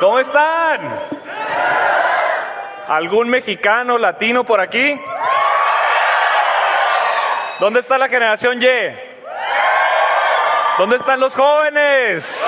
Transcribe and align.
¿Cómo 0.00 0.18
están? 0.18 0.98
¿Algún 2.88 3.28
mexicano, 3.28 3.98
latino 3.98 4.44
por 4.44 4.58
aquí? 4.58 4.98
¿Dónde 7.58 7.80
está 7.80 7.98
la 7.98 8.08
generación 8.08 8.62
Y? 8.62 8.66
¿Dónde 10.78 10.96
están 10.96 11.20
los 11.20 11.34
jóvenes? 11.34 12.42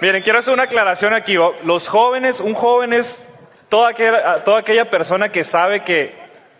Miren, 0.00 0.22
quiero 0.22 0.40
hacer 0.40 0.52
una 0.52 0.64
aclaración 0.64 1.14
aquí. 1.14 1.38
Los 1.64 1.88
jóvenes, 1.88 2.40
un 2.40 2.52
joven 2.52 2.92
es 2.92 3.26
toda 3.70 3.88
aquella, 3.88 4.44
toda 4.44 4.58
aquella 4.58 4.90
persona 4.90 5.30
que 5.30 5.42
sabe 5.42 5.84
que 5.84 6.14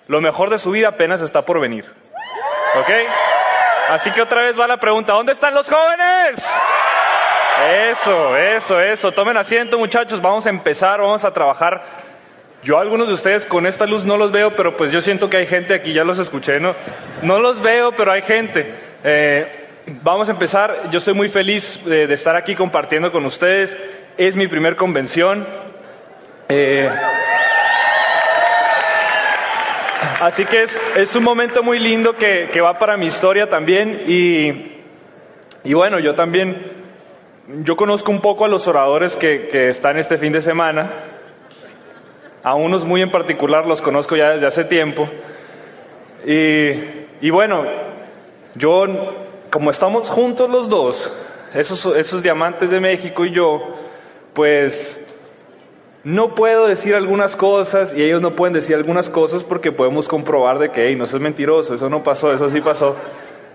lo 0.06 0.22
mejor 0.22 0.48
de 0.48 0.58
su 0.58 0.70
vida 0.70 0.88
apenas 0.88 1.20
está 1.20 1.42
por 1.42 1.60
venir. 1.60 1.84
¿Ok? 2.76 2.88
Así 3.90 4.10
que 4.10 4.22
otra 4.22 4.40
vez 4.40 4.58
va 4.58 4.66
la 4.66 4.78
pregunta, 4.78 5.12
¿dónde 5.12 5.32
están 5.32 5.52
los 5.52 5.68
jóvenes? 5.68 6.56
Eso, 7.64 8.36
eso, 8.36 8.80
eso. 8.80 9.12
Tomen 9.12 9.36
asiento 9.36 9.78
muchachos, 9.78 10.20
vamos 10.20 10.44
a 10.46 10.50
empezar, 10.50 11.00
vamos 11.00 11.24
a 11.24 11.32
trabajar. 11.32 11.82
Yo 12.62 12.78
algunos 12.78 13.08
de 13.08 13.14
ustedes 13.14 13.46
con 13.46 13.66
esta 13.66 13.86
luz 13.86 14.04
no 14.04 14.16
los 14.18 14.30
veo, 14.30 14.54
pero 14.54 14.76
pues 14.76 14.92
yo 14.92 15.00
siento 15.00 15.30
que 15.30 15.38
hay 15.38 15.46
gente 15.46 15.72
aquí, 15.72 15.92
ya 15.92 16.04
los 16.04 16.18
escuché, 16.18 16.60
¿no? 16.60 16.74
No 17.22 17.38
los 17.38 17.62
veo, 17.62 17.92
pero 17.92 18.12
hay 18.12 18.22
gente. 18.22 18.74
Eh, 19.04 19.46
vamos 20.02 20.28
a 20.28 20.32
empezar. 20.32 20.90
Yo 20.90 20.98
estoy 20.98 21.14
muy 21.14 21.28
feliz 21.28 21.80
de, 21.84 22.12
estar 22.12 22.36
aquí 22.36 22.54
compartiendo 22.54 23.10
con 23.10 23.24
ustedes. 23.24 23.78
Es 24.18 24.36
mi 24.36 24.48
primer 24.48 24.76
convención. 24.76 25.46
Eh, 26.48 26.90
así 30.20 30.44
que 30.44 30.64
es, 30.64 30.80
es, 30.96 31.16
un 31.16 31.24
momento 31.24 31.62
muy 31.62 31.78
lindo 31.78 32.16
que, 32.16 32.50
que, 32.52 32.60
va 32.60 32.78
para 32.78 32.98
mi 32.98 33.06
historia 33.06 33.48
también. 33.48 34.02
Y, 34.06 34.82
y 35.64 35.72
bueno, 35.72 35.98
yo 36.00 36.14
también 36.14 36.75
yo 37.62 37.76
conozco 37.76 38.10
un 38.10 38.20
poco 38.20 38.44
a 38.44 38.48
los 38.48 38.66
oradores 38.66 39.16
que, 39.16 39.48
que, 39.48 39.68
están 39.68 39.96
este 39.98 40.18
fin 40.18 40.32
de 40.32 40.42
semana. 40.42 40.90
A 42.42 42.54
unos 42.54 42.84
muy 42.84 43.02
en 43.02 43.10
particular 43.10 43.66
los 43.66 43.82
conozco 43.82 44.16
ya 44.16 44.30
desde 44.30 44.46
hace 44.46 44.64
tiempo. 44.64 45.08
Y, 46.24 47.30
bueno, 47.30 47.64
yo, 48.56 48.86
como 49.50 49.70
estamos 49.70 50.10
juntos 50.10 50.50
los 50.50 50.68
dos, 50.68 51.12
esos, 51.54 51.86
esos 51.96 52.22
diamantes 52.22 52.70
de 52.70 52.80
México 52.80 53.24
y 53.24 53.30
yo, 53.30 53.62
pues 54.32 54.98
no 56.02 56.34
puedo 56.34 56.66
decir 56.66 56.94
algunas 56.94 57.36
cosas 57.36 57.94
y 57.94 58.02
ellos 58.02 58.20
no 58.22 58.34
pueden 58.34 58.54
decir 58.54 58.74
algunas 58.74 59.08
cosas 59.08 59.44
porque 59.44 59.70
podemos 59.70 60.08
comprobar 60.08 60.58
de 60.58 60.70
que 60.70 60.88
hey, 60.88 60.96
no 60.96 61.04
es 61.04 61.14
mentiroso, 61.14 61.74
eso 61.74 61.88
no 61.88 62.02
pasó, 62.02 62.32
eso 62.32 62.50
sí 62.50 62.60
pasó. 62.60 62.96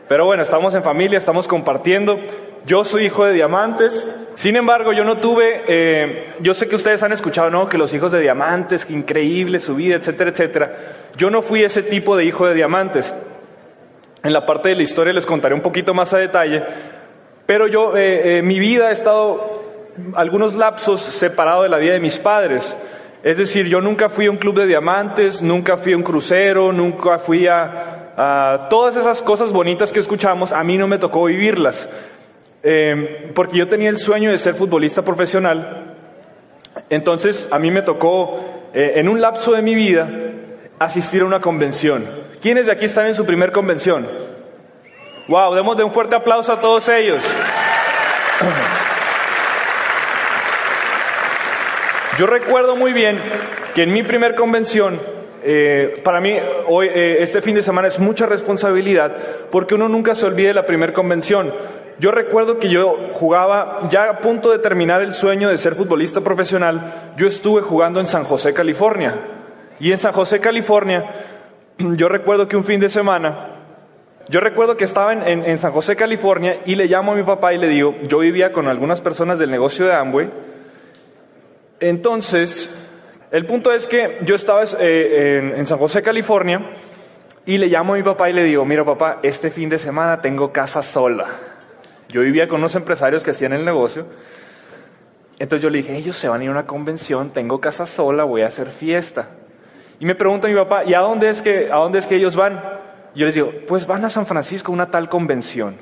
Pero 0.07 0.25
bueno, 0.25 0.43
estamos 0.43 0.73
en 0.75 0.83
familia, 0.83 1.17
estamos 1.17 1.47
compartiendo. 1.47 2.19
Yo 2.65 2.83
soy 2.83 3.05
hijo 3.05 3.25
de 3.25 3.33
diamantes. 3.33 4.09
Sin 4.35 4.55
embargo, 4.55 4.93
yo 4.93 5.03
no 5.03 5.17
tuve, 5.17 5.63
eh, 5.67 6.29
yo 6.39 6.53
sé 6.53 6.67
que 6.67 6.75
ustedes 6.75 7.03
han 7.03 7.11
escuchado, 7.11 7.49
¿no? 7.49 7.67
Que 7.67 7.77
los 7.77 7.93
hijos 7.93 8.11
de 8.11 8.21
diamantes, 8.21 8.85
que 8.85 8.93
increíble 8.93 9.59
su 9.59 9.75
vida, 9.75 9.95
etcétera, 9.95 10.29
etcétera. 10.29 10.75
Yo 11.17 11.29
no 11.29 11.41
fui 11.41 11.63
ese 11.63 11.83
tipo 11.83 12.15
de 12.15 12.25
hijo 12.25 12.45
de 12.45 12.53
diamantes. 12.53 13.13
En 14.23 14.33
la 14.33 14.45
parte 14.45 14.69
de 14.69 14.75
la 14.75 14.83
historia 14.83 15.13
les 15.13 15.25
contaré 15.25 15.55
un 15.55 15.61
poquito 15.61 15.93
más 15.93 16.13
a 16.13 16.17
detalle. 16.17 16.63
Pero 17.45 17.67
yo, 17.67 17.97
eh, 17.97 18.37
eh, 18.37 18.41
mi 18.41 18.59
vida 18.59 18.87
ha 18.87 18.91
estado 18.91 19.61
algunos 20.15 20.55
lapsos 20.55 21.01
separado 21.01 21.63
de 21.63 21.69
la 21.69 21.77
vida 21.77 21.93
de 21.93 21.99
mis 21.99 22.17
padres. 22.17 22.75
Es 23.23 23.37
decir, 23.37 23.67
yo 23.67 23.81
nunca 23.81 24.09
fui 24.09 24.25
a 24.25 24.31
un 24.31 24.37
club 24.37 24.55
de 24.57 24.65
diamantes, 24.65 25.41
nunca 25.41 25.77
fui 25.77 25.93
a 25.93 25.97
un 25.97 26.03
crucero, 26.03 26.71
nunca 26.71 27.19
fui 27.19 27.45
a, 27.47 28.67
todas 28.69 28.95
esas 28.95 29.21
cosas 29.21 29.51
bonitas 29.51 29.91
que 29.91 29.99
escuchamos, 29.99 30.51
a 30.51 30.63
mí 30.63 30.77
no 30.77 30.87
me 30.87 30.97
tocó 30.97 31.25
vivirlas. 31.25 31.87
Eh, 32.63 33.31
porque 33.33 33.57
yo 33.57 33.67
tenía 33.67 33.89
el 33.89 33.97
sueño 33.97 34.29
de 34.31 34.37
ser 34.37 34.53
futbolista 34.53 35.03
profesional. 35.03 35.95
Entonces 36.89 37.47
a 37.51 37.59
mí 37.59 37.71
me 37.71 37.81
tocó, 37.81 38.69
eh, 38.73 38.93
en 38.95 39.09
un 39.09 39.19
lapso 39.19 39.51
de 39.53 39.61
mi 39.61 39.75
vida, 39.75 40.09
asistir 40.79 41.21
a 41.21 41.25
una 41.25 41.41
convención. 41.41 42.07
¿Quiénes 42.41 42.67
de 42.67 42.71
aquí 42.71 42.85
están 42.85 43.07
en 43.07 43.15
su 43.15 43.25
primer 43.25 43.51
convención? 43.51 44.07
Wow, 45.27 45.53
demos 45.55 45.75
de 45.77 45.83
un 45.83 45.91
fuerte 45.91 46.15
aplauso 46.15 46.53
a 46.53 46.61
todos 46.61 46.87
ellos. 46.89 47.21
Yo 52.17 52.25
recuerdo 52.27 52.75
muy 52.75 52.91
bien 52.93 53.17
que 53.73 53.83
en 53.83 53.93
mi 53.93 54.03
primer 54.03 54.35
convención, 54.35 54.99
eh, 55.43 55.93
para 56.03 56.21
mí 56.21 56.37
hoy, 56.67 56.87
este 56.93 57.41
fin 57.41 57.55
de 57.55 57.63
semana 57.63 57.87
es 57.87 57.97
mucha 57.97 58.27
responsabilidad 58.27 59.17
porque 59.49 59.73
uno 59.75 59.87
nunca 59.87 60.13
se 60.13 60.25
olvide 60.25 60.49
de 60.49 60.55
la 60.55 60.65
primera 60.65 60.91
convención. 60.93 61.53
Yo 62.01 62.09
recuerdo 62.09 62.57
que 62.57 62.67
yo 62.67 62.97
jugaba, 63.13 63.81
ya 63.91 64.09
a 64.09 64.17
punto 64.21 64.49
de 64.49 64.57
terminar 64.57 65.03
el 65.03 65.13
sueño 65.13 65.49
de 65.49 65.57
ser 65.59 65.75
futbolista 65.75 66.21
profesional, 66.21 67.11
yo 67.15 67.27
estuve 67.27 67.61
jugando 67.61 67.99
en 67.99 68.07
San 68.07 68.23
José, 68.23 68.55
California. 68.55 69.19
Y 69.79 69.91
en 69.91 69.99
San 69.99 70.11
José, 70.11 70.39
California, 70.39 71.05
yo 71.77 72.09
recuerdo 72.09 72.47
que 72.47 72.57
un 72.57 72.63
fin 72.63 72.79
de 72.79 72.89
semana, 72.89 73.49
yo 74.29 74.39
recuerdo 74.39 74.77
que 74.77 74.83
estaba 74.83 75.13
en, 75.13 75.59
San 75.59 75.71
José, 75.73 75.95
California, 75.95 76.61
y 76.65 76.73
le 76.73 76.87
llamo 76.87 77.11
a 77.11 77.15
mi 77.15 77.21
papá 77.21 77.53
y 77.53 77.59
le 77.59 77.67
digo, 77.67 77.93
yo 78.07 78.17
vivía 78.17 78.51
con 78.51 78.67
algunas 78.67 78.99
personas 78.99 79.37
del 79.37 79.51
negocio 79.51 79.85
de 79.85 79.93
Amway. 79.93 80.27
Entonces, 81.81 82.67
el 83.29 83.45
punto 83.45 83.71
es 83.71 83.85
que 83.85 84.17
yo 84.23 84.33
estaba 84.33 84.63
eh, 84.79 85.53
en 85.55 85.67
San 85.67 85.77
José, 85.77 86.01
California, 86.01 86.71
y 87.45 87.59
le 87.59 87.67
llamo 87.67 87.93
a 87.93 87.97
mi 87.97 88.01
papá 88.01 88.27
y 88.27 88.33
le 88.33 88.43
digo, 88.43 88.65
mira 88.65 88.83
papá, 88.83 89.19
este 89.21 89.51
fin 89.51 89.69
de 89.69 89.77
semana 89.77 90.19
tengo 90.19 90.51
casa 90.51 90.81
sola. 90.81 91.50
Yo 92.11 92.21
vivía 92.21 92.47
con 92.47 92.59
unos 92.59 92.75
empresarios 92.75 93.23
que 93.23 93.31
hacían 93.31 93.53
el 93.53 93.65
negocio. 93.65 94.05
Entonces 95.39 95.63
yo 95.63 95.69
le 95.69 95.79
dije, 95.79 95.95
ellos 95.95 96.15
se 96.15 96.27
van 96.29 96.41
a 96.41 96.43
ir 96.43 96.49
a 96.49 96.53
una 96.53 96.67
convención, 96.67 97.31
tengo 97.31 97.59
casa 97.59 97.85
sola, 97.85 98.23
voy 98.23 98.43
a 98.43 98.47
hacer 98.47 98.69
fiesta. 98.69 99.29
Y 99.99 100.05
me 100.05 100.15
pregunta 100.15 100.47
mi 100.47 100.55
papá, 100.55 100.83
¿y 100.83 100.93
a 100.93 100.99
dónde 100.99 101.29
es 101.29 101.41
que, 101.41 101.71
a 101.71 101.77
dónde 101.77 101.99
es 101.99 102.07
que 102.07 102.15
ellos 102.15 102.35
van? 102.35 102.61
Yo 103.15 103.25
les 103.25 103.35
digo, 103.35 103.51
pues 103.67 103.87
van 103.87 104.05
a 104.05 104.09
San 104.09 104.25
Francisco 104.25 104.71
a 104.71 104.75
una 104.75 104.91
tal 104.91 105.09
convención. 105.09 105.75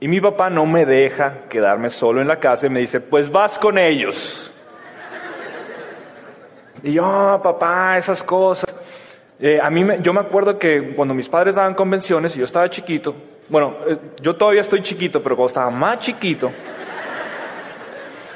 Y 0.00 0.08
mi 0.08 0.20
papá 0.20 0.48
no 0.48 0.64
me 0.64 0.86
deja 0.86 1.42
quedarme 1.48 1.90
solo 1.90 2.20
en 2.20 2.28
la 2.28 2.38
casa 2.38 2.66
y 2.66 2.70
me 2.70 2.80
dice, 2.80 3.00
pues 3.00 3.30
vas 3.30 3.58
con 3.58 3.78
ellos. 3.78 4.52
Y 6.82 6.92
yo, 6.92 7.04
oh, 7.04 7.42
papá, 7.42 7.98
esas 7.98 8.22
cosas. 8.22 8.67
Eh, 9.40 9.60
a 9.62 9.70
mí 9.70 9.84
me, 9.84 10.00
yo 10.02 10.12
me 10.12 10.20
acuerdo 10.20 10.58
que 10.58 10.92
cuando 10.96 11.14
mis 11.14 11.28
padres 11.28 11.54
daban 11.54 11.74
convenciones 11.74 12.34
y 12.34 12.40
yo 12.40 12.44
estaba 12.44 12.68
chiquito, 12.68 13.14
bueno, 13.48 13.76
eh, 13.86 13.96
yo 14.20 14.34
todavía 14.34 14.60
estoy 14.60 14.82
chiquito, 14.82 15.22
pero 15.22 15.36
cuando 15.36 15.46
estaba 15.46 15.70
más 15.70 15.98
chiquito, 15.98 16.50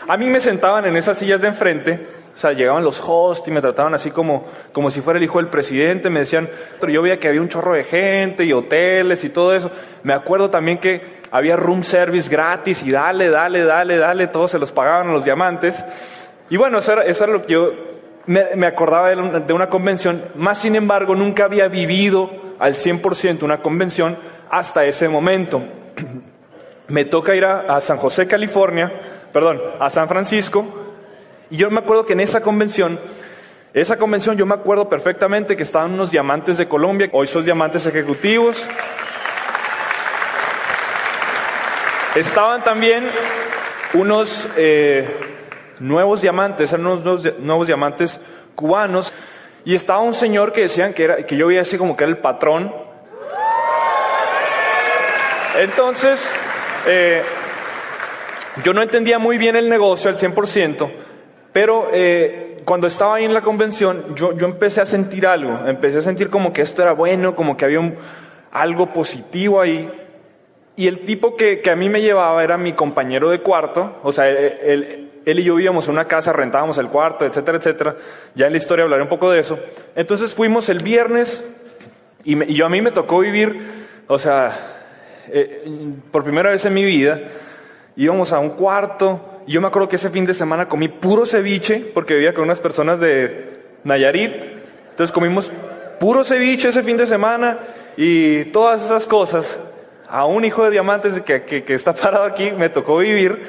a 0.07 0.17
mí 0.17 0.31
me 0.31 0.39
sentaban 0.39 0.85
en 0.85 0.97
esas 0.97 1.19
sillas 1.19 1.41
de 1.41 1.49
enfrente, 1.49 2.07
o 2.35 2.39
sea, 2.39 2.53
llegaban 2.53 2.85
los 2.85 3.03
hosts 3.05 3.49
y 3.49 3.51
me 3.51 3.61
trataban 3.61 3.95
así 3.95 4.13
como, 4.13 4.45
como 4.73 4.91
si 4.91 5.01
fuera 5.01 5.19
el 5.19 5.25
hijo 5.25 5.39
del 5.39 5.49
presidente, 5.49 6.09
me 6.09 6.21
decían, 6.21 6.49
pero 6.81 6.93
yo 6.93 7.03
veía 7.03 7.19
que 7.19 7.29
había 7.29 7.41
un 7.41 7.49
chorro 7.49 7.75
de 7.75 7.83
gente 7.83 8.45
y 8.45 8.53
hoteles 8.53 9.25
y 9.25 9.29
todo 9.29 9.55
eso. 9.55 9.71
Me 10.05 10.13
acuerdo 10.13 10.51
también 10.51 10.79
que 10.79 11.21
había 11.31 11.57
room 11.57 11.83
service 11.83 12.31
gratis 12.31 12.83
y 12.85 12.91
dale, 12.91 13.29
dale, 13.29 13.65
dale, 13.65 13.97
dale, 13.97 14.29
todos 14.29 14.53
se 14.53 14.59
los 14.59 14.71
pagaban 14.71 15.13
los 15.13 15.25
diamantes. 15.25 15.85
Y 16.49 16.57
bueno, 16.57 16.79
eso 16.79 16.93
era, 16.93 17.05
eso 17.05 17.25
era 17.25 17.33
lo 17.33 17.43
que 17.45 17.53
yo 17.53 17.73
me, 18.27 18.67
acordaba 18.67 19.11
de 19.11 19.53
una 19.53 19.69
convención, 19.69 20.23
más 20.37 20.59
sin 20.59 20.77
embargo 20.77 21.15
nunca 21.15 21.45
había 21.45 21.69
vivido 21.69 22.31
al 22.59 22.75
100% 22.75 23.43
una 23.43 23.61
convención 23.63 24.17
hasta 24.51 24.85
ese 24.85 25.09
momento. 25.09 25.63
Me 26.89 27.05
toca 27.05 27.35
ir 27.35 27.45
a, 27.45 27.81
San 27.81 27.97
José, 27.97 28.27
California, 28.27 28.93
perdón, 29.33 29.61
a 29.81 29.89
San 29.89 30.09
Francisco, 30.09 30.65
y 31.51 31.57
yo 31.57 31.71
me 31.71 31.81
acuerdo 31.81 32.05
que 32.05 32.13
en 32.13 32.21
esa 32.21 32.43
convención, 32.43 32.99
esa 33.73 33.97
convención 33.97 34.37
yo 34.37 34.45
me 34.45 34.55
acuerdo 34.55 34.89
perfectamente 34.89 35.57
que 35.57 35.63
estaban 35.63 35.93
unos 35.93 36.11
diamantes 36.11 36.59
de 36.59 36.69
Colombia, 36.69 37.09
hoy 37.13 37.29
son 37.29 37.45
diamantes 37.45 37.87
ejecutivos. 37.87 38.63
Estaban 42.15 42.63
también 42.63 43.05
unos 43.95 44.49
eh, 44.59 45.32
nuevos 45.83 46.23
diamantes, 46.23 46.73
eran 46.73 46.87
unos 46.87 47.25
nuevos, 47.41 47.67
diamantes 47.67 48.19
cubanos, 48.55 49.13
y 49.65 49.75
estaba 49.75 50.01
un 50.01 50.15
señor 50.15 50.53
que 50.53 50.63
decían 50.63 50.95
que, 50.95 51.05
era, 51.05 51.27
que 51.27 51.37
yo 51.37 51.49
veía 51.49 51.61
así 51.61 51.77
como 51.77 51.97
que 51.97 52.05
era 52.05 52.11
el 52.11 52.19
patrón 52.19 52.73
entonces, 55.59 56.31
eh, 56.87 57.23
yo 58.65 58.73
no 58.73 58.83
entendía 58.83 59.19
muy 59.19 59.37
bien 59.37 59.55
el 59.55 59.69
negocio 59.69 60.11
al 60.11 60.17
100%, 60.17 60.91
pero 61.53 61.89
eh, 61.93 62.57
cuando 62.65 62.87
estaba 62.87 63.17
ahí 63.17 63.25
en 63.25 63.35
la 63.35 63.43
convención, 63.43 64.15
yo, 64.15 64.37
yo, 64.37 64.47
empecé 64.47 64.81
a 64.81 64.87
sentir 64.87 65.27
algo, 65.27 65.67
empecé 65.67 65.99
a 65.99 66.03
sentir 66.03 66.31
como 66.31 66.53
que 66.55 66.63
esto 66.63 66.83
era 66.83 66.93
bueno, 66.93 67.37
como 67.37 67.57
que 67.57 67.67
había 67.67 67.81
algo 68.51 68.93
positivo 68.93 69.61
ahí. 69.61 69.91
Y 70.77 70.89
el 70.89 71.05
tipo 71.05 71.37
que, 71.37 71.61
que, 71.61 71.71
a 71.71 71.77
mí 71.77 71.89
me 71.89 72.01
llevaba 72.01 72.43
era 72.43 72.57
mi 72.57 72.73
compañero 72.73 73.29
de 73.31 73.41
cuarto, 73.41 73.97
o 74.03 74.11
sea, 74.11 74.31
él, 74.31 75.11
él, 75.25 75.39
y 75.39 75.45
yo 75.45 75.55
vivíamos 75.55 75.87
en 75.87 75.93
una 75.93 76.07
casa, 76.07 76.33
rentábamos 76.33 76.79
el 76.79 76.89
cuarto, 76.89 77.27
etcétera, 77.27 77.59
etcétera. 77.59 77.97
Ya 78.35 78.47
en 78.47 78.53
la 78.53 78.59
historia 78.59 78.85
hablaré 78.85 79.03
un 79.03 79.09
poco 79.09 79.31
de 79.31 79.41
eso. 79.41 79.59
Entonces 79.95 80.33
fuimos 80.33 80.69
el 80.71 80.83
viernes 80.83 81.45
y, 82.25 82.43
y 82.51 82.55
yo 82.55 82.65
a 82.65 82.71
mí 82.71 82.81
me 82.81 82.91
tocó 82.91 83.19
vivir, 83.19 83.61
o 84.07 84.19
sea, 84.19 84.57
eh, 85.29 85.65
por 86.11 86.25
primera 86.25 86.51
vez 86.51 86.65
en 86.65 86.75
mi 86.75 86.85
vida, 86.85 87.21
íbamos 87.97 88.33
a 88.33 88.39
un 88.39 88.51
cuarto 88.51 89.41
y 89.47 89.53
yo 89.53 89.61
me 89.61 89.69
acuerdo 89.69 89.89
que 89.89 89.97
ese 89.97 90.11
fin 90.11 90.25
de 90.25 90.35
semana 90.35 90.69
comí 90.69 90.89
puro 90.89 91.27
ceviche, 91.27 91.91
porque 91.95 92.15
vivía 92.15 92.35
con 92.35 92.45
unas 92.45 92.61
personas 92.61 93.01
de 93.01 93.51
Nayarit, 93.85 94.35
entonces 94.91 95.13
comimos 95.13 95.51
puro 95.99 96.25
ceviche 96.25 96.69
ese 96.69 96.83
fin 96.83 96.97
de 96.97 97.07
semana 97.07 97.59
y 97.97 98.47
todas 98.47 98.83
esas 98.83 99.07
cosas. 99.07 99.59
A 100.13 100.27
un 100.27 100.45
hijo 100.45 100.63
de 100.63 100.71
diamantes 100.73 101.23
que, 101.23 101.45
que, 101.45 101.65
que 101.65 101.73
está 101.73 101.95
parado 101.95 102.25
aquí 102.25 102.51
me 102.51 102.69
tocó 102.69 102.99
vivir. 102.99 103.47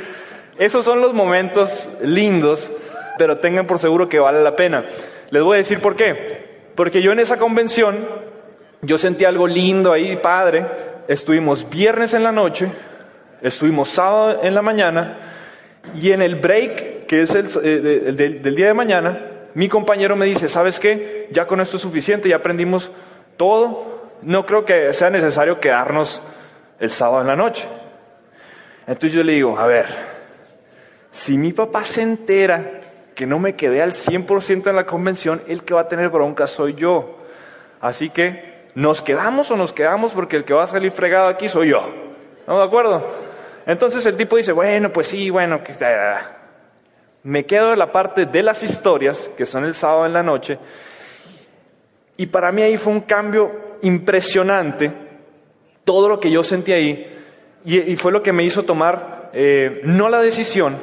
Esos 0.57 0.85
son 0.85 1.01
los 1.01 1.13
momentos 1.13 1.89
lindos, 2.01 2.71
pero 3.17 3.37
tengan 3.37 3.67
por 3.67 3.79
seguro 3.79 4.07
que 4.07 4.17
vale 4.17 4.41
la 4.41 4.55
pena. 4.55 4.85
Les 5.29 5.43
voy 5.43 5.55
a 5.55 5.57
decir 5.57 5.81
por 5.81 5.97
qué. 5.97 6.61
Porque 6.73 7.01
yo 7.01 7.11
en 7.11 7.19
esa 7.19 7.35
convención, 7.35 7.97
yo 8.81 8.97
sentí 8.97 9.25
algo 9.25 9.45
lindo 9.45 9.91
ahí, 9.91 10.15
padre. 10.15 10.65
Estuvimos 11.09 11.69
viernes 11.69 12.13
en 12.13 12.23
la 12.23 12.31
noche, 12.31 12.71
estuvimos 13.41 13.89
sábado 13.89 14.39
en 14.41 14.55
la 14.55 14.61
mañana, 14.61 15.17
y 16.01 16.13
en 16.13 16.21
el 16.21 16.37
break, 16.37 17.07
que 17.07 17.23
es 17.23 17.35
el, 17.35 17.45
eh, 17.61 18.13
del, 18.15 18.41
del 18.41 18.55
día 18.55 18.67
de 18.67 18.73
mañana, 18.73 19.19
mi 19.53 19.67
compañero 19.67 20.15
me 20.15 20.27
dice, 20.27 20.47
¿sabes 20.47 20.79
qué? 20.79 21.27
Ya 21.29 21.45
con 21.45 21.59
esto 21.59 21.75
es 21.75 21.81
suficiente, 21.81 22.29
ya 22.29 22.37
aprendimos 22.37 22.89
todo. 23.35 24.01
No 24.21 24.45
creo 24.45 24.63
que 24.63 24.93
sea 24.93 25.09
necesario 25.09 25.59
quedarnos 25.59 26.21
el 26.83 26.91
sábado 26.91 27.21
en 27.21 27.27
la 27.27 27.35
noche. 27.37 27.65
Entonces 28.85 29.13
yo 29.13 29.23
le 29.23 29.31
digo, 29.31 29.57
a 29.57 29.65
ver, 29.67 29.85
si 31.11 31.37
mi 31.37 31.53
papá 31.53 31.85
se 31.85 32.01
entera 32.01 32.81
que 33.15 33.25
no 33.25 33.39
me 33.39 33.55
quedé 33.55 33.81
al 33.81 33.93
100% 33.93 34.69
en 34.69 34.75
la 34.75 34.85
convención, 34.85 35.41
el 35.47 35.63
que 35.63 35.73
va 35.73 35.81
a 35.81 35.87
tener 35.87 36.09
bronca 36.09 36.45
soy 36.45 36.73
yo. 36.73 37.19
Así 37.79 38.09
que, 38.09 38.65
¿nos 38.75 39.01
quedamos 39.01 39.49
o 39.51 39.55
nos 39.55 39.71
quedamos? 39.71 40.11
Porque 40.11 40.35
el 40.35 40.43
que 40.43 40.53
va 40.53 40.65
a 40.65 40.67
salir 40.67 40.91
fregado 40.91 41.29
aquí 41.29 41.47
soy 41.47 41.69
yo. 41.69 41.89
¿Estamos 42.39 42.59
de 42.59 42.67
acuerdo? 42.67 43.07
Entonces 43.65 44.05
el 44.05 44.17
tipo 44.17 44.35
dice, 44.35 44.51
bueno, 44.51 44.91
pues 44.91 45.07
sí, 45.07 45.29
bueno, 45.29 45.63
que, 45.63 45.73
me 47.23 47.45
quedo 47.45 47.69
de 47.69 47.77
la 47.77 47.93
parte 47.93 48.25
de 48.25 48.43
las 48.43 48.61
historias, 48.61 49.31
que 49.37 49.45
son 49.45 49.63
el 49.63 49.75
sábado 49.75 50.05
en 50.05 50.11
la 50.11 50.21
noche, 50.21 50.59
y 52.17 52.25
para 52.25 52.51
mí 52.51 52.61
ahí 52.61 52.75
fue 52.75 52.91
un 52.91 53.01
cambio 53.01 53.77
impresionante, 53.83 55.02
todo 55.83 56.09
lo 56.09 56.19
que 56.19 56.31
yo 56.31 56.43
sentí 56.43 56.71
ahí, 56.71 57.09
y, 57.65 57.95
fue 57.95 58.11
lo 58.11 58.21
que 58.21 58.33
me 58.33 58.43
hizo 58.43 58.63
tomar, 58.63 59.29
eh, 59.33 59.81
no 59.83 60.09
la 60.09 60.21
decisión, 60.21 60.77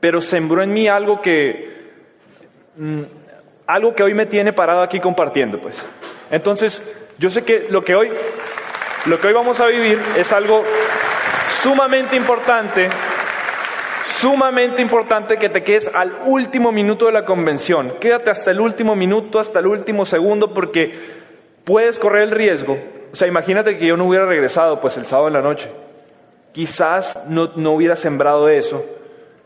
pero 0.00 0.20
sembró 0.20 0.62
en 0.62 0.72
mí 0.72 0.86
algo 0.88 1.20
que, 1.20 1.90
mm, 2.76 3.00
algo 3.66 3.94
que 3.94 4.02
hoy 4.02 4.14
me 4.14 4.26
tiene 4.26 4.52
parado 4.52 4.82
aquí 4.82 5.00
compartiendo, 5.00 5.60
pues. 5.60 5.84
Entonces, 6.30 6.82
yo 7.18 7.30
sé 7.30 7.42
que 7.42 7.66
lo 7.70 7.82
que 7.82 7.94
hoy, 7.94 8.10
lo 9.06 9.20
que 9.20 9.26
hoy 9.26 9.32
vamos 9.32 9.60
a 9.60 9.66
vivir 9.66 9.98
es 10.16 10.32
algo 10.32 10.62
sumamente 11.48 12.14
importante, 12.14 12.88
sumamente 14.04 14.80
importante 14.80 15.38
que 15.38 15.48
te 15.48 15.64
quedes 15.64 15.90
al 15.92 16.12
último 16.26 16.70
minuto 16.70 17.06
de 17.06 17.12
la 17.12 17.24
convención. 17.24 17.94
Quédate 18.00 18.30
hasta 18.30 18.50
el 18.50 18.60
último 18.60 18.94
minuto, 18.94 19.40
hasta 19.40 19.58
el 19.58 19.66
último 19.66 20.06
segundo, 20.06 20.54
porque 20.54 21.15
puedes 21.66 21.98
correr 21.98 22.22
el 22.22 22.30
riesgo. 22.30 22.78
O 23.12 23.16
sea, 23.16 23.28
imagínate 23.28 23.76
que 23.76 23.86
yo 23.86 23.96
no 23.96 24.06
hubiera 24.06 24.24
regresado 24.24 24.80
pues 24.80 24.96
el 24.96 25.04
sábado 25.04 25.26
en 25.26 25.34
la 25.34 25.42
noche. 25.42 25.68
Quizás 26.52 27.24
no, 27.28 27.50
no 27.56 27.72
hubiera 27.72 27.96
sembrado 27.96 28.48
eso 28.48 28.84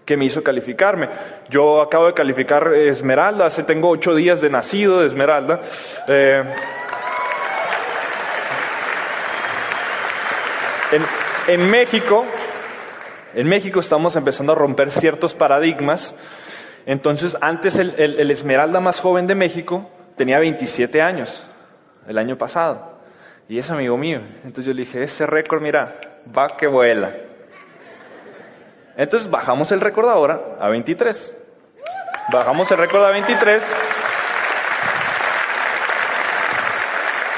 que 0.05 0.17
me 0.17 0.27
hizo 0.27 0.43
calificarme. 0.43 1.09
Yo 1.49 1.81
acabo 1.81 2.07
de 2.07 2.15
calificar 2.15 2.75
Esmeralda, 2.75 3.47
hace 3.47 3.63
tengo 3.63 3.89
ocho 3.89 4.15
días 4.15 4.41
de 4.41 4.51
nacido 4.51 5.01
de 5.01 5.07
Esmeralda. 5.07 5.61
Eh, 6.09 6.45
en, 11.49 11.71
México, 11.71 12.27
en 13.35 13.49
México 13.49 13.81
estamos 13.81 14.15
empezando 14.17 14.53
a 14.53 14.57
romper 14.57 14.91
ciertos 14.91 15.35
paradigmas. 15.35 16.15
Entonces, 16.87 17.37
antes 17.41 17.77
el, 17.79 17.95
el, 17.97 18.31
Esmeralda 18.31 18.81
más 18.81 19.01
joven 19.01 19.27
de 19.27 19.37
México 19.37 19.89
tenía 20.17 20.39
27 20.39 21.01
años, 21.01 21.43
el 22.11 22.19
año 22.19 22.37
pasado. 22.37 22.99
Y 23.49 23.59
es 23.59 23.71
amigo 23.71 23.97
mío. 23.97 24.21
Entonces 24.43 24.67
yo 24.67 24.73
le 24.73 24.81
dije, 24.81 25.05
ese 25.05 25.27
récord, 25.27 25.63
mira, 25.63 25.95
va 26.37 26.49
que 26.49 26.67
vuela. 26.67 27.15
Entonces 28.97 29.31
bajamos 29.31 29.71
el 29.71 29.81
récord 29.81 30.09
ahora 30.09 30.57
a 30.61 30.69
23. 30.69 31.35
Bajamos 32.33 32.69
el 32.73 32.79
récord 32.79 33.05
a 33.05 33.11
23. 33.11 33.63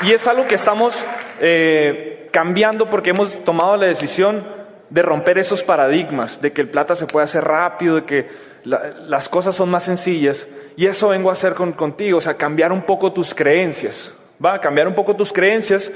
Y 0.04 0.12
es 0.12 0.26
algo 0.26 0.48
que 0.48 0.54
estamos 0.54 1.04
eh, 1.38 2.28
cambiando 2.32 2.88
porque 2.88 3.10
hemos 3.10 3.44
tomado 3.44 3.76
la 3.76 3.86
decisión 3.86 4.42
de 4.88 5.02
romper 5.02 5.36
esos 5.36 5.62
paradigmas, 5.62 6.40
de 6.40 6.52
que 6.52 6.62
el 6.62 6.70
plata 6.70 6.96
se 6.96 7.06
puede 7.06 7.24
hacer 7.24 7.44
rápido, 7.44 7.96
de 7.96 8.04
que 8.04 8.30
las 8.64 9.28
cosas 9.28 9.54
son 9.54 9.70
más 9.70 9.84
sencillas. 9.84 10.46
Y 10.76 10.86
eso 10.86 11.08
vengo 11.08 11.28
a 11.28 11.34
hacer 11.34 11.52
con, 11.52 11.72
contigo, 11.72 12.16
o 12.16 12.20
sea, 12.22 12.38
cambiar 12.38 12.72
un 12.72 12.82
poco 12.82 13.12
tus 13.12 13.34
creencias. 13.34 14.14
Va 14.44 14.54
a 14.54 14.60
cambiar 14.60 14.88
un 14.88 14.94
poco 14.94 15.14
tus 15.14 15.32
creencias 15.32 15.92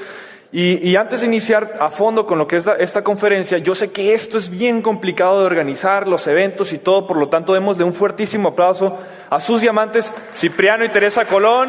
y, 0.53 0.95
antes 0.97 1.21
de 1.21 1.27
iniciar 1.27 1.75
a 1.81 1.89
fondo 1.89 2.27
con 2.27 2.39
lo 2.39 2.47
que 2.47 2.57
es 2.57 2.65
esta 2.79 3.03
conferencia, 3.03 3.59
yo 3.59 3.75
sé 3.75 3.91
que 3.91 4.15
esto 4.15 4.39
es 4.39 4.49
bien 4.49 4.81
complicado 4.81 5.41
de 5.41 5.47
organizar, 5.47 6.07
los 6.07 6.27
eventos 6.29 6.73
y 6.73 6.79
todo, 6.79 7.07
por 7.07 7.17
lo 7.17 7.29
tanto, 7.29 7.53
démosle 7.53 7.85
un 7.85 7.93
fuertísimo 7.93 8.51
aplauso 8.51 8.97
a 9.29 9.41
sus 9.41 9.61
diamantes, 9.61 10.13
Cipriano 10.35 10.85
y 10.85 10.89
Teresa 10.89 11.25
Colón, 11.25 11.69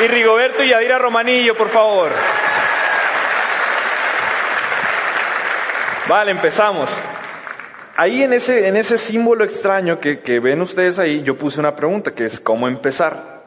y 0.00 0.06
Rigoberto 0.06 0.62
y 0.62 0.68
Yadira 0.68 0.98
Romanillo, 0.98 1.56
por 1.56 1.68
favor. 1.70 2.10
Vale, 6.08 6.30
empezamos. 6.30 7.00
Ahí 7.96 8.22
en 8.22 8.32
ese, 8.32 8.68
en 8.68 8.76
ese 8.76 8.96
símbolo 8.96 9.44
extraño 9.44 9.98
que, 9.98 10.20
que 10.20 10.38
ven 10.38 10.60
ustedes 10.60 10.98
ahí, 10.98 11.22
yo 11.22 11.36
puse 11.36 11.58
una 11.58 11.74
pregunta, 11.74 12.12
que 12.12 12.26
es 12.26 12.38
¿cómo 12.38 12.68
empezar? 12.68 13.37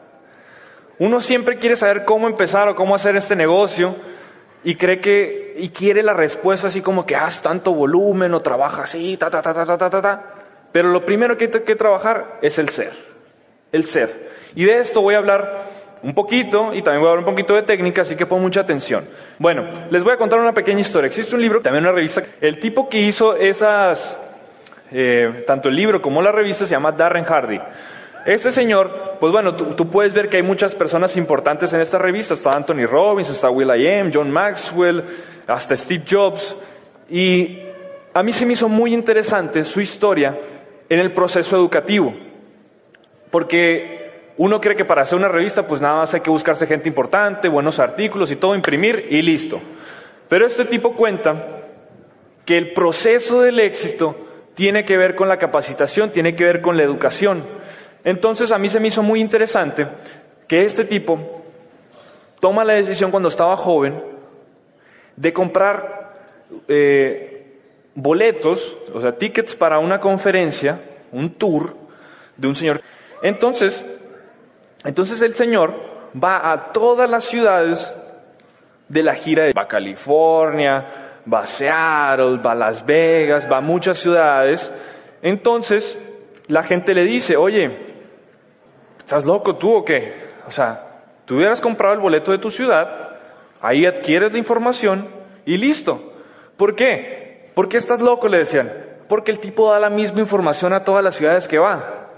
Uno 1.02 1.20
siempre 1.20 1.58
quiere 1.58 1.74
saber 1.74 2.04
cómo 2.04 2.28
empezar 2.28 2.68
o 2.68 2.76
cómo 2.76 2.94
hacer 2.94 3.16
este 3.16 3.34
negocio 3.34 3.96
y 4.62 4.76
cree 4.76 5.00
que, 5.00 5.52
y 5.56 5.70
quiere 5.70 6.00
la 6.04 6.14
respuesta 6.14 6.68
así 6.68 6.80
como 6.80 7.06
que 7.06 7.16
haz 7.16 7.42
tanto 7.42 7.74
volumen 7.74 8.32
o 8.34 8.40
trabaja 8.40 8.84
así, 8.84 9.16
ta, 9.16 9.28
ta, 9.28 9.42
ta, 9.42 9.52
ta, 9.52 9.76
ta, 9.76 9.90
ta, 9.90 10.00
ta. 10.00 10.22
Pero 10.70 10.90
lo 10.90 11.04
primero 11.04 11.36
que 11.36 11.50
hay 11.52 11.60
que 11.62 11.74
trabajar 11.74 12.38
es 12.40 12.56
el 12.60 12.68
ser, 12.68 12.92
el 13.72 13.84
ser. 13.84 14.30
Y 14.54 14.64
de 14.64 14.78
esto 14.78 15.02
voy 15.02 15.16
a 15.16 15.18
hablar 15.18 15.64
un 16.04 16.14
poquito 16.14 16.72
y 16.72 16.82
también 16.82 17.00
voy 17.00 17.08
a 17.08 17.10
hablar 17.10 17.26
un 17.26 17.34
poquito 17.34 17.56
de 17.56 17.62
técnica, 17.62 18.02
así 18.02 18.14
que 18.14 18.24
pon 18.24 18.40
mucha 18.40 18.60
atención. 18.60 19.04
Bueno, 19.40 19.66
les 19.90 20.04
voy 20.04 20.12
a 20.12 20.16
contar 20.16 20.38
una 20.38 20.54
pequeña 20.54 20.82
historia. 20.82 21.08
Existe 21.08 21.34
un 21.34 21.42
libro, 21.42 21.60
también 21.60 21.82
una 21.82 21.92
revista. 21.92 22.22
El 22.40 22.60
tipo 22.60 22.88
que 22.88 23.00
hizo 23.00 23.34
esas, 23.34 24.16
eh, 24.92 25.42
tanto 25.48 25.68
el 25.68 25.74
libro 25.74 26.00
como 26.00 26.22
la 26.22 26.30
revista 26.30 26.64
se 26.64 26.70
llama 26.70 26.92
Darren 26.92 27.24
Hardy. 27.24 27.60
Este 28.24 28.52
señor, 28.52 29.16
pues 29.18 29.32
bueno, 29.32 29.56
tú, 29.56 29.90
puedes 29.90 30.12
ver 30.12 30.28
que 30.28 30.36
hay 30.36 30.42
muchas 30.42 30.74
personas 30.74 31.16
importantes 31.16 31.72
en 31.72 31.80
esta 31.80 31.98
revista. 31.98 32.34
Está 32.34 32.50
Anthony 32.50 32.86
Robbins, 32.86 33.30
está 33.30 33.50
Will 33.50 33.70
I 33.74 34.10
John 34.12 34.30
Maxwell, 34.30 35.02
hasta 35.46 35.76
Steve 35.76 36.04
Jobs. 36.08 36.54
Y 37.10 37.58
a 38.14 38.22
mí 38.22 38.32
se 38.32 38.46
me 38.46 38.52
hizo 38.52 38.68
muy 38.68 38.94
interesante 38.94 39.64
su 39.64 39.80
historia 39.80 40.38
en 40.88 41.00
el 41.00 41.12
proceso 41.12 41.56
educativo. 41.56 42.14
Porque 43.30 44.32
uno 44.36 44.60
cree 44.60 44.76
que 44.76 44.84
para 44.84 45.02
hacer 45.02 45.18
una 45.18 45.28
revista, 45.28 45.66
pues 45.66 45.80
nada 45.80 45.96
más 45.96 46.14
hay 46.14 46.20
que 46.20 46.30
buscarse 46.30 46.66
gente 46.66 46.88
importante, 46.88 47.48
buenos 47.48 47.78
artículos 47.78 48.30
y 48.30 48.36
todo, 48.36 48.54
imprimir 48.54 49.06
y 49.10 49.22
listo. 49.22 49.60
Pero 50.28 50.46
este 50.46 50.64
tipo 50.64 50.94
cuenta 50.94 51.46
que 52.44 52.56
el 52.56 52.72
proceso 52.72 53.42
del 53.42 53.60
éxito 53.60 54.16
tiene 54.54 54.84
que 54.84 54.96
ver 54.96 55.14
con 55.14 55.28
la 55.28 55.38
capacitación, 55.38 56.10
tiene 56.10 56.34
que 56.34 56.44
ver 56.44 56.60
con 56.60 56.76
la 56.76 56.82
educación. 56.82 57.42
Entonces 58.04 58.52
a 58.52 58.58
mí 58.58 58.68
se 58.68 58.80
me 58.80 58.88
hizo 58.88 59.02
muy 59.02 59.20
interesante 59.20 59.86
que 60.48 60.64
este 60.64 60.84
tipo 60.84 61.42
toma 62.40 62.64
la 62.64 62.74
decisión 62.74 63.10
cuando 63.10 63.28
estaba 63.28 63.56
joven 63.56 64.02
de 65.16 65.32
comprar 65.32 66.12
eh, 66.68 67.58
boletos, 67.94 68.76
o 68.92 69.00
sea, 69.00 69.16
tickets 69.16 69.54
para 69.54 69.78
una 69.78 70.00
conferencia, 70.00 70.78
un 71.12 71.30
tour 71.30 71.74
de 72.36 72.48
un 72.48 72.54
señor. 72.54 72.82
Entonces, 73.22 73.84
entonces 74.84 75.20
el 75.22 75.34
señor 75.34 75.74
va 76.22 76.50
a 76.52 76.72
todas 76.72 77.08
las 77.08 77.24
ciudades 77.24 77.92
de 78.88 79.02
la 79.02 79.14
gira, 79.14 79.52
va 79.56 79.62
a 79.62 79.68
California, 79.68 80.86
va 81.32 81.40
a 81.40 81.46
Seattle, 81.46 82.38
va 82.38 82.52
a 82.52 82.56
Las 82.56 82.84
Vegas, 82.84 83.50
va 83.50 83.58
a 83.58 83.60
muchas 83.60 83.98
ciudades. 83.98 84.70
Entonces, 85.22 85.96
la 86.48 86.62
gente 86.62 86.94
le 86.94 87.04
dice, 87.04 87.36
oye, 87.36 87.91
¿Estás 89.12 89.26
loco 89.26 89.56
tú 89.56 89.74
o 89.74 89.84
qué? 89.84 90.10
O 90.48 90.50
sea, 90.50 90.86
tú 91.26 91.36
hubieras 91.36 91.60
comprado 91.60 91.92
el 91.92 92.00
boleto 92.00 92.32
de 92.32 92.38
tu 92.38 92.50
ciudad, 92.50 93.10
ahí 93.60 93.84
adquieres 93.84 94.32
la 94.32 94.38
información 94.38 95.06
y 95.44 95.58
listo. 95.58 96.14
¿Por 96.56 96.74
qué? 96.74 97.50
¿Por 97.52 97.68
qué 97.68 97.76
estás 97.76 98.00
loco? 98.00 98.26
Le 98.28 98.38
decían. 98.38 98.72
Porque 99.08 99.30
el 99.30 99.38
tipo 99.38 99.70
da 99.70 99.78
la 99.78 99.90
misma 99.90 100.20
información 100.20 100.72
a 100.72 100.82
todas 100.82 101.04
las 101.04 101.14
ciudades 101.14 101.46
que 101.46 101.58
va. 101.58 102.08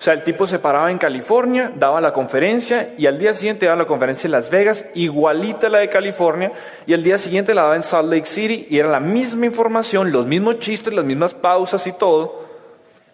O 0.00 0.02
sea, 0.02 0.14
el 0.14 0.24
tipo 0.24 0.48
se 0.48 0.58
paraba 0.58 0.90
en 0.90 0.98
California, 0.98 1.70
daba 1.76 2.00
la 2.00 2.12
conferencia 2.12 2.92
y 2.98 3.06
al 3.06 3.16
día 3.16 3.32
siguiente 3.32 3.66
daba 3.66 3.78
la 3.78 3.86
conferencia 3.86 4.26
en 4.26 4.32
Las 4.32 4.50
Vegas, 4.50 4.86
igualita 4.94 5.68
a 5.68 5.70
la 5.70 5.78
de 5.78 5.90
California, 5.90 6.50
y 6.86 6.94
al 6.94 7.04
día 7.04 7.18
siguiente 7.18 7.54
la 7.54 7.62
daba 7.62 7.76
en 7.76 7.84
Salt 7.84 8.10
Lake 8.10 8.26
City 8.26 8.66
y 8.68 8.80
era 8.80 8.88
la 8.88 8.98
misma 8.98 9.46
información, 9.46 10.10
los 10.10 10.26
mismos 10.26 10.58
chistes, 10.58 10.92
las 10.92 11.04
mismas 11.04 11.34
pausas 11.34 11.86
y 11.86 11.92
todo. 11.92 12.49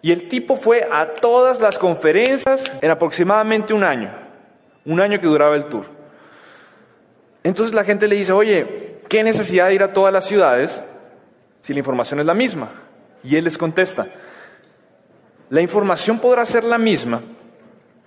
Y 0.07 0.11
el 0.13 0.29
tipo 0.29 0.55
fue 0.55 0.87
a 0.89 1.15
todas 1.15 1.59
las 1.59 1.77
conferencias 1.77 2.63
en 2.79 2.91
aproximadamente 2.91 3.73
un 3.73 3.83
año, 3.83 4.09
un 4.85 5.01
año 5.01 5.19
que 5.19 5.27
duraba 5.27 5.57
el 5.57 5.65
tour. 5.65 5.83
Entonces 7.43 7.75
la 7.75 7.83
gente 7.83 8.07
le 8.07 8.15
dice, 8.15 8.31
oye, 8.31 8.99
¿qué 9.09 9.21
necesidad 9.21 9.67
de 9.67 9.73
ir 9.73 9.83
a 9.83 9.91
todas 9.91 10.13
las 10.13 10.25
ciudades 10.25 10.81
si 11.61 11.73
la 11.73 11.79
información 11.79 12.21
es 12.21 12.25
la 12.25 12.33
misma? 12.33 12.71
Y 13.21 13.35
él 13.35 13.43
les 13.43 13.57
contesta, 13.57 14.07
la 15.49 15.59
información 15.59 16.19
podrá 16.19 16.45
ser 16.45 16.63
la 16.63 16.77
misma, 16.77 17.19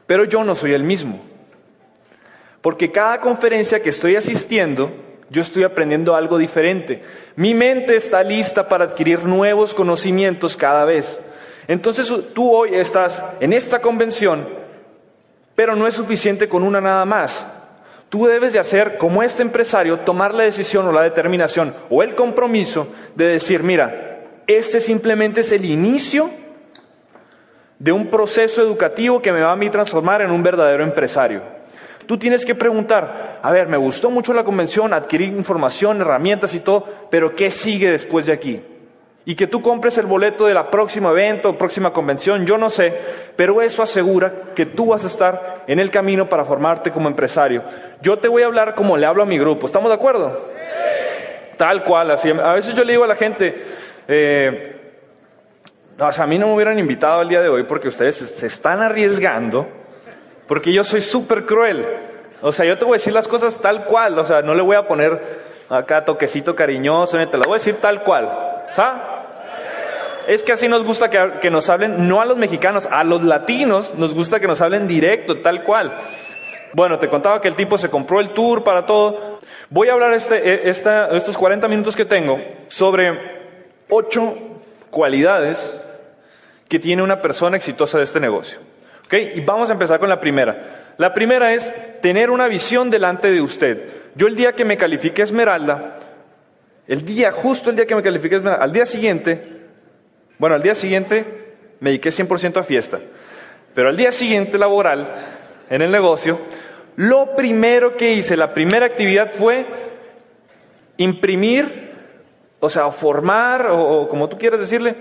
pero 0.06 0.24
yo 0.24 0.42
no 0.42 0.54
soy 0.54 0.72
el 0.72 0.84
mismo. 0.84 1.20
Porque 2.62 2.90
cada 2.90 3.20
conferencia 3.20 3.82
que 3.82 3.90
estoy 3.90 4.16
asistiendo, 4.16 4.90
yo 5.28 5.42
estoy 5.42 5.64
aprendiendo 5.64 6.16
algo 6.16 6.38
diferente. 6.38 7.02
Mi 7.36 7.52
mente 7.52 7.94
está 7.94 8.22
lista 8.22 8.70
para 8.70 8.84
adquirir 8.84 9.26
nuevos 9.26 9.74
conocimientos 9.74 10.56
cada 10.56 10.86
vez. 10.86 11.20
Entonces 11.70 12.12
tú 12.34 12.52
hoy 12.52 12.74
estás 12.74 13.22
en 13.38 13.52
esta 13.52 13.80
convención, 13.80 14.44
pero 15.54 15.76
no 15.76 15.86
es 15.86 15.94
suficiente 15.94 16.48
con 16.48 16.64
una 16.64 16.80
nada 16.80 17.04
más. 17.04 17.46
Tú 18.08 18.26
debes 18.26 18.52
de 18.52 18.58
hacer, 18.58 18.98
como 18.98 19.22
este 19.22 19.42
empresario, 19.42 20.00
tomar 20.00 20.34
la 20.34 20.42
decisión 20.42 20.88
o 20.88 20.92
la 20.92 21.02
determinación 21.02 21.72
o 21.88 22.02
el 22.02 22.16
compromiso 22.16 22.88
de 23.14 23.26
decir, 23.26 23.62
mira, 23.62 24.24
este 24.48 24.80
simplemente 24.80 25.42
es 25.42 25.52
el 25.52 25.64
inicio 25.64 26.28
de 27.78 27.92
un 27.92 28.08
proceso 28.08 28.62
educativo 28.62 29.22
que 29.22 29.30
me 29.30 29.42
va 29.42 29.52
a 29.52 29.56
mí 29.56 29.70
transformar 29.70 30.22
en 30.22 30.32
un 30.32 30.42
verdadero 30.42 30.82
empresario. 30.82 31.40
Tú 32.04 32.18
tienes 32.18 32.44
que 32.44 32.56
preguntar, 32.56 33.38
a 33.40 33.52
ver, 33.52 33.68
me 33.68 33.76
gustó 33.76 34.10
mucho 34.10 34.32
la 34.32 34.42
convención, 34.42 34.92
adquirir 34.92 35.28
información, 35.28 36.00
herramientas 36.00 36.52
y 36.52 36.58
todo, 36.58 36.84
pero 37.12 37.36
¿qué 37.36 37.52
sigue 37.52 37.92
después 37.92 38.26
de 38.26 38.32
aquí? 38.32 38.60
Y 39.26 39.34
que 39.34 39.46
tú 39.46 39.60
compres 39.60 39.98
el 39.98 40.06
boleto 40.06 40.46
de 40.46 40.54
la 40.54 40.70
próxima 40.70 41.10
evento, 41.10 41.56
próxima 41.58 41.92
convención, 41.92 42.46
yo 42.46 42.56
no 42.56 42.70
sé, 42.70 42.98
pero 43.36 43.60
eso 43.60 43.82
asegura 43.82 44.32
que 44.54 44.64
tú 44.64 44.86
vas 44.86 45.04
a 45.04 45.08
estar 45.08 45.64
en 45.66 45.78
el 45.78 45.90
camino 45.90 46.28
para 46.28 46.44
formarte 46.44 46.90
como 46.90 47.08
empresario. 47.08 47.62
Yo 48.00 48.18
te 48.18 48.28
voy 48.28 48.42
a 48.42 48.46
hablar 48.46 48.74
como 48.74 48.96
le 48.96 49.06
hablo 49.06 49.22
a 49.22 49.26
mi 49.26 49.38
grupo, 49.38 49.66
¿estamos 49.66 49.90
de 49.90 49.94
acuerdo? 49.94 50.40
Tal 51.58 51.84
cual, 51.84 52.10
así. 52.12 52.30
A 52.30 52.54
veces 52.54 52.74
yo 52.74 52.82
le 52.82 52.92
digo 52.92 53.04
a 53.04 53.08
la 53.08 53.16
gente, 53.16 53.54
eh, 54.08 54.80
o 55.98 56.10
sea, 56.10 56.24
a 56.24 56.26
mí 56.26 56.38
no 56.38 56.46
me 56.48 56.54
hubieran 56.54 56.78
invitado 56.78 57.20
el 57.20 57.28
día 57.28 57.42
de 57.42 57.50
hoy 57.50 57.64
porque 57.64 57.88
ustedes 57.88 58.16
se 58.16 58.46
están 58.46 58.80
arriesgando, 58.80 59.68
porque 60.48 60.72
yo 60.72 60.82
soy 60.82 61.02
súper 61.02 61.44
cruel. 61.44 61.84
O 62.40 62.52
sea, 62.52 62.64
yo 62.64 62.78
te 62.78 62.86
voy 62.86 62.94
a 62.94 62.96
decir 62.96 63.12
las 63.12 63.28
cosas 63.28 63.58
tal 63.58 63.84
cual, 63.84 64.18
o 64.18 64.24
sea, 64.24 64.40
no 64.40 64.54
le 64.54 64.62
voy 64.62 64.76
a 64.76 64.88
poner 64.88 65.20
acá 65.68 66.04
toquecito 66.04 66.56
cariñoso, 66.56 67.18
te 67.28 67.36
la 67.36 67.44
voy 67.44 67.56
a 67.56 67.58
decir 67.58 67.76
tal 67.76 68.02
cual. 68.02 68.49
¿Sabes? 68.74 69.02
Es 70.26 70.42
que 70.42 70.52
así 70.52 70.68
nos 70.68 70.84
gusta 70.84 71.10
que, 71.10 71.50
nos 71.50 71.68
hablen, 71.70 72.06
no 72.06 72.20
a 72.20 72.24
los 72.24 72.36
mexicanos, 72.36 72.86
a 72.90 73.02
los 73.02 73.22
latinos 73.24 73.94
nos 73.96 74.14
gusta 74.14 74.38
que 74.38 74.46
nos 74.46 74.60
hablen 74.60 74.86
directo, 74.86 75.38
tal 75.38 75.64
cual. 75.64 75.92
Bueno, 76.72 76.98
te 76.98 77.08
contaba 77.08 77.40
que 77.40 77.48
el 77.48 77.56
tipo 77.56 77.76
se 77.78 77.90
compró 77.90 78.20
el 78.20 78.30
tour 78.30 78.62
para 78.62 78.86
todo. 78.86 79.38
Voy 79.70 79.88
a 79.88 79.94
hablar 79.94 80.12
este, 80.12 80.68
e, 80.68 80.70
estos 80.70 81.36
40 81.36 81.66
minutos 81.66 81.96
que 81.96 82.04
tengo 82.04 82.40
sobre 82.68 83.40
ocho 83.88 84.34
cualidades 84.90 85.76
que 86.68 86.78
tiene 86.78 87.02
una 87.02 87.20
persona 87.20 87.56
exitosa 87.56 87.98
de 87.98 88.04
este 88.04 88.20
negocio. 88.20 88.60
¿Ok? 89.06 89.14
Y 89.34 89.40
vamos 89.40 89.70
a 89.70 89.72
empezar 89.72 89.98
con 89.98 90.08
la 90.08 90.20
primera. 90.20 90.92
La 90.96 91.12
primera 91.12 91.52
es 91.52 91.72
tener 92.00 92.30
una 92.30 92.46
visión 92.46 92.90
delante 92.90 93.32
de 93.32 93.40
usted. 93.40 93.88
Yo 94.14 94.28
el 94.28 94.36
día 94.36 94.52
que 94.52 94.64
me 94.64 94.76
califique 94.76 95.22
Esmeralda, 95.22 95.96
el 96.90 97.04
día, 97.04 97.30
justo 97.30 97.70
el 97.70 97.76
día 97.76 97.86
que 97.86 97.94
me 97.94 98.00
Esmeralda, 98.02 98.56
al 98.56 98.72
día 98.72 98.84
siguiente, 98.84 99.40
bueno, 100.40 100.56
al 100.56 100.62
día 100.62 100.74
siguiente 100.74 101.24
me 101.78 101.90
dediqué 101.90 102.10
100% 102.10 102.56
a 102.56 102.64
fiesta, 102.64 102.98
pero 103.76 103.90
al 103.90 103.96
día 103.96 104.10
siguiente 104.10 104.58
laboral, 104.58 105.06
en 105.70 105.82
el 105.82 105.92
negocio, 105.92 106.40
lo 106.96 107.36
primero 107.36 107.96
que 107.96 108.14
hice, 108.14 108.36
la 108.36 108.52
primera 108.52 108.86
actividad 108.86 109.32
fue 109.32 109.66
imprimir, 110.96 111.92
o 112.58 112.68
sea, 112.68 112.90
formar, 112.90 113.68
o, 113.68 114.00
o 114.00 114.08
como 114.08 114.28
tú 114.28 114.36
quieras 114.36 114.58
decirle, 114.58 114.96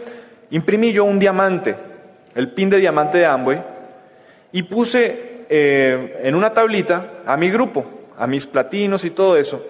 imprimí 0.51 0.93
yo 0.93 1.05
un 1.05 1.17
diamante, 1.17 1.75
el 2.35 2.51
pin 2.51 2.69
de 2.69 2.77
diamante 2.77 3.17
de 3.17 3.25
Amway, 3.25 3.63
y 4.51 4.61
puse 4.61 5.45
eh, 5.49 6.19
en 6.21 6.35
una 6.35 6.53
tablita 6.53 7.21
a 7.25 7.35
mi 7.35 7.49
grupo, 7.49 7.83
a 8.15 8.27
mis 8.27 8.45
platinos 8.45 9.03
y 9.05 9.09
todo 9.09 9.37
eso, 9.37 9.65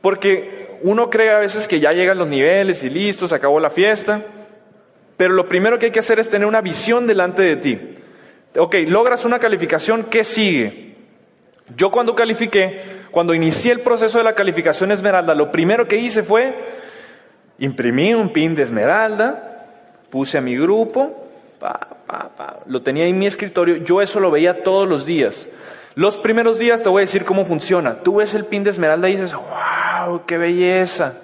porque 0.00 0.61
uno 0.82 1.10
cree 1.10 1.30
a 1.30 1.38
veces 1.38 1.68
que 1.68 1.80
ya 1.80 1.92
llegan 1.92 2.18
los 2.18 2.28
niveles 2.28 2.84
y 2.84 2.90
listo, 2.90 3.28
se 3.28 3.34
acabó 3.34 3.60
la 3.60 3.70
fiesta, 3.70 4.22
pero 5.16 5.34
lo 5.34 5.48
primero 5.48 5.78
que 5.78 5.86
hay 5.86 5.92
que 5.92 6.00
hacer 6.00 6.18
es 6.18 6.28
tener 6.28 6.46
una 6.46 6.60
visión 6.60 7.06
delante 7.06 7.42
de 7.42 7.56
ti. 7.56 7.78
Ok, 8.58 8.76
logras 8.86 9.24
una 9.24 9.38
calificación, 9.38 10.04
¿qué 10.04 10.24
sigue? 10.24 10.94
Yo 11.76 11.90
cuando 11.90 12.14
califiqué, 12.14 12.82
cuando 13.10 13.34
inicié 13.34 13.72
el 13.72 13.80
proceso 13.80 14.18
de 14.18 14.24
la 14.24 14.34
calificación 14.34 14.92
Esmeralda, 14.92 15.34
lo 15.34 15.50
primero 15.50 15.88
que 15.88 15.96
hice 15.96 16.22
fue 16.22 16.54
imprimir 17.58 18.16
un 18.16 18.32
pin 18.32 18.54
de 18.54 18.62
Esmeralda, 18.62 19.68
puse 20.10 20.38
a 20.38 20.40
mi 20.40 20.56
grupo, 20.56 21.28
lo 22.66 22.82
tenía 22.82 23.06
en 23.06 23.18
mi 23.18 23.26
escritorio, 23.26 23.76
yo 23.76 24.02
eso 24.02 24.20
lo 24.20 24.30
veía 24.30 24.62
todos 24.62 24.88
los 24.88 25.06
días. 25.06 25.48
Los 25.94 26.16
primeros 26.16 26.58
días 26.58 26.82
te 26.82 26.88
voy 26.88 27.00
a 27.00 27.04
decir 27.04 27.24
cómo 27.24 27.44
funciona. 27.44 28.02
Tú 28.02 28.16
ves 28.16 28.34
el 28.34 28.46
pin 28.46 28.64
de 28.64 28.70
esmeralda 28.70 29.08
y 29.08 29.16
dices, 29.16 29.34
wow, 29.34 30.24
qué 30.26 30.38
belleza. 30.38 31.14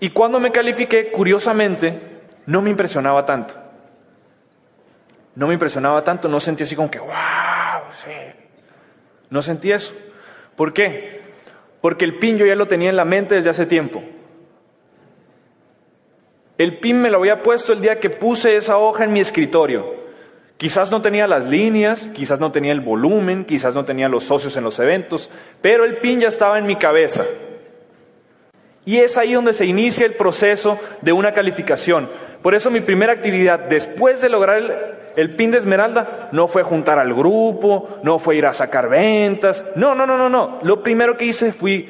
Y 0.00 0.10
cuando 0.10 0.38
me 0.38 0.52
califiqué, 0.52 1.10
curiosamente, 1.10 1.98
no 2.46 2.60
me 2.60 2.70
impresionaba 2.70 3.24
tanto. 3.24 3.54
No 5.34 5.48
me 5.48 5.54
impresionaba 5.54 6.02
tanto, 6.04 6.28
no 6.28 6.40
sentí 6.40 6.62
así 6.62 6.76
como 6.76 6.90
que, 6.90 6.98
wow, 6.98 7.10
sí. 8.04 8.10
No 9.30 9.40
sentí 9.40 9.72
eso. 9.72 9.94
¿Por 10.56 10.72
qué? 10.72 11.22
Porque 11.80 12.04
el 12.04 12.18
pin 12.18 12.36
yo 12.36 12.46
ya 12.46 12.54
lo 12.54 12.68
tenía 12.68 12.90
en 12.90 12.96
la 12.96 13.04
mente 13.04 13.34
desde 13.34 13.50
hace 13.50 13.66
tiempo. 13.66 14.02
El 16.58 16.78
pin 16.78 17.00
me 17.00 17.10
lo 17.10 17.18
había 17.18 17.42
puesto 17.42 17.72
el 17.72 17.80
día 17.80 17.98
que 17.98 18.10
puse 18.10 18.56
esa 18.56 18.76
hoja 18.76 19.04
en 19.04 19.12
mi 19.12 19.20
escritorio. 19.20 20.03
Quizás 20.56 20.90
no 20.90 21.02
tenía 21.02 21.26
las 21.26 21.46
líneas, 21.46 22.08
quizás 22.14 22.38
no 22.38 22.52
tenía 22.52 22.72
el 22.72 22.80
volumen, 22.80 23.44
quizás 23.44 23.74
no 23.74 23.84
tenía 23.84 24.08
los 24.08 24.24
socios 24.24 24.56
en 24.56 24.64
los 24.64 24.78
eventos, 24.78 25.28
pero 25.60 25.84
el 25.84 25.96
pin 25.96 26.20
ya 26.20 26.28
estaba 26.28 26.58
en 26.58 26.66
mi 26.66 26.76
cabeza. 26.76 27.24
Y 28.86 28.98
es 28.98 29.16
ahí 29.16 29.32
donde 29.32 29.54
se 29.54 29.66
inicia 29.66 30.06
el 30.06 30.12
proceso 30.12 30.78
de 31.00 31.12
una 31.12 31.32
calificación. 31.32 32.08
Por 32.42 32.54
eso 32.54 32.70
mi 32.70 32.80
primera 32.80 33.12
actividad 33.12 33.58
después 33.58 34.20
de 34.20 34.28
lograr 34.28 35.00
el, 35.16 35.30
pin 35.30 35.50
de 35.50 35.58
Esmeralda 35.58 36.28
no 36.32 36.46
fue 36.46 36.62
juntar 36.62 36.98
al 36.98 37.14
grupo, 37.14 37.88
no 38.02 38.18
fue 38.18 38.36
ir 38.36 38.46
a 38.46 38.52
sacar 38.52 38.88
ventas, 38.88 39.64
no, 39.76 39.94
no, 39.94 40.06
no, 40.06 40.18
no, 40.18 40.28
no. 40.28 40.58
Lo 40.62 40.82
primero 40.82 41.16
que 41.16 41.24
hice 41.24 41.52
fui 41.52 41.88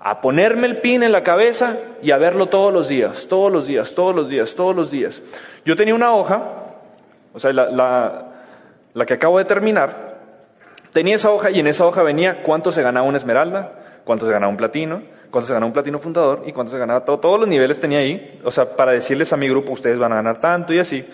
a 0.00 0.20
ponerme 0.20 0.66
el 0.66 0.78
pin 0.78 1.04
en 1.04 1.12
la 1.12 1.22
cabeza 1.22 1.76
y 2.02 2.10
a 2.10 2.18
verlo 2.18 2.48
todos 2.48 2.72
los 2.72 2.88
días, 2.88 3.26
todos 3.28 3.52
los 3.52 3.66
días, 3.66 3.94
todos 3.94 4.14
los 4.14 4.28
días, 4.28 4.54
todos 4.54 4.74
los 4.74 4.90
días. 4.90 5.22
Yo 5.64 5.76
tenía 5.76 5.94
una 5.94 6.12
hoja, 6.12 6.63
o 7.34 7.38
sea, 7.38 7.52
la, 7.52 8.30
la, 8.94 9.06
que 9.06 9.14
acabo 9.14 9.38
de 9.38 9.44
terminar, 9.44 10.14
tenía 10.92 11.16
esa 11.16 11.30
hoja 11.30 11.50
y 11.50 11.60
en 11.60 11.66
esa 11.66 11.84
hoja 11.84 12.02
venía 12.02 12.42
cuánto 12.42 12.72
se 12.72 12.82
ganaba 12.82 13.06
una 13.06 13.18
esmeralda, 13.18 13.72
cuánto 14.04 14.24
se 14.24 14.32
ganaba 14.32 14.50
un 14.50 14.56
platino, 14.56 15.02
cuánto 15.30 15.48
se 15.48 15.52
ganaba 15.52 15.66
un 15.66 15.72
platino 15.72 15.98
fundador 15.98 16.44
y 16.46 16.52
cuánto 16.52 16.70
se 16.70 16.78
ganaba 16.78 17.04
todo. 17.04 17.18
Todos 17.18 17.40
los 17.40 17.48
niveles 17.48 17.80
tenía 17.80 17.98
ahí, 17.98 18.40
o 18.44 18.50
sea, 18.50 18.76
para 18.76 18.92
decirles 18.92 19.32
a 19.32 19.36
mi 19.36 19.48
grupo, 19.48 19.72
ustedes 19.72 19.98
van 19.98 20.12
a 20.12 20.16
ganar 20.16 20.38
tanto 20.38 20.72
y 20.72 20.78
así. 20.78 21.04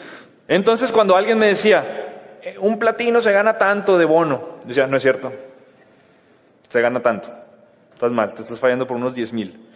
Entonces, 0.47 0.93
cuando 0.93 1.17
alguien 1.17 1.39
me 1.39 1.47
decía, 1.47 1.83
eh, 2.43 2.57
un 2.61 2.79
platino 2.79 3.21
se 3.21 3.33
gana 3.33 3.57
tanto 3.57 3.97
de 3.97 4.05
bono, 4.05 4.59
decía, 4.65 4.87
no 4.87 4.97
es 4.97 5.03
cierto, 5.03 5.33
se 6.69 6.81
gana 6.81 7.01
tanto. 7.01 7.29
Estás 7.95 8.13
mal, 8.13 8.35
te 8.35 8.43
estás 8.43 8.59
fallando 8.59 8.87
por 8.87 8.97
unos 8.97 9.15
10 9.15 9.33
mil. 9.33 9.69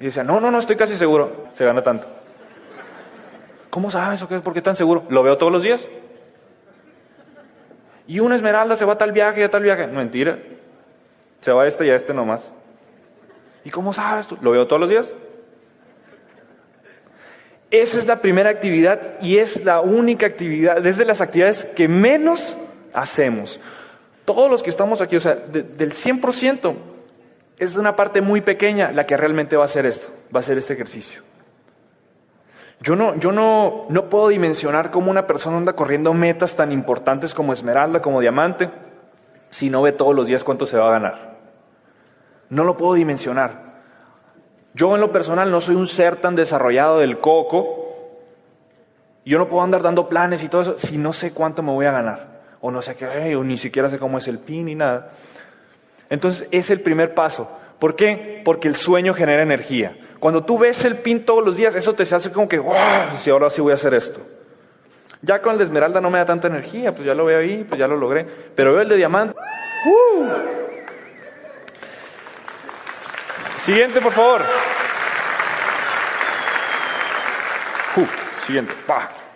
Y 0.00 0.06
decía, 0.06 0.24
no, 0.24 0.40
no, 0.40 0.50
no, 0.50 0.58
estoy 0.58 0.76
casi 0.76 0.96
seguro. 0.96 1.46
Se 1.52 1.64
gana 1.64 1.82
tanto. 1.82 2.06
¿Cómo 3.78 3.92
sabes 3.92 4.20
o 4.22 4.28
qué? 4.28 4.40
¿Por 4.40 4.52
qué 4.52 4.60
tan 4.60 4.74
seguro? 4.74 5.04
Lo 5.08 5.22
veo 5.22 5.38
todos 5.38 5.52
los 5.52 5.62
días. 5.62 5.86
Y 8.08 8.18
una 8.18 8.34
esmeralda 8.34 8.74
se 8.74 8.84
va 8.84 8.94
a 8.94 8.98
tal 8.98 9.12
viaje 9.12 9.38
y 9.38 9.44
a 9.44 9.52
tal 9.52 9.62
viaje. 9.62 9.86
Mentira. 9.86 10.36
Se 11.40 11.52
va 11.52 11.62
a 11.62 11.68
este 11.68 11.86
y 11.86 11.90
a 11.90 11.94
este 11.94 12.12
nomás. 12.12 12.52
¿Y 13.64 13.70
cómo 13.70 13.92
sabes 13.92 14.26
tú? 14.26 14.36
Lo 14.40 14.50
veo 14.50 14.66
todos 14.66 14.80
los 14.80 14.90
días. 14.90 15.14
Esa 17.70 17.98
es 17.98 18.06
la 18.08 18.16
primera 18.16 18.50
actividad 18.50 19.20
y 19.22 19.38
es 19.38 19.64
la 19.64 19.80
única 19.80 20.26
actividad, 20.26 20.84
es 20.84 20.96
de 20.96 21.04
las 21.04 21.20
actividades 21.20 21.64
que 21.76 21.86
menos 21.86 22.58
hacemos. 22.94 23.60
Todos 24.24 24.50
los 24.50 24.64
que 24.64 24.70
estamos 24.70 25.00
aquí, 25.00 25.14
o 25.14 25.20
sea, 25.20 25.36
del 25.36 25.92
100%, 25.92 26.74
es 27.60 27.76
una 27.76 27.94
parte 27.94 28.22
muy 28.22 28.40
pequeña 28.40 28.90
la 28.90 29.06
que 29.06 29.16
realmente 29.16 29.56
va 29.56 29.62
a 29.62 29.66
hacer 29.66 29.86
esto, 29.86 30.08
va 30.34 30.38
a 30.38 30.40
hacer 30.40 30.58
este 30.58 30.74
ejercicio. 30.74 31.27
Yo 32.80 32.94
no, 32.94 33.16
yo 33.16 33.32
no, 33.32 33.86
no 33.88 34.08
puedo 34.08 34.28
dimensionar 34.28 34.90
cómo 34.90 35.10
una 35.10 35.26
persona 35.26 35.56
anda 35.56 35.72
corriendo 35.72 36.14
metas 36.14 36.54
tan 36.54 36.70
importantes 36.70 37.34
como 37.34 37.52
Esmeralda, 37.52 38.00
como 38.00 38.20
Diamante, 38.20 38.70
si 39.50 39.68
no 39.68 39.82
ve 39.82 39.92
todos 39.92 40.14
los 40.14 40.26
días 40.26 40.44
cuánto 40.44 40.64
se 40.64 40.78
va 40.78 40.88
a 40.88 40.92
ganar. 40.92 41.38
No 42.50 42.64
lo 42.64 42.76
puedo 42.76 42.94
dimensionar. 42.94 43.68
Yo 44.74 44.94
en 44.94 45.00
lo 45.00 45.10
personal 45.10 45.50
no 45.50 45.60
soy 45.60 45.74
un 45.74 45.86
ser 45.86 46.16
tan 46.16 46.36
desarrollado 46.36 46.98
del 46.98 47.18
coco. 47.18 47.86
Yo 49.24 49.38
no 49.38 49.48
puedo 49.48 49.62
andar 49.62 49.82
dando 49.82 50.08
planes 50.08 50.42
y 50.44 50.48
todo 50.48 50.62
eso 50.62 50.78
si 50.78 50.98
no 50.98 51.12
sé 51.12 51.32
cuánto 51.32 51.62
me 51.62 51.72
voy 51.72 51.86
a 51.86 51.92
ganar. 51.92 52.38
O 52.60 52.70
no 52.70 52.80
sé 52.80 52.94
qué, 52.94 53.34
o 53.34 53.42
ni 53.42 53.58
siquiera 53.58 53.90
sé 53.90 53.98
cómo 53.98 54.18
es 54.18 54.28
el 54.28 54.38
PIN 54.38 54.66
ni 54.66 54.74
nada. 54.74 55.10
Entonces 56.10 56.48
es 56.52 56.70
el 56.70 56.80
primer 56.80 57.14
paso. 57.14 57.50
¿Por 57.78 57.96
qué? 57.96 58.42
Porque 58.44 58.68
el 58.68 58.76
sueño 58.76 59.14
genera 59.14 59.42
energía. 59.42 59.96
Cuando 60.18 60.44
tú 60.44 60.58
ves 60.58 60.84
el 60.84 60.96
pin 60.96 61.24
todos 61.24 61.44
los 61.44 61.56
días, 61.56 61.74
eso 61.74 61.94
te 61.94 62.02
hace 62.02 62.32
como 62.32 62.48
que, 62.48 62.58
wow, 62.58 62.74
si 63.18 63.30
ahora 63.30 63.50
sí 63.50 63.60
voy 63.60 63.72
a 63.72 63.76
hacer 63.76 63.94
esto. 63.94 64.20
Ya 65.22 65.42
con 65.42 65.52
el 65.52 65.58
de 65.58 65.64
esmeralda 65.64 66.00
no 66.00 66.10
me 66.10 66.18
da 66.18 66.24
tanta 66.24 66.48
energía, 66.48 66.92
pues 66.92 67.04
ya 67.04 67.14
lo 67.14 67.24
veo 67.24 67.38
ahí, 67.38 67.64
pues 67.68 67.78
ya 67.78 67.86
lo 67.86 67.96
logré. 67.96 68.24
Pero 68.54 68.72
veo 68.72 68.82
el 68.82 68.88
de 68.88 68.96
diamante. 68.96 69.34
¡uh! 69.86 70.26
Siguiente, 73.58 74.00
por 74.00 74.12
favor. 74.12 74.42
Siguiente. 78.48 78.74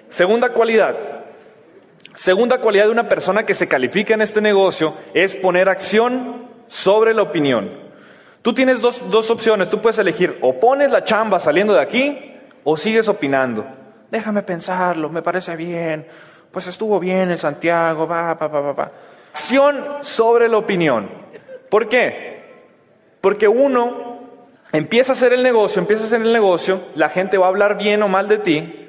Segunda 0.08 0.48
cualidad. 0.54 0.96
Segunda 2.14 2.58
cualidad 2.62 2.84
de 2.84 2.92
una 2.92 3.10
persona 3.10 3.44
que 3.44 3.52
se 3.52 3.68
califica 3.68 4.14
en 4.14 4.22
este 4.22 4.40
negocio 4.40 4.94
es 5.12 5.36
poner 5.36 5.68
acción 5.68 6.48
sobre 6.66 7.12
la 7.12 7.20
opinión. 7.20 7.81
Tú 8.42 8.52
tienes 8.52 8.80
dos, 8.80 9.08
dos 9.08 9.30
opciones, 9.30 9.70
tú 9.70 9.80
puedes 9.80 9.98
elegir 9.98 10.38
o 10.40 10.58
pones 10.58 10.90
la 10.90 11.04
chamba 11.04 11.38
saliendo 11.38 11.72
de 11.74 11.80
aquí 11.80 12.34
o 12.64 12.76
sigues 12.76 13.08
opinando. 13.08 13.64
Déjame 14.10 14.42
pensarlo, 14.42 15.08
me 15.08 15.22
parece 15.22 15.54
bien, 15.54 16.06
pues 16.50 16.66
estuvo 16.66 16.98
bien 16.98 17.30
en 17.30 17.38
Santiago, 17.38 18.06
va, 18.06 18.34
va, 18.34 18.48
va, 18.48 18.60
va, 18.60 18.72
va. 18.72 18.92
Sobre 20.02 20.48
la 20.48 20.58
opinión. 20.58 21.08
¿Por 21.70 21.88
qué? 21.88 22.42
Porque 23.20 23.46
uno 23.46 24.18
empieza 24.72 25.12
a 25.12 25.14
hacer 25.14 25.32
el 25.32 25.42
negocio, 25.42 25.80
empieza 25.80 26.02
a 26.02 26.06
hacer 26.06 26.22
el 26.22 26.32
negocio, 26.32 26.80
la 26.96 27.08
gente 27.08 27.38
va 27.38 27.46
a 27.46 27.48
hablar 27.48 27.78
bien 27.78 28.02
o 28.02 28.08
mal 28.08 28.26
de 28.26 28.38
ti, 28.38 28.88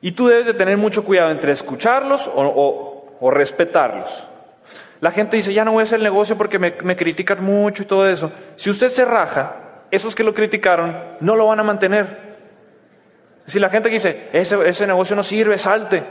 y 0.00 0.12
tú 0.12 0.26
debes 0.26 0.46
de 0.46 0.54
tener 0.54 0.78
mucho 0.78 1.04
cuidado 1.04 1.30
entre 1.30 1.52
escucharlos 1.52 2.28
o, 2.34 3.16
o 3.20 3.30
respetarlos. 3.30 4.26
La 5.02 5.10
gente 5.10 5.36
dice, 5.36 5.52
ya 5.52 5.64
no 5.64 5.72
voy 5.72 5.80
a 5.80 5.82
hacer 5.82 5.98
el 5.98 6.04
negocio 6.04 6.38
porque 6.38 6.60
me, 6.60 6.96
critican 6.96 7.42
mucho 7.42 7.82
y 7.82 7.86
todo 7.86 8.08
eso. 8.08 8.30
Si 8.54 8.70
usted 8.70 8.88
se 8.88 9.04
raja, 9.04 9.56
esos 9.90 10.14
que 10.14 10.22
lo 10.22 10.32
criticaron 10.32 10.96
no 11.18 11.34
lo 11.34 11.48
van 11.48 11.58
a 11.58 11.64
mantener. 11.64 12.36
Si 13.48 13.58
la 13.58 13.68
gente 13.68 13.88
dice, 13.88 14.28
ese, 14.32 14.68
ese 14.68 14.86
negocio 14.86 15.16
no 15.16 15.24
sirve, 15.24 15.58
salte. 15.58 16.04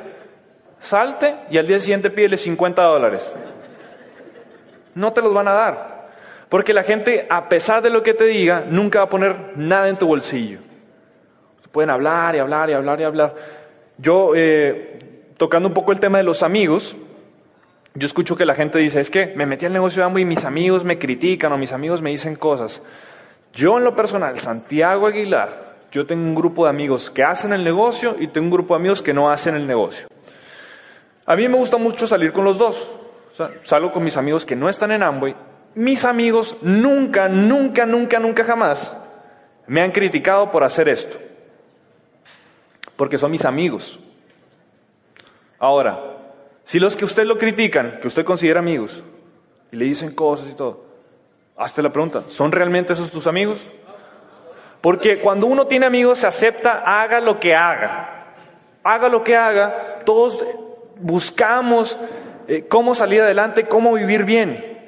Salte 0.77 1.35
y 1.49 1.57
al 1.57 1.67
día 1.67 1.79
siguiente 1.79 2.09
pídele 2.09 2.35
50 2.35 2.81
dólares. 2.83 3.33
No 4.93 5.13
te 5.13 5.21
los 5.21 5.33
van 5.33 5.47
a 5.47 5.53
dar. 5.53 6.09
Porque 6.49 6.73
la 6.73 6.83
gente, 6.83 7.27
a 7.29 7.47
pesar 7.47 7.81
de 7.81 7.91
lo 7.91 8.03
que 8.03 8.13
te 8.13 8.25
diga, 8.25 8.65
nunca 8.67 8.99
va 8.99 9.05
a 9.05 9.09
poner 9.09 9.53
nada 9.55 9.87
en 9.87 9.97
tu 9.97 10.05
bolsillo. 10.05 10.59
Pueden 11.71 11.91
hablar 11.91 12.35
y 12.35 12.39
hablar 12.39 12.69
y 12.69 12.73
hablar 12.73 12.99
y 12.99 13.03
hablar. 13.05 13.35
Yo, 13.97 14.33
eh, 14.35 14.99
tocando 15.37 15.69
un 15.69 15.73
poco 15.73 15.93
el 15.93 16.01
tema 16.01 16.17
de 16.17 16.25
los 16.25 16.43
amigos, 16.43 16.97
yo 17.93 18.05
escucho 18.05 18.37
que 18.37 18.45
la 18.45 18.55
gente 18.55 18.79
dice, 18.79 18.99
es 18.99 19.09
que 19.09 19.33
me 19.35 19.45
metí 19.45 19.65
al 19.65 19.73
negocio 19.73 20.01
de 20.01 20.05
Amway 20.05 20.23
y 20.23 20.25
mis 20.25 20.45
amigos 20.45 20.85
me 20.85 20.97
critican 20.97 21.51
o 21.51 21.57
mis 21.57 21.73
amigos 21.73 22.01
me 22.01 22.09
dicen 22.09 22.35
cosas. 22.35 22.81
Yo 23.53 23.77
en 23.77 23.83
lo 23.83 23.95
personal, 23.95 24.37
Santiago 24.39 25.07
Aguilar, 25.07 25.71
yo 25.91 26.05
tengo 26.05 26.23
un 26.23 26.35
grupo 26.35 26.63
de 26.63 26.69
amigos 26.69 27.09
que 27.09 27.23
hacen 27.23 27.51
el 27.51 27.63
negocio 27.65 28.15
y 28.17 28.27
tengo 28.27 28.45
un 28.45 28.51
grupo 28.51 28.73
de 28.73 28.79
amigos 28.79 29.01
que 29.01 29.13
no 29.13 29.29
hacen 29.29 29.55
el 29.55 29.67
negocio. 29.67 30.07
A 31.25 31.35
mí 31.35 31.47
me 31.47 31.57
gusta 31.57 31.77
mucho 31.77 32.07
salir 32.07 32.31
con 32.31 32.45
los 32.45 32.57
dos. 32.57 32.91
salgo 33.63 33.91
con 33.91 34.03
mis 34.03 34.15
amigos 34.15 34.45
que 34.45 34.55
no 34.55 34.69
están 34.69 34.91
en 34.91 35.03
Amway. 35.03 35.35
Mis 35.75 36.05
amigos 36.05 36.55
nunca, 36.61 37.27
nunca, 37.27 37.85
nunca, 37.85 38.19
nunca 38.19 38.43
jamás 38.43 38.95
me 39.67 39.81
han 39.81 39.91
criticado 39.91 40.51
por 40.51 40.63
hacer 40.63 40.89
esto. 40.89 41.17
Porque 42.95 43.17
son 43.17 43.31
mis 43.31 43.45
amigos. 43.45 43.99
Ahora, 45.59 46.10
si 46.71 46.79
los 46.79 46.95
que 46.95 47.03
usted 47.03 47.25
lo 47.25 47.37
critican, 47.37 47.99
que 47.99 48.07
usted 48.07 48.23
considera 48.23 48.61
amigos, 48.61 49.03
y 49.73 49.75
le 49.75 49.83
dicen 49.83 50.11
cosas 50.11 50.47
y 50.49 50.53
todo, 50.53 50.85
hazte 51.57 51.81
la 51.81 51.89
pregunta, 51.89 52.23
¿son 52.29 52.49
realmente 52.49 52.93
esos 52.93 53.11
tus 53.11 53.27
amigos? 53.27 53.59
Porque 54.79 55.17
cuando 55.17 55.47
uno 55.47 55.67
tiene 55.67 55.85
amigos 55.85 56.19
se 56.19 56.27
acepta, 56.27 56.81
haga 56.85 57.19
lo 57.19 57.41
que 57.41 57.53
haga. 57.53 58.35
Haga 58.85 59.09
lo 59.09 59.21
que 59.21 59.35
haga, 59.35 59.99
todos 60.05 60.45
buscamos 60.95 61.97
eh, 62.47 62.65
cómo 62.69 62.95
salir 62.95 63.19
adelante, 63.19 63.65
cómo 63.65 63.91
vivir 63.95 64.23
bien. 64.23 64.79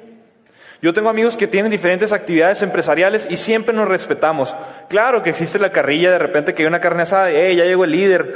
Yo 0.80 0.94
tengo 0.94 1.10
amigos 1.10 1.36
que 1.36 1.48
tienen 1.48 1.70
diferentes 1.70 2.14
actividades 2.14 2.62
empresariales 2.62 3.26
y 3.28 3.36
siempre 3.36 3.74
nos 3.74 3.88
respetamos. 3.88 4.56
Claro 4.88 5.22
que 5.22 5.28
existe 5.28 5.58
la 5.58 5.70
carrilla 5.70 6.12
de 6.12 6.18
repente 6.18 6.54
que 6.54 6.62
hay 6.62 6.66
una 6.66 6.80
carne 6.80 7.02
asada, 7.02 7.30
y 7.30 7.56
ya 7.56 7.64
llegó 7.64 7.84
el 7.84 7.90
líder, 7.90 8.32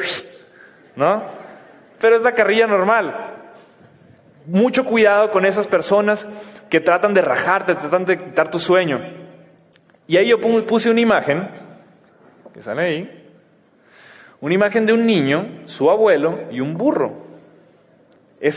¿no? 0.97 1.23
Pero 1.99 2.15
es 2.15 2.21
la 2.21 2.35
carrilla 2.35 2.67
normal. 2.67 3.37
Mucho 4.49 4.87
cuidado 4.87 5.31
con 5.31 5.45
esas 5.45 5.67
personas 5.67 6.27
que 6.71 6.81
tratan 6.81 7.13
de 7.13 7.21
rajarte, 7.21 7.75
tratan 7.75 8.07
de 8.07 8.17
quitar 8.17 8.51
tu 8.51 8.59
sueño. 8.59 8.99
Y 10.07 10.17
ahí 10.17 10.29
yo 10.29 10.41
puse 10.41 10.91
una 10.91 11.01
imagen, 11.01 11.51
que 12.55 12.63
sale 12.63 12.83
ahí, 12.83 13.31
una 14.41 14.55
imagen 14.55 14.87
de 14.87 14.95
un 14.95 15.05
niño, 15.05 15.61
su 15.67 15.91
abuelo 15.91 16.45
y 16.51 16.61
un 16.61 16.79
burro. 16.79 17.27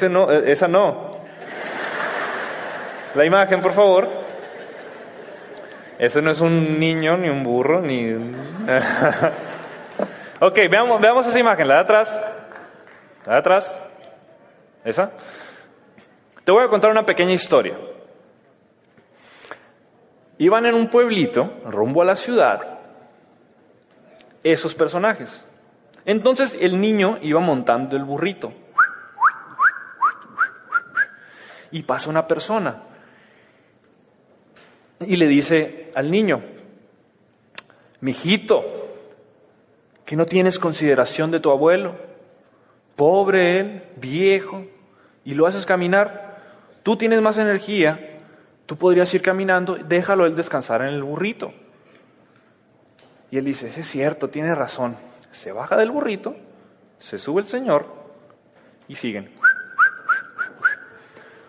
No, 0.10 0.32
eh, 0.32 0.51
esa 0.51 0.69
no. 0.69 1.12
La 3.13 3.25
imagen, 3.25 3.60
por 3.60 3.73
favor. 3.73 4.08
Ese 5.99 6.21
no 6.21 6.32
es 6.32 6.39
un 6.39 6.80
niño, 6.80 7.17
ni 7.17 7.27
un 7.27 7.43
burro, 7.43 7.82
ni... 7.82 8.13
ok, 10.39 10.56
veamos, 10.69 11.01
veamos 11.01 11.27
esa 11.27 11.38
imagen, 11.38 11.67
la 11.67 11.75
de 11.75 11.82
atrás. 11.82 12.23
La 13.25 13.34
de 13.34 13.39
atrás. 13.39 13.82
¿Esa? 14.86 15.12
Te 16.43 16.51
voy 16.51 16.63
a 16.63 16.67
contar 16.67 16.91
una 16.91 17.06
pequeña 17.06 17.34
historia. 17.34 17.77
Iban 20.38 20.65
en 20.65 20.73
un 20.73 20.89
pueblito, 20.89 21.62
rumbo 21.65 22.01
a 22.01 22.06
la 22.06 22.15
ciudad, 22.15 22.80
esos 24.43 24.73
personajes. 24.73 25.43
Entonces 26.06 26.58
el 26.60 26.82
niño 26.82 27.19
iba 27.21 27.39
montando 27.39 27.95
el 27.95 28.04
burrito. 28.04 28.51
Y 31.69 31.84
pasa 31.84 32.10
una 32.10 32.27
persona. 32.27 32.82
Y 34.99 35.15
le 35.17 35.27
dice 35.27 35.91
al 35.95 36.10
niño, 36.10 36.41
mijito, 38.01 38.63
que 40.06 40.15
no 40.15 40.25
tienes 40.25 40.60
consideración 40.60 41.32
de 41.32 41.39
tu 41.39 41.51
abuelo, 41.51 41.95
pobre 42.95 43.60
él, 43.60 43.84
viejo, 43.95 44.65
y 45.23 45.36
lo 45.36 45.45
haces 45.45 45.65
caminar 45.65 46.31
Tú 46.84 46.96
tienes 46.96 47.22
más 47.22 47.38
energía, 47.38 48.17
tú 48.65 48.78
podrías 48.78 49.13
ir 49.13 49.22
caminando, 49.22 49.76
déjalo 49.76 50.26
él 50.26 50.36
descansar 50.36 50.82
en 50.82 50.89
el 50.89 51.04
burrito. 51.04 51.54
Y 53.30 53.38
él 53.38 53.46
dice, 53.46 53.67
es 53.67 53.88
cierto, 53.88 54.30
tiene 54.30 54.54
razón. 54.56 54.96
Se 55.32 55.52
baja 55.52 55.78
del 55.78 55.91
burrito, 55.91 56.36
se 57.00 57.17
sube 57.17 57.41
el 57.41 57.48
Señor 57.48 57.86
y 58.88 58.96
siguen. 58.96 59.30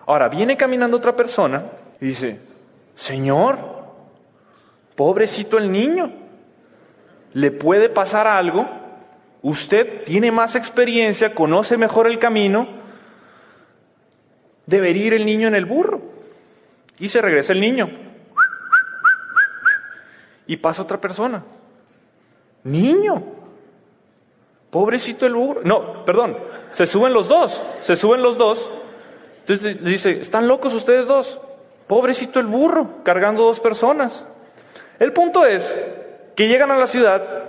Ahora 0.06 0.28
viene 0.28 0.56
caminando 0.56 0.96
otra 0.96 1.16
persona 1.16 1.64
y 2.00 2.06
dice, 2.06 2.40
Señor, 2.94 3.58
pobrecito 4.94 5.58
el 5.58 5.72
niño, 5.72 6.12
¿le 7.32 7.50
puede 7.50 7.88
pasar 7.88 8.26
algo? 8.26 8.68
Usted 9.42 10.04
tiene 10.04 10.30
más 10.30 10.54
experiencia, 10.54 11.34
conoce 11.34 11.76
mejor 11.76 12.06
el 12.06 12.18
camino, 12.18 12.81
Debería 14.72 15.08
ir 15.08 15.12
el 15.12 15.26
niño 15.26 15.48
en 15.48 15.54
el 15.54 15.66
burro. 15.66 16.00
Y 16.98 17.10
se 17.10 17.20
regresa 17.20 17.52
el 17.52 17.60
niño. 17.60 17.90
Y 20.46 20.56
pasa 20.56 20.82
otra 20.82 20.98
persona. 20.98 21.44
Niño. 22.64 23.22
Pobrecito 24.70 25.26
el 25.26 25.34
burro. 25.34 25.60
No, 25.62 26.06
perdón. 26.06 26.38
Se 26.70 26.86
suben 26.86 27.12
los 27.12 27.28
dos. 27.28 27.62
Se 27.82 27.96
suben 27.96 28.22
los 28.22 28.38
dos. 28.38 28.70
Entonces 29.40 29.84
dice, 29.84 30.18
¿están 30.22 30.48
locos 30.48 30.72
ustedes 30.72 31.06
dos? 31.06 31.38
Pobrecito 31.86 32.40
el 32.40 32.46
burro, 32.46 33.02
cargando 33.04 33.42
dos 33.42 33.60
personas. 33.60 34.24
El 34.98 35.12
punto 35.12 35.44
es 35.44 35.76
que 36.34 36.48
llegan 36.48 36.70
a 36.70 36.78
la 36.78 36.86
ciudad 36.86 37.42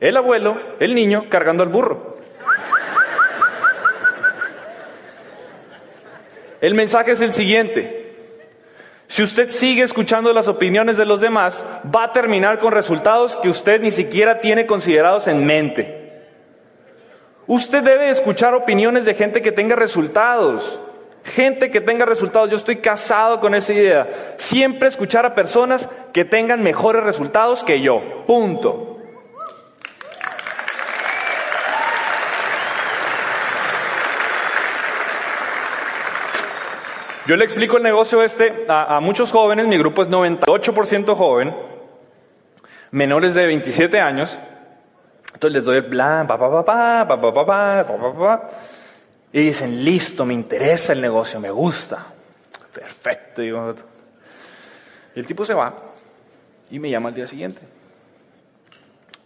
el 0.00 0.16
abuelo, 0.16 0.56
el 0.80 0.94
niño, 0.94 1.26
cargando 1.28 1.62
al 1.62 1.68
burro. 1.68 2.16
El 6.60 6.74
mensaje 6.74 7.12
es 7.12 7.20
el 7.20 7.32
siguiente. 7.32 8.08
Si 9.06 9.22
usted 9.22 9.48
sigue 9.48 9.82
escuchando 9.82 10.32
las 10.32 10.48
opiniones 10.48 10.98
de 10.98 11.06
los 11.06 11.20
demás, 11.20 11.64
va 11.94 12.04
a 12.04 12.12
terminar 12.12 12.58
con 12.58 12.72
resultados 12.72 13.36
que 13.36 13.48
usted 13.48 13.80
ni 13.80 13.90
siquiera 13.90 14.40
tiene 14.40 14.66
considerados 14.66 15.28
en 15.28 15.46
mente. 15.46 16.26
Usted 17.46 17.82
debe 17.82 18.10
escuchar 18.10 18.54
opiniones 18.54 19.06
de 19.06 19.14
gente 19.14 19.40
que 19.40 19.52
tenga 19.52 19.74
resultados. 19.76 20.80
Gente 21.24 21.70
que 21.70 21.80
tenga 21.80 22.04
resultados. 22.04 22.50
Yo 22.50 22.56
estoy 22.56 22.76
casado 22.76 23.40
con 23.40 23.54
esa 23.54 23.72
idea. 23.72 24.08
Siempre 24.36 24.88
escuchar 24.88 25.24
a 25.24 25.34
personas 25.34 25.88
que 26.12 26.26
tengan 26.26 26.62
mejores 26.62 27.02
resultados 27.02 27.64
que 27.64 27.80
yo. 27.80 28.24
Punto. 28.26 28.87
Yo 37.28 37.36
le 37.36 37.44
explico 37.44 37.76
el 37.76 37.82
negocio 37.82 38.22
este 38.22 38.64
a, 38.68 39.00
muchos 39.00 39.32
jóvenes, 39.32 39.66
mi 39.66 39.76
grupo 39.76 40.00
es 40.00 40.08
98% 40.08 41.14
joven, 41.14 41.54
menores 42.90 43.34
de 43.34 43.46
27 43.46 44.00
años. 44.00 44.38
Entonces 45.34 45.52
les 45.58 45.62
doy 45.62 45.76
el 45.76 45.84
plan, 45.84 46.26
pa, 46.26 46.38
pa, 46.38 46.50
pa, 46.50 46.64
pa, 46.64 47.06
pa, 47.06 47.20
pa, 47.20 47.34
pa, 47.34 47.84
pa, 47.84 48.12
pa, 48.14 48.50
y 49.30 49.42
dicen, 49.42 49.84
listo, 49.84 50.24
me 50.24 50.32
interesa 50.32 50.94
el 50.94 51.02
negocio, 51.02 51.38
me 51.38 51.50
gusta. 51.50 52.06
Perfecto. 52.72 53.42
Y 53.42 53.52
el 55.14 55.26
tipo 55.26 55.44
se 55.44 55.52
va 55.52 55.74
y 56.70 56.78
me 56.78 56.88
llama 56.88 57.10
al 57.10 57.14
día 57.14 57.26
siguiente. 57.26 57.60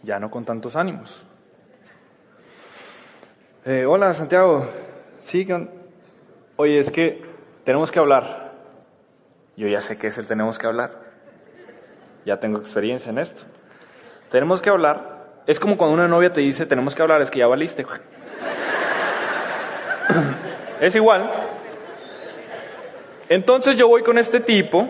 Ya 0.01 0.19
no 0.19 0.29
con 0.29 0.43
tantos 0.43 0.75
ánimos. 0.75 1.23
Eh, 3.63 3.85
hola, 3.87 4.13
Santiago. 4.13 4.67
Sí, 5.21 5.47
oye, 6.57 6.79
es 6.79 6.91
que 6.91 7.32
tenemos 7.63 7.91
que 7.91 7.99
hablar. 7.99 8.53
Yo 9.55 9.67
ya 9.67 9.81
sé 9.81 9.97
qué 9.97 10.07
es 10.07 10.17
el 10.17 10.25
tenemos 10.25 10.57
que 10.57 10.67
hablar. 10.67 10.91
Ya 12.25 12.39
tengo 12.39 12.57
experiencia 12.57 13.09
en 13.09 13.19
esto. 13.19 13.43
Tenemos 14.31 14.61
que 14.61 14.69
hablar. 14.69 15.23
Es 15.45 15.59
como 15.59 15.77
cuando 15.77 15.93
una 15.93 16.07
novia 16.07 16.33
te 16.33 16.41
dice, 16.41 16.65
tenemos 16.65 16.95
que 16.95 17.01
hablar, 17.01 17.21
es 17.21 17.29
que 17.29 17.39
ya 17.39 17.47
valiste. 17.47 17.85
es 20.81 20.95
igual. 20.95 21.29
Entonces 23.29 23.77
yo 23.77 23.87
voy 23.87 24.03
con 24.03 24.17
este 24.17 24.39
tipo. 24.39 24.89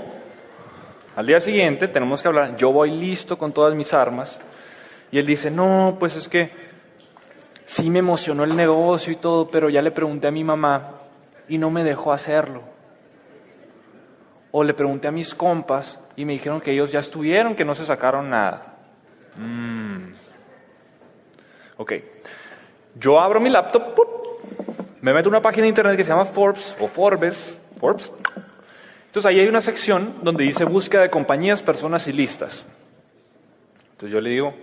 Al 1.15 1.25
día 1.25 1.39
siguiente 1.39 1.87
tenemos 1.87 2.21
que 2.21 2.27
hablar. 2.27 2.55
Yo 2.55 2.71
voy 2.71 2.91
listo 2.91 3.37
con 3.37 3.51
todas 3.51 3.75
mis 3.75 3.93
armas. 3.93 4.39
Y 5.11 5.19
él 5.19 5.25
dice, 5.25 5.51
no, 5.51 5.97
pues 5.99 6.15
es 6.15 6.27
que 6.27 6.51
sí 7.65 7.89
me 7.89 7.99
emocionó 7.99 8.43
el 8.43 8.55
negocio 8.55 9.13
y 9.13 9.17
todo, 9.17 9.49
pero 9.49 9.69
ya 9.69 9.81
le 9.81 9.91
pregunté 9.91 10.27
a 10.27 10.31
mi 10.31 10.43
mamá 10.43 11.02
y 11.47 11.57
no 11.57 11.69
me 11.69 11.83
dejó 11.83 12.13
hacerlo. 12.13 12.61
O 14.51 14.63
le 14.63 14.73
pregunté 14.73 15.07
a 15.07 15.11
mis 15.11 15.33
compas 15.33 15.99
y 16.15 16.25
me 16.25 16.33
dijeron 16.33 16.61
que 16.61 16.71
ellos 16.71 16.91
ya 16.91 16.99
estuvieron, 16.99 17.55
que 17.55 17.65
no 17.65 17.75
se 17.75 17.85
sacaron 17.85 18.29
nada. 18.29 18.75
Mm. 19.37 20.13
Ok. 21.77 21.93
Yo 22.95 23.19
abro 23.19 23.39
mi 23.39 23.49
laptop, 23.49 23.95
me 25.01 25.13
meto 25.13 25.29
en 25.29 25.35
una 25.35 25.41
página 25.41 25.63
de 25.63 25.69
internet 25.69 25.97
que 25.97 26.03
se 26.03 26.11
llama 26.11 26.25
Forbes 26.25 26.75
o 26.79 26.87
Forbes. 26.87 27.59
Forbes. 27.79 28.13
Entonces 29.07 29.29
ahí 29.29 29.39
hay 29.39 29.47
una 29.47 29.61
sección 29.61 30.15
donde 30.21 30.43
dice 30.43 30.65
búsqueda 30.65 31.01
de 31.01 31.09
compañías, 31.09 31.61
personas 31.61 32.07
y 32.07 32.13
listas. 32.13 32.63
Entonces 33.91 34.11
yo 34.11 34.21
le 34.21 34.29
digo, 34.29 34.53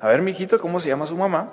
a 0.00 0.08
ver, 0.08 0.22
mijito, 0.22 0.60
¿cómo 0.60 0.78
se 0.80 0.88
llama 0.88 1.06
su 1.06 1.16
mamá? 1.16 1.52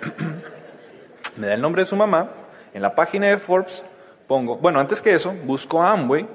me 1.36 1.46
da 1.46 1.54
el 1.54 1.60
nombre 1.60 1.82
de 1.82 1.86
su 1.88 1.96
mamá 1.96 2.39
en 2.74 2.82
la 2.82 2.94
página 2.94 3.28
de 3.28 3.38
Forbes 3.38 3.82
pongo, 4.26 4.56
bueno, 4.56 4.78
antes 4.78 5.00
que 5.00 5.12
eso, 5.12 5.34
busco 5.44 5.82
a 5.82 5.90
Amway 5.90 6.26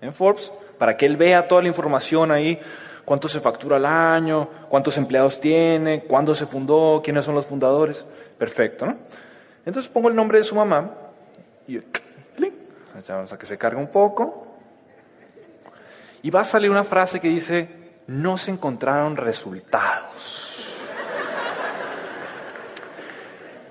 en 0.00 0.12
Forbes 0.12 0.52
para 0.78 0.96
que 0.96 1.06
él 1.06 1.16
vea 1.16 1.46
toda 1.48 1.62
la 1.62 1.68
información 1.68 2.30
ahí, 2.30 2.58
cuánto 3.04 3.28
se 3.28 3.40
factura 3.40 3.76
al 3.76 3.86
año, 3.86 4.48
cuántos 4.68 4.96
empleados 4.96 5.40
tiene, 5.40 6.04
cuándo 6.04 6.34
se 6.34 6.46
fundó, 6.46 7.00
quiénes 7.02 7.24
son 7.24 7.34
los 7.34 7.46
fundadores. 7.46 8.04
Perfecto, 8.38 8.86
¿no? 8.86 8.96
Entonces 9.66 9.90
pongo 9.90 10.08
el 10.08 10.14
nombre 10.14 10.38
de 10.38 10.44
su 10.44 10.54
mamá 10.54 10.90
y 11.66 11.80
vamos 13.08 13.32
a 13.32 13.38
que 13.38 13.46
se 13.46 13.58
cargue 13.58 13.80
un 13.80 13.88
poco. 13.88 14.46
Y 16.22 16.30
va 16.30 16.40
a 16.40 16.44
salir 16.44 16.70
una 16.70 16.84
frase 16.84 17.20
que 17.20 17.28
dice, 17.28 17.68
no 18.06 18.36
se 18.36 18.50
encontraron 18.50 19.16
resultados. 19.16 20.49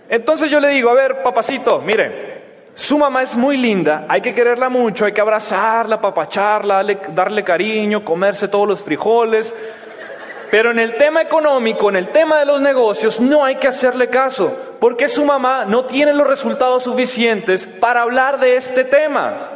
Entonces 0.10 0.50
yo 0.50 0.60
le 0.60 0.70
digo, 0.70 0.90
a 0.90 0.96
ver, 0.96 1.22
papacito, 1.22 1.80
mire, 1.82 2.40
su 2.74 2.98
mamá 2.98 3.22
es 3.22 3.36
muy 3.36 3.58
linda, 3.58 4.06
hay 4.10 4.22
que 4.22 4.34
quererla 4.34 4.70
mucho, 4.70 5.06
hay 5.06 5.12
que 5.12 5.22
abrazarla, 5.22 5.98
apapacharla, 5.98 6.84
darle, 7.14 7.44
cariño, 7.44 8.04
comerse 8.04 8.48
todos 8.48 8.68
los 8.68 8.82
frijoles. 8.82 9.54
Pero 10.50 10.72
en 10.72 10.80
el 10.80 10.96
tema 10.96 11.22
económico, 11.22 11.90
en 11.90 11.98
el 11.98 12.10
tema 12.10 12.40
de 12.40 12.46
los 12.46 12.60
negocios, 12.60 13.20
no 13.20 13.46
hay 13.46 13.58
que 13.58 13.68
hacerle 13.68 14.10
caso, 14.10 14.52
porque 14.80 15.08
su 15.08 15.26
mamá 15.26 15.66
no 15.66 15.86
tiene 15.86 16.12
los 16.14 16.26
resultados 16.26 16.84
suficientes 16.84 17.68
para 17.68 18.02
hablar 18.02 18.40
de 18.40 18.56
este 18.56 18.86
tema. 18.86 19.52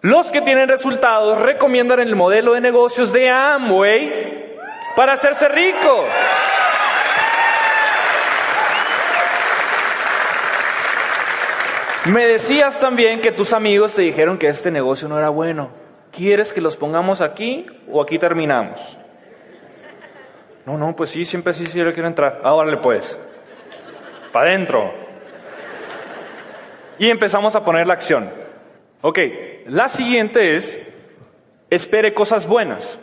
Los 0.00 0.32
que 0.32 0.40
tienen 0.40 0.68
resultados 0.68 1.38
recomiendan 1.38 2.00
el 2.00 2.16
modelo 2.16 2.54
de 2.54 2.60
negocios 2.60 3.12
de 3.12 3.30
Amway 3.30 4.56
para 4.96 5.12
hacerse 5.12 5.48
rico. 5.48 6.04
Me 12.12 12.24
decías 12.24 12.78
también 12.78 13.20
que 13.20 13.32
tus 13.32 13.52
amigos 13.52 13.94
te 13.94 14.02
dijeron 14.02 14.38
que 14.38 14.46
este 14.46 14.70
negocio 14.70 15.08
no 15.08 15.18
era 15.18 15.28
bueno. 15.28 15.70
¿Quieres 16.12 16.52
que 16.52 16.60
los 16.60 16.76
pongamos 16.76 17.20
aquí 17.20 17.66
o 17.90 18.00
aquí 18.00 18.18
terminamos? 18.18 18.96
No, 20.64 20.78
no, 20.78 20.94
pues 20.94 21.10
sí, 21.10 21.24
siempre 21.24 21.52
sí, 21.52 21.66
sí, 21.66 21.72
quiero 21.72 22.06
entrar. 22.06 22.40
Ahora 22.44 22.80
pues. 22.80 23.18
Para 24.32 24.50
adentro. 24.50 24.92
Y 26.98 27.10
empezamos 27.10 27.56
a 27.56 27.64
poner 27.64 27.88
la 27.88 27.94
acción. 27.94 28.30
Ok, 29.02 29.18
la 29.66 29.88
siguiente 29.88 30.56
es, 30.56 30.78
espere 31.70 32.14
cosas 32.14 32.46
buenas. 32.46 33.00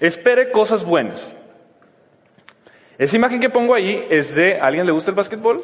Espere 0.00 0.50
cosas 0.50 0.84
buenas. 0.84 1.34
Esa 2.98 3.16
imagen 3.16 3.40
que 3.40 3.48
pongo 3.48 3.74
ahí 3.74 4.06
es 4.10 4.34
de, 4.34 4.58
¿alguien 4.60 4.86
le 4.86 4.92
gusta 4.92 5.10
el 5.10 5.16
básquetbol? 5.16 5.62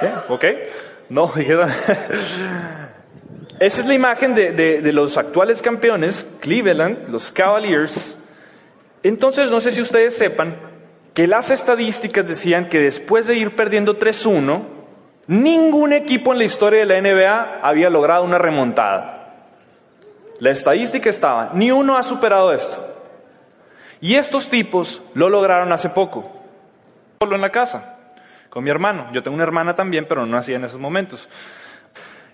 ¿Sí? 0.00 0.06
Ok. 0.28 0.44
No, 1.12 1.30
Esa 3.60 3.80
es 3.82 3.86
la 3.86 3.92
imagen 3.92 4.34
de, 4.34 4.80
los 4.94 5.18
actuales 5.18 5.60
campeones, 5.60 6.26
Cleveland, 6.40 7.10
los 7.10 7.30
Cavaliers. 7.30 8.16
Entonces, 9.02 9.50
no 9.50 9.60
sé 9.60 9.72
si 9.72 9.82
ustedes 9.82 10.16
sepan 10.16 10.56
que 11.12 11.26
las 11.26 11.50
estadísticas 11.50 12.26
decían 12.26 12.70
que 12.70 12.78
después 12.78 13.26
de 13.26 13.36
ir 13.36 13.54
perdiendo 13.54 13.98
3-1, 13.98 14.62
ningún 15.26 15.92
equipo 15.92 16.32
en 16.32 16.38
la 16.38 16.44
historia 16.44 16.80
de 16.80 16.86
la 16.86 16.98
NBA 17.02 17.60
había 17.62 17.90
logrado 17.90 18.24
una 18.24 18.38
remontada. 18.38 19.34
La 20.38 20.50
estadística 20.50 21.10
estaba, 21.10 21.50
ni 21.52 21.70
uno 21.70 21.98
ha 21.98 22.02
superado 22.02 22.54
esto. 22.54 22.82
Y 24.00 24.14
estos 24.14 24.48
tipos 24.48 25.02
lo 25.12 25.28
lograron 25.28 25.72
hace 25.72 25.90
poco, 25.90 26.32
solo 27.20 27.34
en 27.34 27.42
la 27.42 27.50
casa 27.50 27.91
con 28.52 28.62
mi 28.62 28.68
hermano. 28.68 29.08
Yo 29.14 29.22
tengo 29.22 29.34
una 29.34 29.44
hermana 29.44 29.74
también, 29.74 30.04
pero 30.06 30.26
no 30.26 30.36
nacía 30.36 30.56
en 30.56 30.64
esos 30.64 30.78
momentos. 30.78 31.26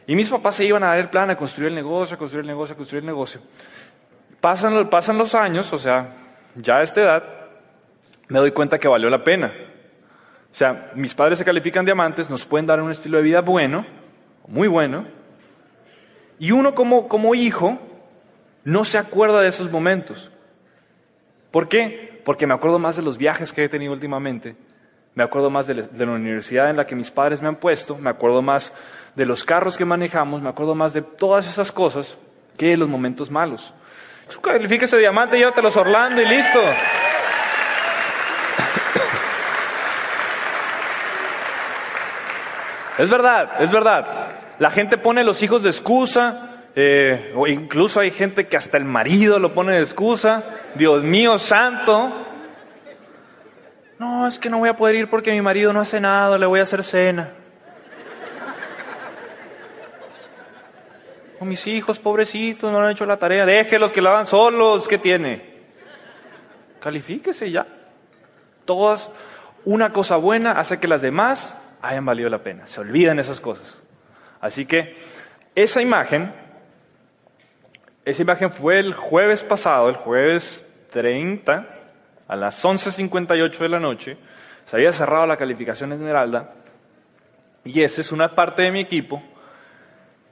Y 0.04 0.16
mis 0.16 0.28
papás 0.28 0.56
se 0.56 0.64
iban 0.64 0.82
a 0.82 0.88
dar 0.88 0.98
el 0.98 1.08
plan 1.10 1.30
a 1.30 1.36
construir 1.36 1.68
el 1.68 1.76
negocio, 1.76 2.16
a 2.16 2.18
construir 2.18 2.40
el 2.40 2.48
negocio, 2.48 2.74
a 2.74 2.76
construir 2.76 3.02
el 3.02 3.06
negocio. 3.06 3.40
Pasan, 4.40 5.16
los 5.16 5.34
años, 5.36 5.72
o 5.72 5.78
sea, 5.78 6.08
ya 6.56 6.78
a 6.78 6.82
esta 6.82 7.02
edad, 7.02 7.24
me 8.26 8.40
doy 8.40 8.50
cuenta 8.50 8.80
que 8.80 8.88
valió 8.88 9.08
la 9.08 9.22
pena. 9.22 9.52
O 10.50 10.54
sea, 10.54 10.90
mis 10.96 11.14
padres 11.14 11.38
se 11.38 11.44
califican 11.44 11.84
diamantes, 11.84 12.28
nos 12.28 12.44
pueden 12.44 12.66
dar 12.66 12.82
un 12.82 12.90
estilo 12.90 13.18
de 13.18 13.22
vida 13.22 13.40
bueno, 13.40 13.86
muy 14.48 14.66
bueno, 14.66 15.06
y 16.40 16.50
uno 16.50 16.74
como 16.74 17.34
hijo 17.36 17.78
no 18.64 18.84
se 18.84 18.98
acuerda 18.98 19.40
de 19.40 19.50
esos 19.50 19.70
momentos. 19.70 20.32
¿Por 21.52 21.68
qué? 21.68 22.20
Porque 22.24 22.48
me 22.48 22.54
acuerdo 22.54 22.80
más 22.80 22.96
de 22.96 23.02
los 23.02 23.18
viajes 23.18 23.52
que 23.52 23.62
he 23.62 23.68
tenido 23.68 23.92
últimamente 23.92 24.56
me 25.14 25.24
acuerdo 25.24 25.50
más 25.50 25.66
de 25.66 25.74
la, 25.74 26.12
universidad 26.12 26.70
en 26.70 26.76
la 26.76 26.86
que 26.86 26.94
mis 26.94 27.10
padres 27.10 27.42
me 27.42 27.48
han 27.48 27.56
puesto, 27.56 27.96
me 27.96 28.10
acuerdo 28.10 28.42
más 28.42 28.72
de 29.14 29.26
los 29.26 29.44
carros 29.44 29.76
que 29.76 29.84
manejamos, 29.84 30.40
me 30.40 30.48
acuerdo 30.48 30.74
más 30.74 30.92
de 30.92 31.02
todas 31.02 31.48
esas 31.48 31.72
cosas 31.72 32.16
que 32.56 32.68
de 32.68 32.76
los 32.76 32.88
momentos 32.88 33.30
malos. 33.30 33.74
Califica 34.42 34.84
ese 34.84 34.98
diamante, 34.98 35.36
llévatelos 35.36 35.76
Orlando 35.76 36.20
y 36.20 36.26
listo. 36.26 36.60
Es 42.98 43.08
verdad, 43.08 43.50
es 43.60 43.70
verdad. 43.70 44.06
La 44.58 44.70
gente 44.70 44.98
pone 44.98 45.20
a 45.20 45.24
los 45.24 45.42
hijos 45.42 45.62
de 45.62 45.70
excusa, 45.70 46.48
eh, 46.74 47.32
o 47.34 47.46
incluso 47.46 48.00
hay 48.00 48.10
gente 48.10 48.46
que 48.48 48.56
hasta 48.56 48.76
el 48.76 48.84
marido 48.84 49.38
lo 49.38 49.54
pone 49.54 49.72
de 49.72 49.82
excusa. 49.82 50.44
Dios 50.74 51.02
mío 51.04 51.38
santo. 51.38 52.27
No, 53.98 54.28
es 54.28 54.38
que 54.38 54.48
no 54.48 54.58
voy 54.58 54.68
a 54.68 54.76
poder 54.76 54.94
ir 54.94 55.10
porque 55.10 55.32
mi 55.32 55.42
marido 55.42 55.72
no 55.72 55.80
hace 55.80 56.00
nada, 56.00 56.38
le 56.38 56.46
voy 56.46 56.60
a 56.60 56.62
hacer 56.62 56.84
cena. 56.84 57.30
O 61.40 61.44
mis 61.44 61.66
hijos, 61.66 61.98
pobrecitos, 61.98 62.70
no 62.72 62.80
han 62.80 62.90
hecho 62.90 63.06
la 63.06 63.16
tarea. 63.16 63.46
Déjelos 63.46 63.92
que 63.92 64.02
la 64.02 64.10
hagan 64.10 64.26
solos. 64.26 64.88
¿Qué 64.88 64.98
tiene? 64.98 65.42
Califíquese 66.80 67.50
ya. 67.50 67.66
Todas, 68.64 69.08
una 69.64 69.92
cosa 69.92 70.16
buena 70.16 70.52
hace 70.52 70.78
que 70.78 70.88
las 70.88 71.02
demás 71.02 71.56
hayan 71.80 72.04
valido 72.04 72.28
la 72.28 72.38
pena. 72.38 72.66
Se 72.66 72.80
olvidan 72.80 73.18
esas 73.18 73.40
cosas. 73.40 73.78
Así 74.40 74.66
que 74.66 74.96
esa 75.54 75.80
imagen, 75.80 76.32
esa 78.04 78.22
imagen 78.22 78.50
fue 78.50 78.78
el 78.78 78.94
jueves 78.94 79.44
pasado, 79.44 79.88
el 79.88 79.96
jueves 79.96 80.66
30, 80.90 81.66
a 82.28 82.36
las 82.36 82.64
11.58 82.64 83.58
de 83.58 83.68
la 83.68 83.80
noche. 83.80 84.16
Se 84.64 84.76
había 84.76 84.92
cerrado 84.92 85.26
la 85.26 85.36
calificación 85.36 85.92
Esmeralda. 85.92 86.52
Y 87.64 87.82
esa 87.82 88.00
es 88.00 88.12
una 88.12 88.34
parte 88.34 88.62
de 88.62 88.70
mi 88.70 88.80
equipo 88.80 89.22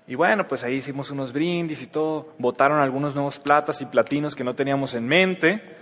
y 0.09 0.15
bueno, 0.15 0.47
pues 0.47 0.63
ahí 0.63 0.75
hicimos 0.75 1.11
unos 1.11 1.33
brindis 1.33 1.83
y 1.83 1.89
todo, 1.89 2.35
votaron 2.39 2.79
algunos 2.79 3.15
nuevos 3.15 3.41
platas 3.41 3.81
y 3.81 3.87
platinos 3.87 4.37
que 4.37 4.45
no 4.45 4.55
teníamos 4.55 4.95
en 4.95 5.07
mente. 5.07 5.77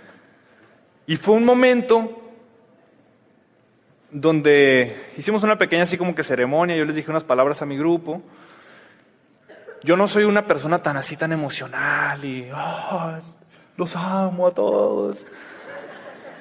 Y 1.07 1.17
fue 1.17 1.35
un 1.35 1.45
momento 1.45 2.23
donde 4.11 5.11
hicimos 5.19 5.43
una 5.43 5.59
pequeña 5.59 5.83
así 5.83 5.99
como 5.99 6.15
que 6.15 6.25
ceremonia, 6.25 6.77
yo 6.77 6.87
les 6.87 6.97
dije 6.97 7.11
unas 7.11 7.25
palabras 7.25 7.61
a 7.61 7.67
mi 7.67 7.77
grupo. 7.77 8.23
Yo 9.83 9.99
no 9.99 10.09
soy 10.09 10.25
una 10.25 10.47
persona 10.47 10.79
tan 10.79 10.97
así, 10.97 11.19
tan 11.19 11.33
emocional 11.33 12.25
y 12.25 12.49
los 13.77 13.95
amo 13.95 14.47
a 14.47 14.51
todos. 14.53 15.27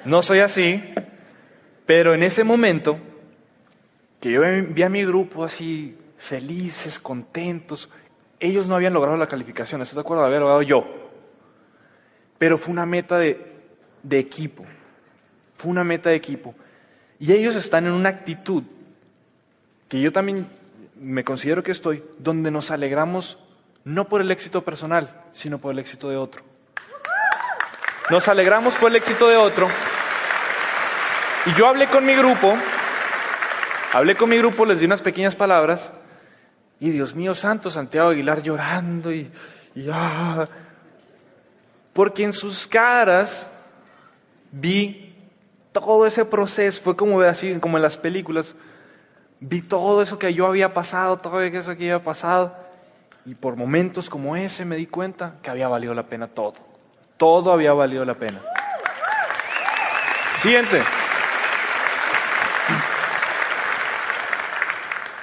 No 0.04 0.22
soy 0.22 0.40
así, 0.40 0.84
pero 1.86 2.14
en 2.14 2.22
ese 2.22 2.44
momento 2.44 2.98
que 4.20 4.30
yo 4.30 4.42
vi 4.68 4.82
a 4.82 4.88
mi 4.88 5.04
grupo 5.04 5.44
así 5.44 5.96
felices, 6.16 6.98
contentos. 6.98 7.90
Ellos 8.40 8.66
no 8.66 8.74
habían 8.74 8.94
logrado 8.94 9.16
la 9.16 9.26
calificación, 9.26 9.82
estoy 9.82 9.96
de 9.96 10.00
acuerdo 10.00 10.22
de 10.22 10.28
haber 10.28 10.40
logrado 10.40 10.62
yo. 10.62 10.86
Pero 12.38 12.58
fue 12.58 12.72
una 12.72 12.86
meta 12.86 13.18
de, 13.18 13.52
de 14.02 14.18
equipo. 14.18 14.64
Fue 15.56 15.70
una 15.70 15.84
meta 15.84 16.10
de 16.10 16.16
equipo. 16.16 16.54
Y 17.18 17.32
ellos 17.32 17.54
están 17.54 17.86
en 17.86 17.92
una 17.92 18.08
actitud 18.08 18.62
que 19.88 20.00
yo 20.00 20.12
también 20.12 20.46
me 20.96 21.24
considero 21.24 21.62
que 21.62 21.72
estoy, 21.72 22.02
donde 22.18 22.50
nos 22.50 22.70
alegramos 22.70 23.38
no 23.84 24.08
por 24.08 24.20
el 24.20 24.30
éxito 24.30 24.64
personal, 24.64 25.22
sino 25.32 25.58
por 25.58 25.72
el 25.72 25.78
éxito 25.78 26.08
de 26.08 26.16
otro. 26.16 26.42
Nos 28.10 28.28
alegramos 28.28 28.74
por 28.76 28.90
el 28.90 28.96
éxito 28.96 29.28
de 29.28 29.36
otro. 29.36 29.68
Y 31.46 31.52
yo 31.58 31.66
hablé 31.66 31.86
con 31.88 32.06
mi 32.06 32.14
grupo, 32.14 32.56
hablé 33.92 34.16
con 34.16 34.30
mi 34.30 34.38
grupo, 34.38 34.64
les 34.64 34.80
di 34.80 34.86
unas 34.86 35.02
pequeñas 35.02 35.34
palabras 35.34 35.92
y 36.80 36.88
Dios 36.88 37.14
mío 37.14 37.34
santo, 37.34 37.70
Santiago 37.70 38.08
Aguilar 38.08 38.42
llorando 38.42 39.12
y, 39.12 39.30
ah, 39.92 40.46
porque 41.92 42.24
en 42.24 42.32
sus 42.32 42.66
caras 42.66 43.50
vi 44.52 45.14
todo 45.70 46.06
ese 46.06 46.24
proceso, 46.24 46.82
fue 46.82 46.96
como 46.96 47.20
así, 47.20 47.54
como 47.56 47.76
en 47.76 47.82
las 47.82 47.98
películas, 47.98 48.54
vi 49.40 49.60
todo 49.60 50.00
eso 50.00 50.18
que 50.18 50.32
yo 50.32 50.46
había 50.46 50.72
pasado, 50.72 51.18
todo 51.18 51.42
eso 51.42 51.76
que 51.76 51.84
había 51.84 52.02
pasado, 52.02 52.56
y 53.26 53.34
por 53.34 53.56
momentos 53.56 54.08
como 54.08 54.34
ese 54.34 54.64
me 54.64 54.76
di 54.76 54.86
cuenta 54.86 55.34
que 55.42 55.50
había 55.50 55.68
valido 55.68 55.92
la 55.92 56.04
pena 56.04 56.26
todo, 56.26 56.54
todo 57.18 57.52
había 57.52 57.74
valido 57.74 58.02
la 58.06 58.14
pena. 58.14 58.40
Siguiente. 60.40 61.03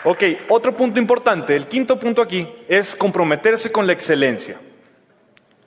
Ok, 0.03 0.23
otro 0.49 0.75
punto 0.75 0.99
importante, 0.99 1.55
el 1.55 1.67
quinto 1.67 1.99
punto 1.99 2.23
aquí 2.23 2.47
es 2.67 2.95
comprometerse 2.95 3.71
con 3.71 3.85
la 3.85 3.93
excelencia. 3.93 4.59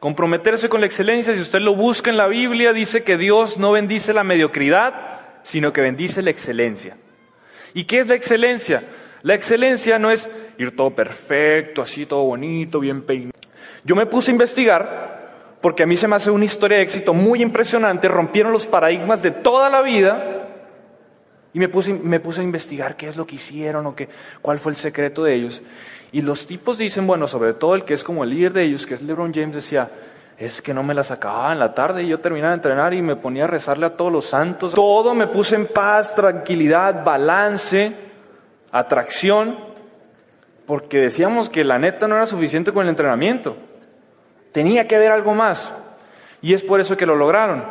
Comprometerse 0.01 0.69
con 0.69 0.81
la 0.81 0.87
excelencia, 0.87 1.35
si 1.35 1.41
usted 1.41 1.61
lo 1.61 1.77
busca 1.77 2.11
en 2.11 2.17
la 2.17 2.27
Biblia, 2.27 2.73
dice 2.73 3.05
que 3.05 3.17
Dios 3.17 3.59
no 3.59 3.71
bendice 3.71 4.13
la 4.13 4.25
mediocridad, 4.25 5.21
sino 5.45 5.73
que 5.73 5.83
bendice 5.83 6.21
la 6.21 6.31
excelencia. 6.31 6.97
¿Y 7.75 7.85
qué 7.85 8.01
es 8.01 8.09
la 8.09 8.17
excelencia? 8.17 8.83
La 9.23 9.35
excelencia 9.35 10.01
no 10.01 10.11
es 10.11 10.29
ir 10.59 10.75
todo 10.75 10.91
perfecto, 10.91 11.81
así 11.81 12.05
todo 12.05 12.25
bonito, 12.25 12.81
bien 12.81 13.03
peinado. 13.03 13.33
Yo 13.85 13.95
me 13.95 14.07
puse 14.07 14.31
a 14.31 14.33
investigar 14.33 15.59
porque 15.61 15.85
a 15.85 15.87
mí 15.87 15.97
se 15.97 16.09
me 16.09 16.17
hace 16.17 16.31
una 16.31 16.45
historia 16.45 16.79
de 16.79 16.83
éxito 16.83 17.15
muy 17.15 17.41
impresionante, 17.41 18.09
rompieron 18.09 18.53
los 18.53 18.67
paradigmas 18.67 19.23
de 19.23 19.31
toda 19.31 19.71
la 19.71 19.81
vida 19.81 20.34
y 21.55 21.61
me 21.61 21.69
puse, 21.69 21.95
me 21.95 22.21
puse 22.21 22.41
a 22.41 22.45
investigar 22.45 22.97
qué 22.97 23.09
es 23.09 23.17
lo 23.17 23.27
que 23.27 23.37
hicieron 23.37 23.87
o 23.87 23.95
qué, 23.95 24.09
cuál 24.43 24.59
fue 24.59 24.73
el 24.73 24.77
secreto 24.77 25.23
de 25.23 25.35
ellos. 25.35 25.63
Y 26.11 26.21
los 26.21 26.47
tipos 26.47 26.79
dicen, 26.79 27.07
bueno, 27.07 27.29
sobre 27.29 27.55
todo 27.55 27.77
el 27.77 27.85
que 27.85 27.95
es 27.95 28.03
como 28.03 28.25
el 28.25 28.31
líder 28.31 28.53
de 28.53 28.65
ellos, 28.65 28.87
que 28.87 28.95
es 28.95 29.03
LeBron 29.03 29.33
James, 29.33 29.55
decía, 29.55 29.89
es 30.37 30.61
que 30.61 30.75
no 30.75 30.83
me 30.83 30.95
la 30.95 31.05
sacaba 31.05 31.53
en 31.53 31.61
la 31.61 31.73
tarde 31.73 32.03
y 32.03 32.09
yo 32.09 32.19
terminaba 32.19 32.51
de 32.51 32.57
entrenar 32.57 32.93
y 32.93 33.03
me 33.03 33.15
ponía 33.15 33.45
a 33.45 33.47
rezarle 33.47 33.87
a 33.87 33.97
todos 33.97 34.13
los 34.13 34.27
santos. 34.27 34.75
Todo 34.75 35.15
me 35.15 35.29
puse 35.29 35.55
en 35.55 35.67
paz, 35.67 36.15
tranquilidad, 36.17 37.05
balance, 37.05 37.93
atracción, 38.73 39.57
porque 40.67 40.99
decíamos 40.99 41.49
que 41.51 41.63
la 41.63 41.79
neta 41.79 42.09
no 42.09 42.17
era 42.17 42.27
suficiente 42.27 42.73
con 42.73 42.83
el 42.83 42.89
entrenamiento. 42.89 43.57
Tenía 44.51 44.89
que 44.89 44.97
haber 44.97 45.13
algo 45.13 45.35
más. 45.35 45.73
Y 46.43 46.53
es 46.53 46.65
por 46.65 46.81
eso 46.81 46.97
que 46.97 47.07
lo 47.07 47.15
lograron. 47.15 47.65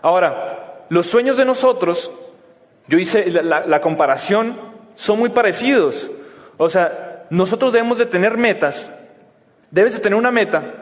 Ahora, 0.00 0.84
los 0.88 1.06
sueños 1.06 1.36
de 1.36 1.44
nosotros 1.44 2.10
yo 2.88 2.98
hice 2.98 3.30
la, 3.30 3.80
comparación, 3.80 4.56
son 4.94 5.18
muy 5.18 5.30
parecidos. 5.30 6.10
O 6.56 6.70
sea, 6.70 7.26
nosotros 7.30 7.72
debemos 7.72 7.98
de 7.98 8.06
tener 8.06 8.36
metas, 8.36 8.90
debes 9.70 9.94
de 9.94 10.00
tener 10.00 10.18
una 10.18 10.30
meta 10.30 10.74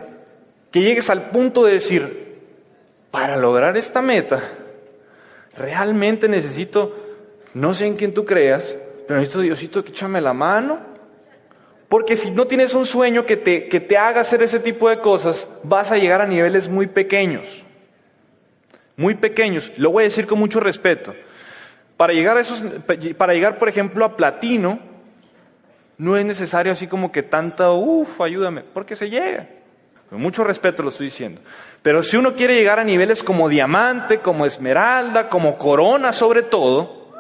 que 0.71 0.83
llegues 0.83 1.09
al 1.09 1.31
punto 1.31 1.65
de 1.65 1.75
decir, 1.75 2.25
para 3.11 3.37
lograr 3.37 3.77
esta 3.77 4.03
meta, 4.03 4.43
realmente 5.57 6.29
necesito, 6.29 6.97
no 7.55 7.73
sé 7.73 7.87
en 7.87 7.97
quién 7.97 8.13
tú 8.13 8.25
creas, 8.25 8.75
pero 9.07 9.21
necesito 9.21 9.41
Diosito 9.41 9.85
que 9.85 9.91
échame 9.91 10.21
la 10.21 10.33
mano. 10.33 10.95
Porque 11.89 12.17
si 12.17 12.31
no 12.31 12.47
tienes 12.47 12.75
un 12.75 12.87
sueño 12.87 13.25
que 13.25 13.37
te, 13.37 13.69
que 13.69 13.79
te 13.79 13.97
haga 13.97 14.23
hacer 14.23 14.43
ese 14.43 14.59
tipo 14.59 14.89
de 14.89 14.99
cosas, 14.99 15.47
vas 15.63 15.93
a 15.93 15.97
llegar 15.97 16.21
a 16.21 16.27
niveles 16.27 16.69
muy 16.69 16.87
pequeños. 16.89 17.65
Muy 18.97 19.15
pequeños. 19.15 19.73
Lo 19.77 19.91
voy 19.91 20.03
a 20.03 20.05
decir 20.05 20.27
con 20.27 20.39
mucho 20.39 20.59
respeto. 20.61 21.15
Para 21.97 22.13
llegar 22.13 22.37
a 22.37 22.41
esos, 22.41 22.65
para 23.17 23.35
llegar, 23.35 23.59
por 23.59 23.69
ejemplo, 23.69 24.05
a 24.05 24.17
platino, 24.17 24.81
no 25.97 26.17
es 26.17 26.25
necesario 26.25 26.73
así 26.73 26.87
como 26.87 27.13
que 27.13 27.23
tanta, 27.23 27.71
uff, 27.71 28.21
ayúdame, 28.21 28.63
porque 28.63 28.97
se 28.97 29.11
llega. 29.11 29.47
Con 30.11 30.21
mucho 30.21 30.45
respeto 30.45 30.83
lo 30.83 30.89
estoy 30.89 31.07
diciendo. 31.07 31.41
Pero 31.83 32.03
si 32.03 32.17
uno 32.17 32.35
quiere 32.35 32.55
llegar 32.55 32.79
a 32.79 32.85
niveles 32.85 33.23
como 33.23 33.49
diamante, 33.49 34.19
como 34.19 34.47
esmeralda, 34.47 35.29
como 35.29 35.57
corona 35.57 36.13
sobre 36.13 36.43
todo, 36.43 37.13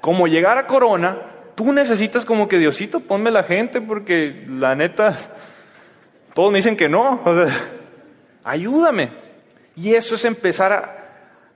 como 0.00 0.26
llegar 0.26 0.56
a 0.58 0.66
corona, 0.66 1.18
tú 1.54 1.72
necesitas 1.72 2.24
como 2.24 2.48
que 2.48 2.58
Diosito, 2.58 3.00
ponme 3.00 3.30
la 3.30 3.44
gente, 3.44 3.80
porque 3.80 4.46
la 4.48 4.74
neta, 4.74 5.16
todos 6.34 6.50
me 6.50 6.58
dicen 6.58 6.76
que 6.76 6.88
no. 6.88 7.22
ayúdame. 8.44 9.10
Y 9.76 9.94
eso 9.94 10.14
es 10.14 10.24
empezar 10.24 10.72
a, 10.72 10.96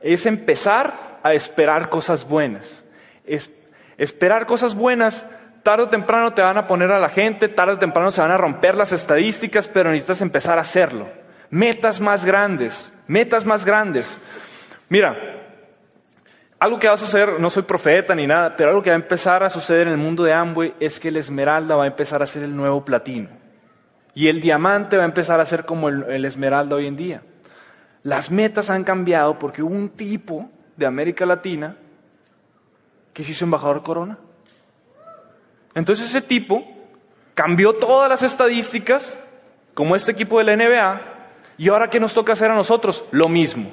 es 0.01 0.27
empezar 0.27 1.06
a 1.29 1.35
esperar 1.35 1.89
cosas 1.89 2.29
buenas. 2.29 2.85
esperar 3.99 4.47
cosas 4.47 4.75
buenas, 4.75 5.25
tarde 5.63 5.85
o 5.85 5.89
temprano 5.89 6.33
te 6.33 6.43
van 6.43 6.59
a 6.59 6.67
poner 6.67 6.93
a 6.93 7.01
la 7.01 7.09
gente, 7.09 7.49
tarde 7.49 7.75
o 7.75 7.79
temprano 7.79 8.11
se 8.11 8.21
van 8.21 8.31
a 8.31 8.37
romper 8.37 8.77
las 8.77 8.93
estadísticas, 8.93 9.67
pero 9.67 9.91
necesitas 9.91 10.21
empezar 10.21 10.59
a 10.59 10.63
hacerlo. 10.63 11.09
Metas 11.51 12.01
más 12.01 12.25
grandes, 12.25 12.93
metas 13.09 13.45
más 13.45 13.65
grandes. 13.65 14.19
Mira, 14.89 15.17
algo 16.59 16.79
que 16.79 16.87
va 16.89 16.95
a 16.95 16.99
suceder, 16.99 17.41
no 17.41 17.51
soy 17.51 17.65
profeta 17.65 18.15
ni 18.15 18.27
nada, 18.27 18.57
pero 18.57 18.71
algo 18.71 18.83
que 18.83 18.91
va 18.91 18.97
a 18.97 19.01
empezar 19.01 19.43
a 19.43 19.51
suceder 19.51 19.89
en 19.89 19.95
el 19.95 19.99
mundo 19.99 20.23
de 20.23 20.33
Amway 20.33 20.75
es 20.81 21.01
que 21.01 21.09
el 21.09 21.17
esmeralda 21.17 21.75
va 21.75 21.85
a 21.85 21.89
empezar 21.89 22.23
a 22.23 22.27
ser 22.27 22.45
el 22.45 22.57
nuevo 22.57 22.85
platino. 22.85 23.29
Y 24.15 24.29
el 24.29 24.41
diamante 24.41 24.97
va 24.97 25.03
a 25.03 25.07
empezar 25.07 25.41
a 25.41 25.45
ser 25.47 25.65
como 25.65 25.89
el, 25.89 26.05
el 26.05 26.25
esmeralda 26.25 26.77
hoy 26.77 26.87
en 26.87 26.97
día. 26.97 27.23
Las 28.03 28.31
metas 28.31 28.71
han 28.71 28.85
cambiado 28.85 29.39
porque 29.39 29.63
un 29.63 29.89
tipo 29.91 30.49
de 30.77 30.87
América 30.87 31.27
Latina 31.27 31.77
que 33.13 33.25
se 33.25 33.33
hizo 33.33 33.45
embajador 33.45 33.83
Corona. 33.83 34.19
Entonces 35.75 36.09
ese 36.09 36.21
tipo 36.21 36.65
cambió 37.35 37.75
todas 37.75 38.09
las 38.09 38.23
estadísticas, 38.23 39.17
como 39.75 39.97
este 39.97 40.13
equipo 40.13 40.39
de 40.39 40.45
la 40.45 40.57
NBA, 40.57 41.01
y 41.59 41.69
ahora 41.69 41.89
¿qué 41.89 42.01
nos 42.01 42.15
toca 42.15 42.33
hacer 42.33 42.51
a 42.51 42.55
nosotros? 42.55 43.05
Lo 43.11 43.29
mismo. 43.29 43.71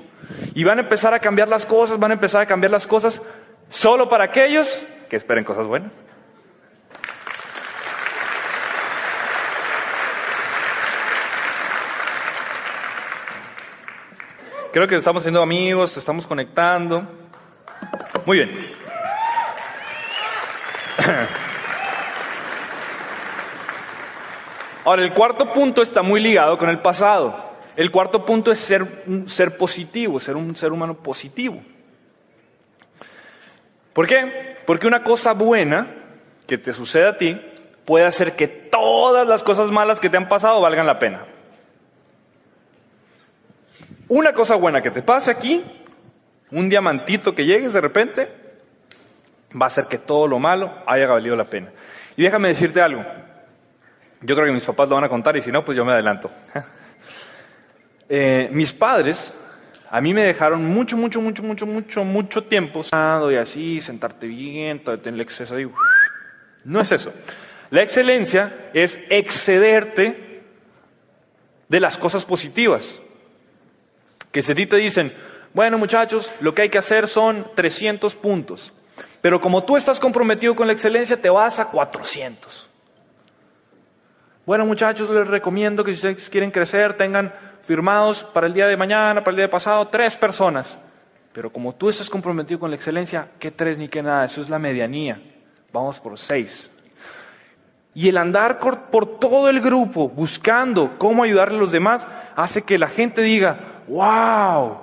Y 0.54 0.64
van 0.64 0.80
a 0.80 0.84
empezar 0.84 1.14
a 1.14 1.20
cambiar 1.20 1.48
las 1.48 1.66
cosas, 1.66 2.00
van 2.00 2.12
a 2.12 2.14
empezar 2.14 2.42
a 2.42 2.46
cambiar 2.46 2.72
las 2.72 2.88
cosas 2.88 3.22
solo 3.70 4.08
para 4.10 4.26
aquellos 4.26 4.82
que 5.10 5.18
esperen 5.18 5.44
cosas 5.44 5.68
buenas. 5.68 6.00
Creo 14.74 14.88
que 14.88 14.96
estamos 14.96 15.22
siendo 15.22 15.40
amigos, 15.40 15.96
estamos 15.98 16.26
conectando. 16.26 17.08
Muy 18.26 18.40
bien. 18.40 18.72
Ahora, 24.84 25.04
el 25.04 25.14
cuarto 25.14 25.54
punto 25.54 25.84
está 25.84 26.02
muy 26.02 26.20
ligado 26.20 26.58
con 26.58 26.72
el 26.72 26.80
pasado. 26.80 27.54
El 27.76 27.92
cuarto 27.92 28.26
punto 28.26 28.52
es 28.52 28.58
ser 28.58 29.04
ser 29.28 29.58
positivo, 29.58 30.20
ser 30.20 30.36
un 30.36 30.56
ser 30.56 30.72
humano 30.72 30.96
positivo. 30.96 31.62
¿Por 33.94 34.08
qué? 34.08 34.58
Porque 34.66 34.88
una 34.88 35.04
cosa 35.04 35.34
buena 35.34 35.86
que 36.48 36.58
te 36.58 36.74
sucede 36.74 37.08
a 37.08 37.16
ti 37.20 37.40
puede 37.86 38.08
hacer 38.08 38.36
que 38.36 38.48
todas 38.48 39.28
las 39.28 39.44
cosas 39.44 39.70
malas 39.70 40.00
que 40.00 40.10
te 40.10 40.18
han 40.18 40.28
pasado 40.28 40.62
valgan 40.62 40.88
la 40.88 40.98
pena. 40.98 41.28
Una 44.08 44.34
cosa 44.34 44.56
buena 44.56 44.82
que 44.82 44.92
te 44.92 45.02
pase 45.02 45.32
aquí, 45.32 45.64
un 46.52 46.70
diamantito 46.70 47.34
que 47.34 47.46
llegues 47.46 47.74
de 47.74 47.82
repente, 47.82 48.30
va 49.60 49.66
a 49.66 49.68
hacer 49.68 49.86
que 49.86 49.98
todo 49.98 50.28
lo 50.28 50.40
malo 50.40 50.72
haya 50.86 51.08
valido 51.08 51.36
la 51.36 51.50
pena. 51.50 51.72
Y 52.16 52.24
déjame 52.24 52.50
decirte 52.50 52.82
algo. 52.82 53.04
Yo 54.22 54.36
creo 54.36 54.48
que 54.48 54.54
mis 54.54 54.64
papás 54.64 54.88
lo 54.90 54.96
van 54.96 55.04
a 55.04 55.10
contar 55.10 55.36
y 55.36 55.42
si 55.42 55.52
no, 55.52 55.64
pues 55.66 55.78
yo 55.78 55.86
me 55.86 55.94
adelanto. 55.94 56.30
Eh, 58.16 58.50
mis 58.52 58.74
padres 58.74 59.34
a 59.94 60.02
mí 60.02 60.14
me 60.14 60.24
dejaron 60.24 60.66
mucho, 60.66 60.98
mucho, 60.98 61.22
mucho, 61.22 61.44
mucho, 61.44 61.68
mucho, 61.68 62.04
mucho 62.04 62.44
tiempo 62.44 62.82
y 63.32 63.36
así, 63.36 63.80
sentarte 63.80 64.26
bien, 64.26 64.84
tener 64.84 65.14
el 65.14 65.22
exceso 65.22 65.56
de... 65.56 65.70
No 66.64 66.82
es 66.82 66.92
eso. 66.92 67.14
La 67.70 67.84
excelencia 67.84 68.70
es 68.74 69.00
excederte 69.10 70.42
de 71.70 71.80
las 71.80 72.00
cosas 72.00 72.26
positivas. 72.26 73.00
Que 74.34 74.42
si 74.42 74.52
a 74.52 74.56
ti 74.56 74.66
te 74.66 74.76
dicen, 74.76 75.14
bueno 75.54 75.78
muchachos, 75.78 76.34
lo 76.42 76.54
que 76.54 76.64
hay 76.64 76.70
que 76.70 76.80
hacer 76.80 77.08
son 77.08 77.48
300 77.56 78.16
puntos. 78.16 78.74
Pero 79.22 79.40
como 79.40 79.64
tú 79.64 79.78
estás 79.78 80.00
comprometido 80.00 80.56
con 80.56 80.68
la 80.68 80.74
excelencia, 80.74 81.22
te 81.22 81.30
vas 81.30 81.60
a 81.60 81.70
400. 81.70 82.70
Bueno 84.46 84.66
muchachos, 84.66 85.10
les 85.10 85.28
recomiendo 85.28 85.84
que 85.84 85.92
si 85.92 85.96
ustedes 85.96 86.30
quieren 86.30 86.52
crecer, 86.52 86.96
tengan 86.96 87.34
firmados 87.62 88.24
para 88.24 88.48
el 88.48 88.54
día 88.54 88.68
de 88.68 88.76
mañana, 88.76 89.24
para 89.24 89.32
el 89.32 89.36
día 89.38 89.46
de 89.46 89.50
pasado, 89.50 89.88
tres 89.88 90.18
personas. 90.18 90.78
Pero 91.32 91.52
como 91.52 91.74
tú 91.74 91.90
estás 91.90 92.10
comprometido 92.10 92.60
con 92.60 92.70
la 92.70 92.76
excelencia, 92.76 93.30
¿qué 93.40 93.52
tres 93.52 93.78
ni 93.78 93.88
qué 93.88 94.04
nada? 94.04 94.26
Eso 94.26 94.42
es 94.42 94.50
la 94.50 94.60
medianía. 94.60 95.22
Vamos 95.72 96.00
por 96.00 96.18
seis. 96.18 96.70
Y 97.96 98.10
el 98.10 98.18
andar 98.18 98.60
por 98.60 99.20
todo 99.20 99.50
el 99.50 99.62
grupo 99.62 100.10
buscando 100.10 100.96
cómo 100.98 101.24
ayudarle 101.24 101.58
a 101.58 101.62
los 101.62 101.72
demás 101.72 102.08
hace 102.36 102.64
que 102.64 102.80
la 102.80 102.88
gente 102.88 103.22
diga, 103.22 103.84
wow, 103.88 104.78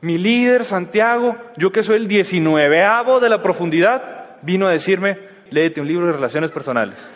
mi 0.00 0.18
líder 0.18 0.64
Santiago, 0.64 1.36
yo 1.56 1.72
que 1.72 1.82
soy 1.82 1.96
el 1.96 2.06
19 2.06 2.78
de 3.20 3.28
la 3.28 3.42
profundidad, 3.42 4.36
vino 4.42 4.66
a 4.68 4.70
decirme, 4.70 5.18
léete 5.50 5.80
un 5.80 5.88
libro 5.88 6.06
de 6.06 6.12
relaciones 6.12 6.50
personales. 6.50 7.08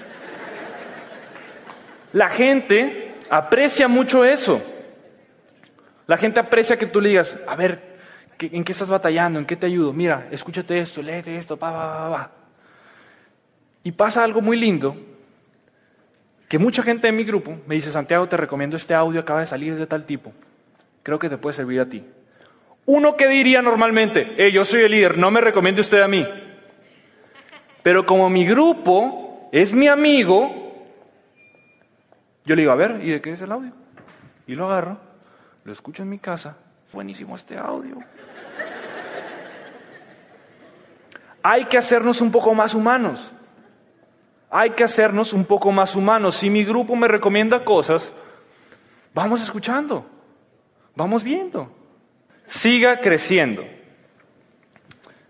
La 2.13 2.29
gente 2.29 3.15
aprecia 3.31 3.87
mucho 3.87 4.25
eso. 4.25 4.61
La 6.09 6.17
gente 6.17 6.41
aprecia 6.41 6.77
que 6.77 6.87
tú 6.87 7.01
le 7.01 7.11
digas, 7.11 7.37
a 7.47 7.55
ver, 7.55 7.97
¿en 8.41 8.65
qué 8.65 8.73
estás 8.73 8.89
batallando? 8.89 9.39
¿En 9.39 9.47
qué 9.47 9.55
te 9.55 9.67
ayudo? 9.67 9.93
Mira, 9.93 10.27
escúchate 10.33 10.81
esto, 10.81 11.03
léete 11.03 11.37
esto, 11.37 11.57
pa, 11.57 11.73
pa, 11.73 11.99
pa, 11.99 12.11
pa. 12.11 12.31
Y 13.85 13.93
pasa 13.93 14.25
algo 14.25 14.41
muy 14.41 14.57
lindo, 14.57 14.97
que 16.51 16.59
mucha 16.59 16.83
gente 16.83 17.07
de 17.07 17.13
mi 17.13 17.23
grupo 17.23 17.57
me 17.69 17.77
dice, 17.77 17.93
Santiago, 17.93 18.27
te 18.27 18.37
recomiendo 18.37 18.77
este 18.77 18.93
audio, 18.93 19.21
acaba 19.21 19.39
de 19.39 19.47
salir 19.47 19.77
de 19.77 19.87
tal 19.87 20.05
tipo. 20.05 20.33
Creo 21.05 21.17
que 21.17 21.29
te 21.29 21.39
puede 21.39 21.55
servir 21.55 21.79
a 21.79 21.87
ti. 21.87 22.05
Uno 22.87 23.17
que 23.17 23.29
diría 23.29 23.63
normalmente, 23.63 24.35
eh, 24.37 24.51
yo 24.51 24.65
soy 24.65 24.81
el 24.81 24.91
líder, 24.91 25.17
no 25.17 25.31
me 25.31 25.41
recomiende 25.41 25.81
usted 25.81 26.03
a 26.03 26.09
mí. 26.09 26.27
Pero 27.85 28.05
como 28.05 28.29
mi 28.29 28.45
grupo 28.45 29.49
es 29.53 29.73
mi 29.73 29.87
amigo, 29.87 30.89
yo 32.45 32.57
le 32.57 32.63
digo, 32.63 32.73
a 32.73 32.75
ver, 32.75 32.99
¿y 33.01 33.11
de 33.11 33.21
qué 33.21 33.31
es 33.31 33.41
el 33.43 33.53
audio? 33.53 33.71
Y 34.49 34.57
lo 34.57 34.69
agarro, 34.69 34.99
lo 35.63 35.73
escucho 35.73 36.03
en 36.03 36.09
mi 36.09 36.19
casa, 36.19 36.57
buenísimo 36.93 37.37
este 37.37 37.57
audio. 37.59 37.97
Hay 41.45 41.67
que 41.67 41.79
hacernos 41.79 42.21
un 42.21 42.33
poco 42.33 42.53
más 42.55 42.75
humanos. 42.75 43.31
Hay 44.51 44.71
que 44.71 44.85
hacernos 44.85 45.33
un 45.33 45.45
poco 45.45 45.71
más 45.73 45.95
humanos. 45.95 46.37
Si 46.37 46.51
mi 46.51 46.65
grupo 46.65 46.97
me 46.97 47.09
recomienda 47.09 47.65
cosas, 47.65 48.13
vamos 49.15 49.41
escuchando, 49.41 50.05
vamos 50.95 51.23
viendo 51.23 51.81
siga 52.51 52.99
creciendo. 52.99 53.65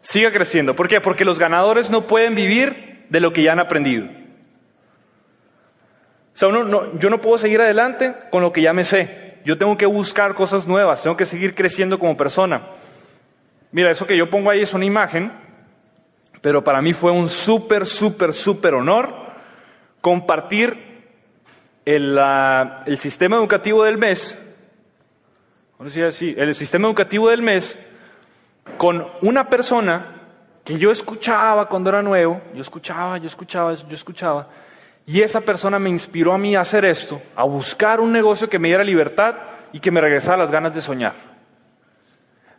Siga 0.00 0.32
creciendo. 0.32 0.74
¿Por 0.74 0.88
qué? 0.88 1.00
Porque 1.00 1.24
los 1.24 1.38
ganadores 1.38 1.90
no 1.90 2.06
pueden 2.06 2.34
vivir 2.34 3.06
de 3.10 3.20
lo 3.20 3.32
que 3.32 3.42
ya 3.42 3.52
han 3.52 3.60
aprendido. 3.60 4.06
O 6.34 6.36
sea, 6.40 6.48
yo 6.48 7.10
no 7.10 7.20
puedo 7.20 7.36
seguir 7.36 7.60
adelante 7.60 8.14
con 8.30 8.42
lo 8.42 8.52
que 8.52 8.62
ya 8.62 8.72
me 8.72 8.84
sé. 8.84 9.38
Yo 9.44 9.58
tengo 9.58 9.76
que 9.76 9.86
buscar 9.86 10.34
cosas 10.34 10.66
nuevas, 10.66 11.02
tengo 11.02 11.16
que 11.16 11.26
seguir 11.26 11.54
creciendo 11.54 11.98
como 11.98 12.16
persona. 12.16 12.62
Mira, 13.72 13.90
eso 13.90 14.06
que 14.06 14.16
yo 14.16 14.30
pongo 14.30 14.50
ahí 14.50 14.62
es 14.62 14.72
una 14.72 14.84
imagen, 14.84 15.32
pero 16.40 16.64
para 16.64 16.80
mí 16.82 16.92
fue 16.92 17.12
un 17.12 17.28
súper, 17.28 17.86
súper, 17.86 18.32
súper 18.34 18.74
honor 18.74 19.14
compartir 20.00 21.04
el, 21.84 22.18
el 22.86 22.98
sistema 22.98 23.36
educativo 23.36 23.84
del 23.84 23.98
mes 23.98 24.36
el 25.80 26.54
sistema 26.54 26.88
educativo 26.88 27.30
del 27.30 27.40
mes 27.40 27.78
con 28.76 29.06
una 29.22 29.48
persona 29.48 30.20
que 30.62 30.76
yo 30.76 30.90
escuchaba 30.90 31.68
cuando 31.68 31.88
era 31.88 32.02
nuevo, 32.02 32.40
yo 32.54 32.60
escuchaba, 32.60 33.16
yo 33.16 33.26
escuchaba, 33.26 33.72
yo 33.72 33.94
escuchaba, 33.94 34.48
y 35.06 35.22
esa 35.22 35.40
persona 35.40 35.78
me 35.78 35.88
inspiró 35.88 36.34
a 36.34 36.38
mí 36.38 36.54
a 36.54 36.60
hacer 36.60 36.84
esto, 36.84 37.20
a 37.34 37.44
buscar 37.44 37.98
un 38.00 38.12
negocio 38.12 38.50
que 38.50 38.58
me 38.58 38.68
diera 38.68 38.84
libertad 38.84 39.36
y 39.72 39.80
que 39.80 39.90
me 39.90 40.02
regresara 40.02 40.36
las 40.36 40.50
ganas 40.50 40.74
de 40.74 40.82
soñar. 40.82 41.14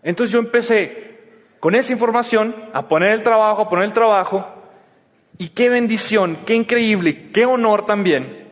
Entonces 0.02 0.34
yo 0.34 0.40
empecé 0.40 1.11
con 1.62 1.76
esa 1.76 1.94
información 1.94 2.56
a 2.74 2.88
poner 2.88 3.12
el 3.12 3.22
trabajo, 3.22 3.62
a 3.62 3.70
poner 3.70 3.86
el 3.86 3.94
trabajo, 3.94 4.48
y 5.38 5.50
qué 5.50 5.70
bendición, 5.70 6.38
qué 6.46 6.56
increíble, 6.56 7.30
qué 7.32 7.46
honor 7.46 7.86
también, 7.86 8.50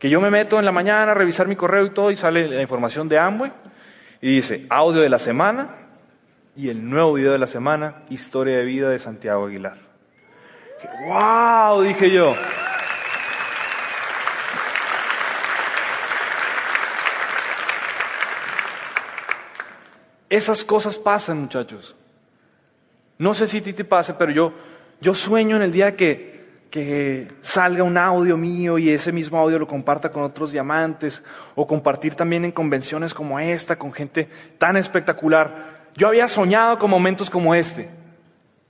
que 0.00 0.10
yo 0.10 0.20
me 0.20 0.30
meto 0.30 0.58
en 0.58 0.64
la 0.64 0.72
mañana 0.72 1.12
a 1.12 1.14
revisar 1.14 1.46
mi 1.46 1.54
correo 1.54 1.86
y 1.86 1.90
todo 1.90 2.10
y 2.10 2.16
sale 2.16 2.48
la 2.48 2.60
información 2.60 3.08
de 3.08 3.18
Amway 3.20 3.52
y 4.20 4.34
dice, 4.34 4.66
audio 4.68 5.00
de 5.00 5.08
la 5.08 5.20
semana 5.20 5.76
y 6.56 6.68
el 6.70 6.90
nuevo 6.90 7.12
video 7.12 7.30
de 7.30 7.38
la 7.38 7.46
semana, 7.46 8.02
historia 8.10 8.58
de 8.58 8.64
vida 8.64 8.90
de 8.90 8.98
Santiago 8.98 9.46
Aguilar. 9.46 9.78
¡Wow! 11.06 11.82
Dije 11.82 12.10
yo. 12.10 12.34
Esas 20.28 20.64
cosas 20.64 20.98
pasan, 20.98 21.42
muchachos. 21.42 21.94
No 23.20 23.34
sé 23.34 23.46
si 23.46 23.58
a 23.58 23.62
ti 23.62 23.72
te 23.72 23.84
pasa, 23.84 24.18
pero 24.18 24.32
yo, 24.32 24.52
yo 25.00 25.14
sueño 25.14 25.54
en 25.54 25.62
el 25.62 25.70
día 25.70 25.94
que 25.94 26.30
que 26.70 27.26
salga 27.40 27.82
un 27.82 27.98
audio 27.98 28.36
mío 28.36 28.78
y 28.78 28.90
ese 28.90 29.12
mismo 29.12 29.38
audio 29.38 29.58
lo 29.58 29.66
comparta 29.66 30.10
con 30.10 30.22
otros 30.22 30.52
diamantes 30.52 31.22
o 31.56 31.66
compartir 31.66 32.14
también 32.14 32.44
en 32.44 32.52
convenciones 32.52 33.12
como 33.12 33.38
esta 33.40 33.76
con 33.76 33.92
gente 33.92 34.28
tan 34.56 34.76
espectacular. 34.76 35.88
Yo 35.96 36.06
había 36.06 36.28
soñado 36.28 36.78
con 36.78 36.88
momentos 36.88 37.28
como 37.28 37.54
este. 37.54 37.90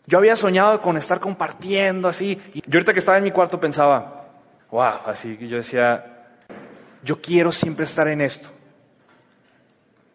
Yo 0.06 0.16
había 0.16 0.34
soñado 0.34 0.80
con 0.80 0.96
estar 0.96 1.20
compartiendo 1.20 2.08
así. 2.08 2.40
Y 2.54 2.62
yo 2.62 2.78
ahorita 2.78 2.94
que 2.94 3.00
estaba 3.00 3.18
en 3.18 3.24
mi 3.24 3.30
cuarto 3.30 3.60
pensaba, 3.60 4.28
wow, 4.70 5.00
así 5.06 5.36
que 5.36 5.46
yo 5.46 5.58
decía, 5.58 6.28
yo 7.04 7.20
quiero 7.20 7.52
siempre 7.52 7.84
estar 7.84 8.08
en 8.08 8.22
esto. 8.22 8.48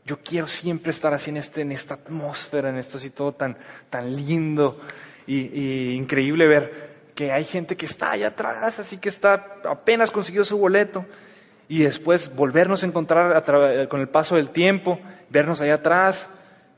Yo 0.05 0.19
quiero 0.23 0.47
siempre 0.47 0.91
estar 0.91 1.13
así 1.13 1.31
en, 1.31 1.37
este, 1.37 1.61
en 1.61 1.71
esta 1.71 1.95
atmósfera, 1.95 2.69
en 2.69 2.77
esto 2.77 2.97
así 2.97 3.09
todo 3.09 3.33
tan, 3.33 3.57
tan 3.89 4.15
lindo 4.15 4.79
y 5.27 5.95
increíble 5.95 6.47
ver 6.47 6.95
que 7.15 7.31
hay 7.31 7.45
gente 7.45 7.77
que 7.77 7.85
está 7.85 8.11
allá 8.11 8.27
atrás, 8.27 8.77
así 8.79 8.97
que 8.97 9.09
está 9.09 9.61
apenas 9.63 10.11
consiguió 10.11 10.43
su 10.43 10.57
boleto, 10.57 11.05
y 11.67 11.79
después 11.83 12.35
volvernos 12.35 12.83
a 12.83 12.85
encontrar 12.85 13.87
con 13.87 14.01
el 14.01 14.09
paso 14.09 14.35
del 14.35 14.49
tiempo, 14.49 14.99
vernos 15.29 15.61
allá 15.61 15.75
atrás, 15.75 16.29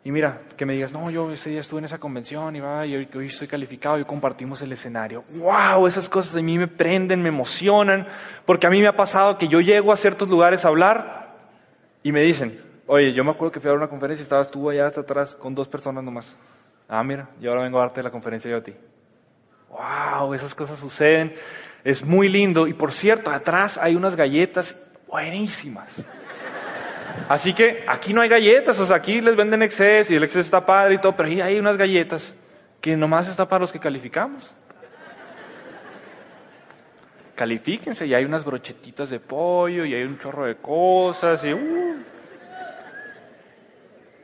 y 0.04 0.12
mira, 0.12 0.40
que 0.56 0.66
me 0.66 0.74
digas, 0.74 0.94
no, 0.94 1.10
yo 1.10 1.34
ese 1.34 1.50
día 1.50 1.60
estuve 1.60 1.80
en 1.80 1.86
esa 1.86 1.98
convención 1.98 2.56
y, 2.56 2.62
va, 2.62 2.86
y 2.86 2.96
hoy, 2.96 3.10
hoy 3.13 3.26
estoy 3.26 3.48
calificado 3.48 4.00
y 4.00 4.06
compartimos 4.06 4.62
el 4.62 4.72
escenario. 4.72 5.26
¡Wow! 5.32 5.86
Esas 5.86 6.08
cosas 6.08 6.36
a 6.36 6.42
mí 6.42 6.58
me 6.58 6.68
prenden, 6.68 7.22
me 7.22 7.28
emocionan, 7.28 8.08
porque 8.46 8.67
a 8.67 8.69
mí 8.69 8.80
me 8.80 8.88
ha 8.88 8.96
pasado 8.96 9.38
que 9.38 9.50
yo 9.50 9.60
llego 9.60 9.92
a 9.92 9.98
ciertos 9.98 10.30
lugares 10.30 10.63
a 10.63 10.69
hablar 10.69 11.36
y 12.04 12.13
me 12.13 12.21
dicen, 12.21 12.58
oye, 12.88 13.13
yo 13.13 13.23
me 13.23 13.31
acuerdo 13.31 13.52
que 13.52 13.60
fui 13.60 13.69
a 13.69 13.73
una 13.73 13.88
conferencia 13.88 14.21
y 14.21 14.23
estabas 14.23 14.50
tú 14.50 14.69
allá 14.69 14.88
hasta 14.88 15.02
atrás 15.02 15.35
con 15.35 15.54
dos 15.54 15.67
personas 15.67 16.04
nomás. 16.04 16.35
Ah, 16.90 17.04
mira, 17.04 17.29
y 17.40 17.48
ahora 17.48 17.62
vengo 17.62 17.77
a 17.77 17.81
darte 17.81 18.02
la 18.02 18.10
conferencia 18.10 18.50
yo 18.50 18.58
a 18.58 18.63
ti 18.63 18.73
wow, 19.69 20.33
esas 20.33 20.56
cosas 20.56 20.79
suceden, 20.79 21.33
es 21.83 22.04
muy 22.04 22.29
lindo. 22.29 22.67
Y 22.67 22.73
por 22.73 22.92
cierto, 22.92 23.31
atrás 23.31 23.77
hay 23.77 23.96
unas 23.96 24.15
galletas 24.15 24.75
buenísimas. 25.08 26.06
Así 27.29 27.54
que 27.54 27.83
aquí 27.88 28.13
no 28.13 28.21
hay 28.21 28.29
galletas, 28.29 28.79
o 28.79 28.85
sea, 28.85 28.98
aquí 28.98 29.21
les 29.21 29.35
venden 29.35 29.62
exceso 29.63 30.13
y 30.13 30.15
el 30.15 30.23
exceso 30.23 30.42
está 30.42 30.65
padre 30.65 30.96
y 30.96 30.98
todo, 31.00 31.15
pero 31.15 31.29
ahí 31.29 31.42
hay 31.42 31.60
unas 31.60 31.77
galletas 31.77 32.35
que 32.79 32.96
nomás 32.96 33.27
está 33.27 33.48
para 33.48 33.62
los 33.62 33.71
que 33.71 33.79
calificamos. 33.79 34.54
califíquense, 37.35 38.06
y 38.06 38.13
hay 38.13 38.25
unas 38.25 38.44
brochetitas 38.44 39.10
de 39.10 39.19
pollo, 39.19 39.85
y 39.85 39.94
hay 39.94 40.04
un 40.04 40.17
chorro 40.17 40.46
de 40.46 40.56
cosas, 40.56 41.44
y... 41.44 41.54
Uh. 41.54 42.17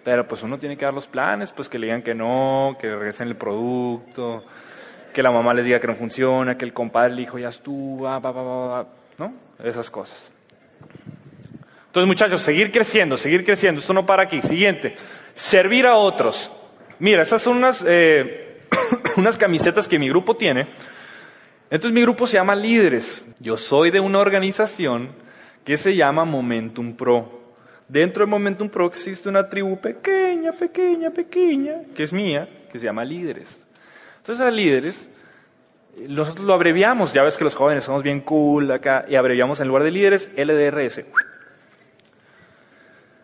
Pero 0.03 0.27
pues 0.27 0.43
uno 0.43 0.57
tiene 0.57 0.75
que 0.77 0.85
dar 0.85 0.93
los 0.93 1.07
planes, 1.07 1.51
pues 1.51 1.69
que 1.69 1.79
le 1.79 1.87
digan 1.87 2.01
que 2.01 2.13
no, 2.13 2.77
que 2.79 2.93
regresen 2.93 3.29
el 3.29 3.35
producto, 3.35 4.43
que 5.13 5.23
la 5.23 5.31
mamá 5.31 5.53
les 5.53 5.65
diga 5.65 5.79
que 5.79 5.87
no 5.87 5.95
funciona, 5.95 6.57
que 6.57 6.65
el 6.65 6.73
compadre 6.73 7.11
le 7.11 7.21
dijo 7.21 7.39
ya 7.39 7.49
estuvo, 7.49 8.07
¿no? 9.17 9.33
Esas 9.63 9.89
cosas. 9.89 10.31
Entonces 11.93 12.07
muchachos, 12.07 12.41
seguir 12.41 12.71
creciendo, 12.71 13.17
seguir 13.17 13.45
creciendo, 13.45 13.79
esto 13.79 13.93
no 13.93 14.05
para 14.05 14.23
aquí. 14.23 14.41
Siguiente, 14.41 14.95
servir 15.35 15.85
a 15.85 15.95
otros. 15.95 16.51
Mira, 16.97 17.21
esas 17.21 17.41
son 17.41 17.57
unas, 17.57 17.83
eh, 17.87 18.61
unas 19.17 19.37
camisetas 19.37 19.87
que 19.87 19.99
mi 19.99 20.09
grupo 20.09 20.35
tiene. 20.35 20.69
Entonces 21.69 21.93
mi 21.93 22.01
grupo 22.01 22.25
se 22.25 22.37
llama 22.37 22.55
Líderes. 22.55 23.23
Yo 23.39 23.57
soy 23.57 23.91
de 23.91 23.99
una 23.99 24.19
organización 24.19 25.09
que 25.63 25.77
se 25.77 25.95
llama 25.95 26.25
Momentum 26.25 26.95
Pro. 26.95 27.42
Dentro 27.87 28.25
de 28.25 28.29
Momentum 28.29 28.69
Pro 28.69 28.87
existe 28.87 29.29
una 29.29 29.47
tribu 29.49 29.79
pequeña, 29.79 30.51
pequeña, 30.51 31.11
pequeña, 31.11 31.81
que 31.95 32.03
es 32.03 32.13
mía, 32.13 32.47
que 32.71 32.79
se 32.79 32.85
llama 32.85 33.03
Líderes. 33.03 33.65
Entonces 34.17 34.45
a 34.45 34.49
Líderes, 34.49 35.09
nosotros 36.07 36.45
lo 36.45 36.53
abreviamos, 36.53 37.13
ya 37.13 37.23
ves 37.23 37.37
que 37.37 37.43
los 37.43 37.55
jóvenes 37.55 37.83
somos 37.83 38.01
bien 38.01 38.21
cool 38.21 38.71
acá, 38.71 39.05
y 39.07 39.15
abreviamos 39.15 39.59
en 39.59 39.67
lugar 39.67 39.83
de 39.83 39.91
Líderes 39.91 40.29
LDRS. 40.35 41.03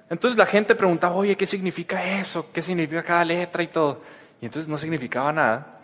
Entonces 0.09 0.37
la 0.37 0.45
gente 0.45 0.75
preguntaba, 0.75 1.15
oye, 1.15 1.35
¿qué 1.35 1.45
significa 1.45 2.19
eso? 2.19 2.51
¿Qué 2.51 2.61
significa 2.61 3.03
cada 3.03 3.23
letra 3.23 3.63
y 3.63 3.67
todo? 3.67 4.01
Y 4.41 4.45
entonces 4.45 4.67
no 4.67 4.77
significaba 4.77 5.31
nada. 5.31 5.79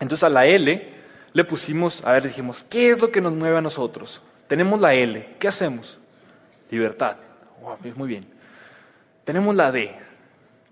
Entonces 0.00 0.24
a 0.24 0.28
la 0.28 0.46
L 0.46 0.94
le 1.32 1.44
pusimos, 1.44 2.04
a 2.04 2.12
ver, 2.12 2.22
dijimos, 2.22 2.64
¿qué 2.64 2.90
es 2.90 3.00
lo 3.00 3.10
que 3.10 3.20
nos 3.20 3.32
mueve 3.32 3.58
a 3.58 3.60
nosotros? 3.60 4.22
Tenemos 4.46 4.80
la 4.80 4.94
L, 4.94 5.36
¿qué 5.38 5.48
hacemos? 5.48 5.98
Libertad. 6.70 7.16
Muy 7.96 8.08
bien. 8.08 8.26
Tenemos 9.24 9.54
la 9.54 9.70
D. 9.72 9.94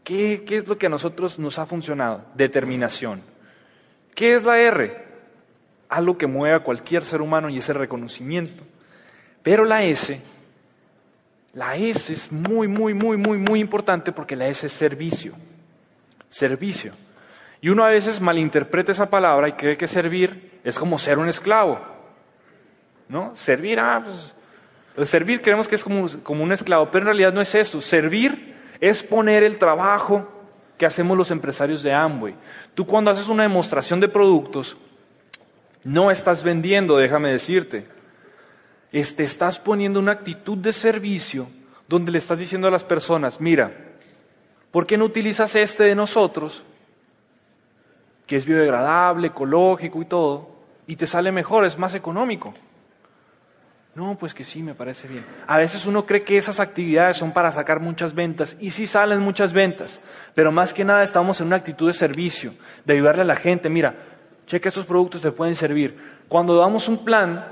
¿Qué, 0.05 0.45
¿Qué 0.47 0.57
es 0.57 0.69
lo 0.69 0.79
que 0.79 0.87
a 0.87 0.91
nosotros 0.91 1.39
nos 1.39 1.59
ha 1.59 1.67
funcionado? 1.67 2.25
Determinación. 2.35 3.23
¿Qué 4.15 4.35
es 4.35 4.45
la 4.45 4.59
R? 4.59 5.05
Algo 5.89 6.17
que 6.17 6.27
mueve 6.27 6.57
a 6.57 6.61
cualquier 6.61 7.05
ser 7.05 7.21
humano 7.21 7.49
y 7.49 7.59
es 7.59 7.69
el 7.69 7.77
reconocimiento. 7.77 8.65
Pero 9.43 9.65
la 9.65 9.83
S 9.83 10.21
la 11.57 11.75
S 11.75 12.13
es 12.13 12.31
muy, 12.31 12.69
muy, 12.69 12.93
muy, 12.93 13.17
muy, 13.17 13.39
muy 13.39 13.61
importante 13.61 14.13
porque 14.13 14.37
la 14.37 14.47
S 14.47 14.67
es 14.67 14.73
servicio. 14.75 15.33
Servicio. 16.29 16.93
Y 17.63 17.71
uno 17.71 17.83
a 17.83 17.89
veces 17.89 18.21
malinterpreta 18.21 18.93
esa 18.93 19.09
palabra 19.09 19.49
y 19.49 19.53
cree 19.53 19.79
que 19.79 19.89
servir 19.89 20.61
es 20.63 20.79
como 20.79 20.99
ser 20.99 21.19
un 21.19 21.31
esclavo. 21.31 21.81
¿No? 23.09 23.35
Servir, 23.35 23.81
ah, 23.81 24.03
pues, 24.05 24.35
servir 25.05 25.43
creemos 25.43 25.69
que 25.69 25.75
es 25.75 25.85
como, 25.85 26.07
como 26.23 26.43
un 26.43 26.53
esclavo, 26.53 26.91
pero 26.91 27.03
en 27.03 27.07
realidad 27.07 27.33
no 27.33 27.41
es 27.41 27.55
eso. 27.55 27.81
Servir 27.81 28.55
es 28.81 29.03
poner 29.03 29.43
el 29.43 29.59
trabajo 29.59 30.27
que 30.79 30.87
hacemos 30.87 31.17
los 31.17 31.31
empresarios 31.31 31.83
de 31.83 31.93
Amway. 31.93 32.35
Tú 32.75 32.87
cuando 32.87 33.11
haces 33.11 33.29
una 33.29 33.43
demostración 33.43 34.01
de 34.01 34.09
productos, 34.09 34.77
no 35.85 36.11
estás 36.11 36.43
vendiendo, 36.43 36.97
déjame 36.97 37.31
decirte 37.31 37.97
te 39.05 39.25
estás 39.25 39.59
poniendo 39.59 40.01
una 40.01 40.13
actitud 40.13 40.57
de 40.57 40.73
servicio 40.73 41.49
donde 41.89 42.13
le 42.13 42.19
estás 42.19 42.39
diciendo 42.39 42.67
a 42.67 42.71
las 42.71 42.85
personas, 42.85 43.41
mira, 43.41 43.73
¿por 44.71 44.87
qué 44.87 44.97
no 44.97 45.05
utilizas 45.05 45.55
este 45.55 45.85
de 45.85 45.95
nosotros, 45.95 46.63
que 48.27 48.37
es 48.37 48.47
biodegradable, 48.47 49.29
ecológico 49.29 50.03
y 50.03 50.07
todo, 50.07 50.49
y 50.87 50.97
te 50.97 51.07
sale 51.07 51.31
mejor, 51.31 51.65
es 51.65 51.79
más 51.79 51.95
económico? 51.95 52.55
No, 53.97 54.15
pues 54.19 54.35
que 54.35 54.45
sí, 54.45 54.63
me 54.63 54.75
parece 54.75 55.09
bien. 55.09 55.25
A 55.47 55.57
veces 55.57 55.87
uno 55.87 56.05
cree 56.05 56.23
que 56.23 56.37
esas 56.37 56.61
actividades 56.61 57.17
son 57.17 57.33
para 57.33 57.51
sacar 57.51 57.81
muchas 57.81 58.15
ventas, 58.15 58.55
y 58.61 58.71
sí 58.71 58.87
salen 58.87 59.21
muchas 59.21 59.55
ventas, 59.55 60.03
pero 60.35 60.53
más 60.53 60.75
que 60.75 60.85
nada 60.85 61.03
estamos 61.03 61.41
en 61.41 61.47
una 61.47 61.57
actitud 61.57 61.87
de 61.87 61.95
servicio, 61.95 62.53
de 62.85 62.93
ayudarle 62.93 63.23
a 63.23 63.25
la 63.25 63.37
gente, 63.37 63.71
mira, 63.71 63.95
cheque 64.47 64.69
estos 64.69 64.85
productos 64.85 65.23
te 65.23 65.33
pueden 65.33 65.57
servir. 65.57 65.97
Cuando 66.29 66.59
damos 66.59 66.91
un 66.91 67.07
plan, 67.07 67.47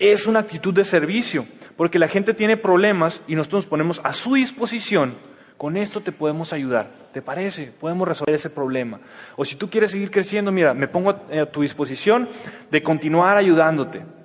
es 0.00 0.26
una 0.26 0.40
actitud 0.40 0.74
de 0.74 0.84
servicio, 0.84 1.46
porque 1.76 2.00
la 2.00 2.08
gente 2.08 2.34
tiene 2.34 2.56
problemas 2.56 3.20
y 3.28 3.36
nosotros 3.36 3.62
nos 3.62 3.70
ponemos 3.70 4.00
a 4.02 4.12
su 4.12 4.34
disposición. 4.34 5.14
Con 5.56 5.76
esto 5.76 6.00
te 6.00 6.10
podemos 6.10 6.52
ayudar. 6.52 6.90
¿Te 7.12 7.22
parece? 7.22 7.66
Podemos 7.66 8.08
resolver 8.08 8.34
ese 8.34 8.50
problema. 8.50 8.98
O 9.36 9.44
si 9.44 9.54
tú 9.54 9.70
quieres 9.70 9.92
seguir 9.92 10.10
creciendo, 10.10 10.50
mira, 10.50 10.74
me 10.74 10.88
pongo 10.88 11.10
a, 11.10 11.46
tu 11.46 11.62
disposición 11.62 12.28
de 12.68 12.82
continuar 12.82 13.36
ayudándote. 13.36 14.17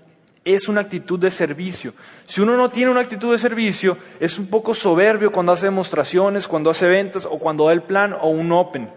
Es 0.46 0.68
una 0.68 0.82
actitud 0.82 1.20
de 1.20 1.32
servicio. 1.32 1.94
Si 2.26 2.42
uno 2.42 2.58
no 2.58 2.70
tiene 2.70 2.92
una 2.92 3.02
actitud 3.02 3.32
de 3.32 3.38
servicio, 3.38 3.98
es 4.20 4.38
un 4.38 4.48
poco 4.48 4.74
soberbio 4.74 5.32
cuando 5.32 5.54
hace 5.54 5.68
demostraciones, 5.68 6.48
cuando 6.48 6.70
hace 6.70 6.88
ventas 6.88 7.26
o 7.26 7.40
cuando 7.40 7.68
da 7.68 7.74
el 7.74 7.84
plan 7.84 8.14
o 8.14 8.30
un 8.30 8.52
open. 8.52 8.90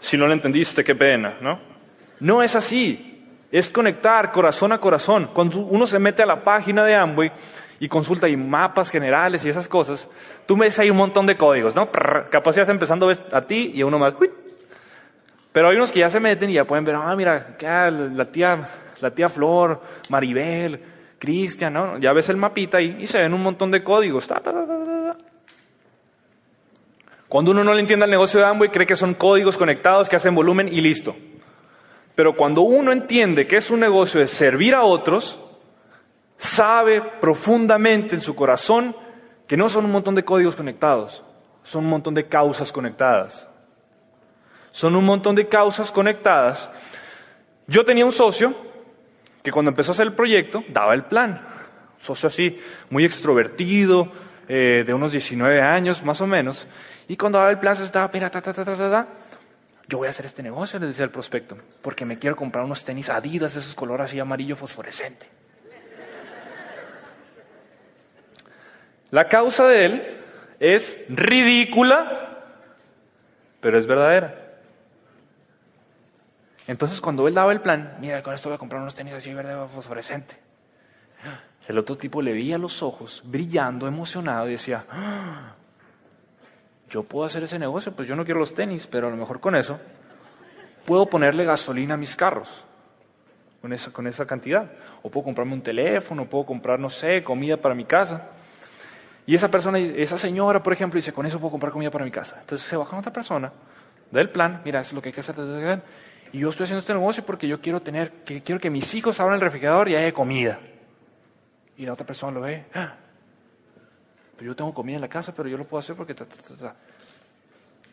Si 0.00 0.18
no 0.18 0.26
lo 0.26 0.34
entendiste, 0.34 0.84
qué 0.84 0.94
pena, 0.94 1.38
¿no? 1.40 1.58
No 2.20 2.42
es 2.42 2.54
así 2.56 3.14
es 3.54 3.70
conectar 3.70 4.32
corazón 4.32 4.72
a 4.72 4.78
corazón. 4.78 5.30
Cuando 5.32 5.58
uno 5.60 5.86
se 5.86 6.00
mete 6.00 6.24
a 6.24 6.26
la 6.26 6.42
página 6.42 6.82
de 6.82 6.96
Amway 6.96 7.30
y 7.78 7.86
consulta 7.86 8.28
y 8.28 8.36
mapas 8.36 8.90
generales 8.90 9.44
y 9.44 9.48
esas 9.48 9.68
cosas, 9.68 10.08
tú 10.44 10.56
ves 10.56 10.76
ahí 10.80 10.90
un 10.90 10.96
montón 10.96 11.24
de 11.24 11.36
códigos, 11.36 11.72
¿no? 11.76 11.88
Capaz 12.30 12.56
ya 12.56 12.64
empezando 12.64 13.08
a 13.08 13.42
ti 13.42 13.70
y 13.72 13.82
a 13.82 13.86
uno 13.86 14.00
más. 14.00 14.14
Pero 15.52 15.68
hay 15.68 15.76
unos 15.76 15.92
que 15.92 16.00
ya 16.00 16.10
se 16.10 16.18
meten 16.18 16.50
y 16.50 16.54
ya 16.54 16.64
pueden 16.64 16.84
ver, 16.84 16.96
ah, 16.96 17.14
mira, 17.14 17.56
la 17.60 18.24
tía, 18.24 18.68
la 19.00 19.10
tía 19.10 19.28
Flor, 19.28 19.80
Maribel, 20.08 20.80
Cristian, 21.18 21.72
¿no? 21.72 21.98
Ya 21.98 22.12
ves 22.12 22.28
el 22.28 22.36
mapita 22.36 22.78
ahí 22.78 22.98
y 23.00 23.06
se 23.06 23.20
ven 23.20 23.34
un 23.34 23.42
montón 23.42 23.70
de 23.70 23.82
códigos. 23.82 24.28
Cuando 27.28 27.50
uno 27.50 27.64
no 27.64 27.74
le 27.74 27.80
entiende 27.80 28.04
el 28.04 28.10
negocio 28.10 28.40
de 28.40 28.46
Amway, 28.46 28.70
cree 28.70 28.86
que 28.86 28.96
son 28.96 29.14
códigos 29.14 29.56
conectados 29.56 30.08
que 30.08 30.16
hacen 30.16 30.34
volumen 30.34 30.68
y 30.68 30.80
listo. 30.80 31.16
Pero 32.14 32.36
cuando 32.36 32.60
uno 32.60 32.92
entiende 32.92 33.46
que 33.46 33.56
es 33.56 33.70
un 33.70 33.80
negocio 33.80 34.20
de 34.20 34.26
servir 34.26 34.74
a 34.74 34.82
otros, 34.82 35.38
sabe 36.36 37.00
profundamente 37.00 38.14
en 38.14 38.20
su 38.20 38.34
corazón 38.34 38.94
que 39.46 39.56
no 39.56 39.68
son 39.68 39.84
un 39.84 39.92
montón 39.92 40.14
de 40.14 40.24
códigos 40.24 40.56
conectados, 40.56 41.22
son 41.62 41.84
un 41.84 41.90
montón 41.90 42.14
de 42.14 42.26
causas 42.26 42.70
conectadas. 42.70 43.46
Son 44.74 44.96
un 44.96 45.04
montón 45.04 45.36
de 45.36 45.46
causas 45.46 45.92
conectadas. 45.92 46.68
Yo 47.68 47.84
tenía 47.84 48.04
un 48.04 48.10
socio 48.10 48.54
que 49.44 49.52
cuando 49.52 49.68
empezó 49.68 49.90
a 49.90 49.94
hacer 49.94 50.06
el 50.06 50.14
proyecto 50.14 50.64
daba 50.70 50.94
el 50.94 51.04
plan. 51.04 51.38
Socio 52.00 52.28
así, 52.28 52.58
muy 52.88 53.04
extrovertido, 53.04 54.10
eh, 54.48 54.84
de 54.86 54.94
unos 54.94 55.12
19 55.12 55.60
años 55.60 56.02
más 56.02 56.22
o 56.22 56.26
menos. 56.26 56.66
Y 57.08 57.16
cuando 57.16 57.36
daba 57.36 57.50
el 57.50 57.58
plan 57.58 57.76
se 57.76 57.84
estaba, 57.84 58.10
mira, 58.10 58.30
ta, 58.30 58.40
ta, 58.40 58.54
ta, 58.54 58.64
ta, 58.64 58.74
ta, 58.74 59.06
yo 59.86 59.98
voy 59.98 60.06
a 60.06 60.10
hacer 60.10 60.24
este 60.24 60.42
negocio, 60.42 60.80
le 60.80 60.86
decía 60.86 61.04
el 61.04 61.10
prospecto, 61.10 61.58
porque 61.82 62.06
me 62.06 62.18
quiero 62.18 62.36
comprar 62.36 62.64
unos 62.64 62.84
tenis 62.86 63.10
adidas 63.10 63.52
de 63.52 63.60
esos 63.60 63.74
colores 63.74 64.06
así 64.06 64.18
amarillo 64.18 64.56
fosforescente. 64.56 65.26
La 69.10 69.28
causa 69.28 69.68
de 69.68 69.84
él 69.84 70.02
es 70.58 71.04
ridícula, 71.10 72.40
pero 73.60 73.78
es 73.78 73.86
verdadera. 73.86 74.43
Entonces 76.66 77.00
cuando 77.00 77.28
él 77.28 77.34
daba 77.34 77.52
el 77.52 77.60
plan, 77.60 77.96
mira, 78.00 78.22
con 78.22 78.34
esto 78.34 78.48
voy 78.48 78.56
a 78.56 78.58
comprar 78.58 78.80
unos 78.80 78.94
tenis 78.94 79.14
así 79.14 79.32
verde 79.32 79.54
fosforescente. 79.68 80.36
El 81.68 81.78
otro 81.78 81.96
tipo 81.96 82.22
le 82.22 82.32
veía 82.32 82.58
los 82.58 82.82
ojos 82.82 83.22
brillando, 83.24 83.86
emocionado 83.86 84.48
y 84.48 84.52
decía, 84.52 84.84
¡Ah! 84.90 85.54
yo 86.90 87.02
puedo 87.02 87.24
hacer 87.24 87.42
ese 87.42 87.58
negocio, 87.58 87.92
pues 87.92 88.06
yo 88.06 88.16
no 88.16 88.24
quiero 88.24 88.40
los 88.40 88.54
tenis, 88.54 88.86
pero 88.86 89.08
a 89.08 89.10
lo 89.10 89.16
mejor 89.16 89.40
con 89.40 89.56
eso 89.56 89.80
puedo 90.84 91.06
ponerle 91.06 91.44
gasolina 91.44 91.94
a 91.94 91.96
mis 91.96 92.14
carros, 92.16 92.64
con 93.60 93.72
esa, 93.72 93.90
con 93.90 94.06
esa 94.06 94.26
cantidad. 94.26 94.70
O 95.02 95.10
puedo 95.10 95.24
comprarme 95.24 95.54
un 95.54 95.62
teléfono, 95.62 96.26
puedo 96.26 96.44
comprar, 96.46 96.78
no 96.78 96.90
sé, 96.90 97.24
comida 97.24 97.56
para 97.56 97.74
mi 97.74 97.84
casa. 97.84 98.28
Y 99.26 99.34
esa 99.34 99.50
persona, 99.50 99.78
esa 99.78 100.18
señora, 100.18 100.62
por 100.62 100.72
ejemplo, 100.72 100.98
dice, 100.98 101.12
con 101.12 101.24
eso 101.24 101.40
puedo 101.40 101.52
comprar 101.52 101.72
comida 101.72 101.90
para 101.90 102.04
mi 102.04 102.10
casa. 102.10 102.36
Entonces 102.40 102.66
se 102.66 102.76
baja 102.76 102.98
otra 102.98 103.12
persona, 103.12 103.50
da 104.10 104.20
el 104.20 104.28
plan, 104.28 104.60
mira, 104.64 104.80
eso 104.80 104.90
es 104.90 104.94
lo 104.94 105.02
que 105.02 105.08
hay 105.08 105.12
que 105.14 105.20
hacer. 105.20 105.34
Y 106.34 106.40
yo 106.40 106.48
estoy 106.48 106.64
haciendo 106.64 106.80
este 106.80 106.92
negocio 106.92 107.24
porque 107.24 107.46
yo 107.46 107.60
quiero 107.60 107.80
tener, 107.80 108.10
quiero 108.24 108.60
que 108.60 108.68
mis 108.68 108.92
hijos 108.94 109.20
abran 109.20 109.36
el 109.36 109.40
refrigerador 109.40 109.88
y 109.88 109.94
haya 109.94 110.12
comida. 110.12 110.58
Y 111.76 111.86
la 111.86 111.92
otra 111.92 112.04
persona 112.04 112.32
lo 112.32 112.40
ve, 112.40 112.64
¡Ah! 112.74 112.94
Pero 114.36 114.50
yo 114.50 114.56
tengo 114.56 114.74
comida 114.74 114.96
en 114.96 115.02
la 115.02 115.08
casa, 115.08 115.32
pero 115.32 115.48
yo 115.48 115.56
lo 115.56 115.64
puedo 115.64 115.78
hacer 115.78 115.94
porque... 115.94 116.16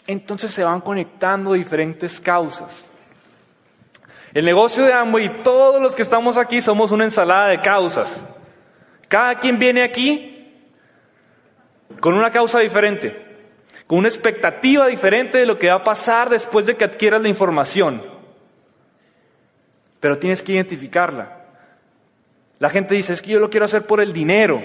Entonces 0.07 0.51
se 0.51 0.63
van 0.63 0.81
conectando 0.81 1.53
diferentes 1.53 2.19
causas. 2.19 2.89
El 4.33 4.45
negocio 4.45 4.85
de 4.85 4.93
Amway 4.93 5.43
todos 5.43 5.79
los 5.79 5.95
que 5.95 6.01
estamos 6.01 6.35
aquí 6.35 6.63
somos 6.63 6.91
una 6.91 7.03
ensalada 7.03 7.49
de 7.49 7.61
causas. 7.61 8.25
Cada 9.07 9.37
quien 9.37 9.59
viene 9.59 9.83
aquí 9.83 10.57
con 11.99 12.15
una 12.15 12.31
causa 12.31 12.57
diferente, 12.57 13.23
con 13.85 13.99
una 13.99 14.07
expectativa 14.07 14.87
diferente 14.87 15.37
de 15.37 15.45
lo 15.45 15.59
que 15.59 15.67
va 15.67 15.75
a 15.75 15.83
pasar 15.83 16.27
después 16.27 16.65
de 16.65 16.75
que 16.75 16.85
adquieras 16.85 17.21
la 17.21 17.29
información. 17.29 18.19
Pero 20.01 20.17
tienes 20.17 20.41
que 20.41 20.51
identificarla. 20.51 21.37
La 22.59 22.69
gente 22.69 22.93
dice, 22.93 23.13
es 23.13 23.21
que 23.21 23.31
yo 23.31 23.39
lo 23.39 23.49
quiero 23.49 23.65
hacer 23.65 23.87
por 23.87 24.01
el 24.01 24.11
dinero. 24.11 24.61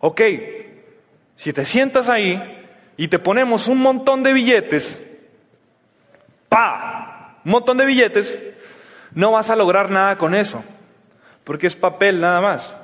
Ok, 0.00 0.20
si 1.36 1.52
te 1.52 1.64
sientas 1.64 2.10
ahí 2.10 2.40
y 2.96 3.08
te 3.08 3.18
ponemos 3.18 3.68
un 3.68 3.78
montón 3.78 4.22
de 4.22 4.32
billetes, 4.32 5.00
pa, 6.48 7.40
un 7.44 7.50
montón 7.50 7.78
de 7.78 7.86
billetes, 7.86 8.38
no 9.14 9.32
vas 9.32 9.50
a 9.50 9.56
lograr 9.56 9.90
nada 9.90 10.18
con 10.18 10.34
eso, 10.34 10.62
porque 11.44 11.66
es 11.66 11.76
papel 11.76 12.20
nada 12.20 12.40
más. 12.40 12.76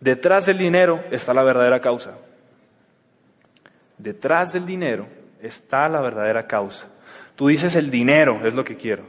Detrás 0.00 0.46
del 0.46 0.58
dinero 0.58 1.04
está 1.10 1.34
la 1.34 1.42
verdadera 1.42 1.80
causa. 1.80 2.12
Detrás 3.98 4.52
del 4.52 4.64
dinero 4.64 5.08
está 5.42 5.88
la 5.88 6.00
verdadera 6.00 6.46
causa. 6.46 6.86
Tú 7.34 7.48
dices 7.48 7.74
el 7.74 7.90
dinero 7.90 8.46
es 8.46 8.54
lo 8.54 8.64
que 8.64 8.76
quiero, 8.76 9.04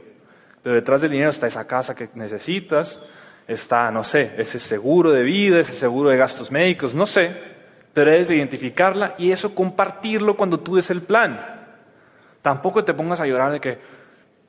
pero 0.62 0.74
detrás 0.74 1.00
del 1.00 1.10
dinero 1.10 1.30
está 1.30 1.46
esa 1.46 1.66
casa 1.66 1.94
que 1.94 2.08
necesitas, 2.14 3.00
está, 3.48 3.90
no 3.90 4.04
sé, 4.04 4.34
ese 4.36 4.58
seguro 4.58 5.10
de 5.10 5.22
vida, 5.22 5.60
ese 5.60 5.72
seguro 5.72 6.10
de 6.10 6.16
gastos 6.16 6.50
médicos, 6.50 6.94
no 6.94 7.06
sé, 7.06 7.32
pero 7.92 8.10
debes 8.10 8.30
identificarla 8.30 9.14
y 9.18 9.32
eso 9.32 9.54
compartirlo 9.54 10.36
cuando 10.36 10.60
tú 10.60 10.76
des 10.76 10.90
el 10.90 11.02
plan. 11.02 11.38
Tampoco 12.42 12.84
te 12.84 12.94
pongas 12.94 13.20
a 13.20 13.26
llorar 13.26 13.52
de 13.52 13.60
que, 13.60 13.78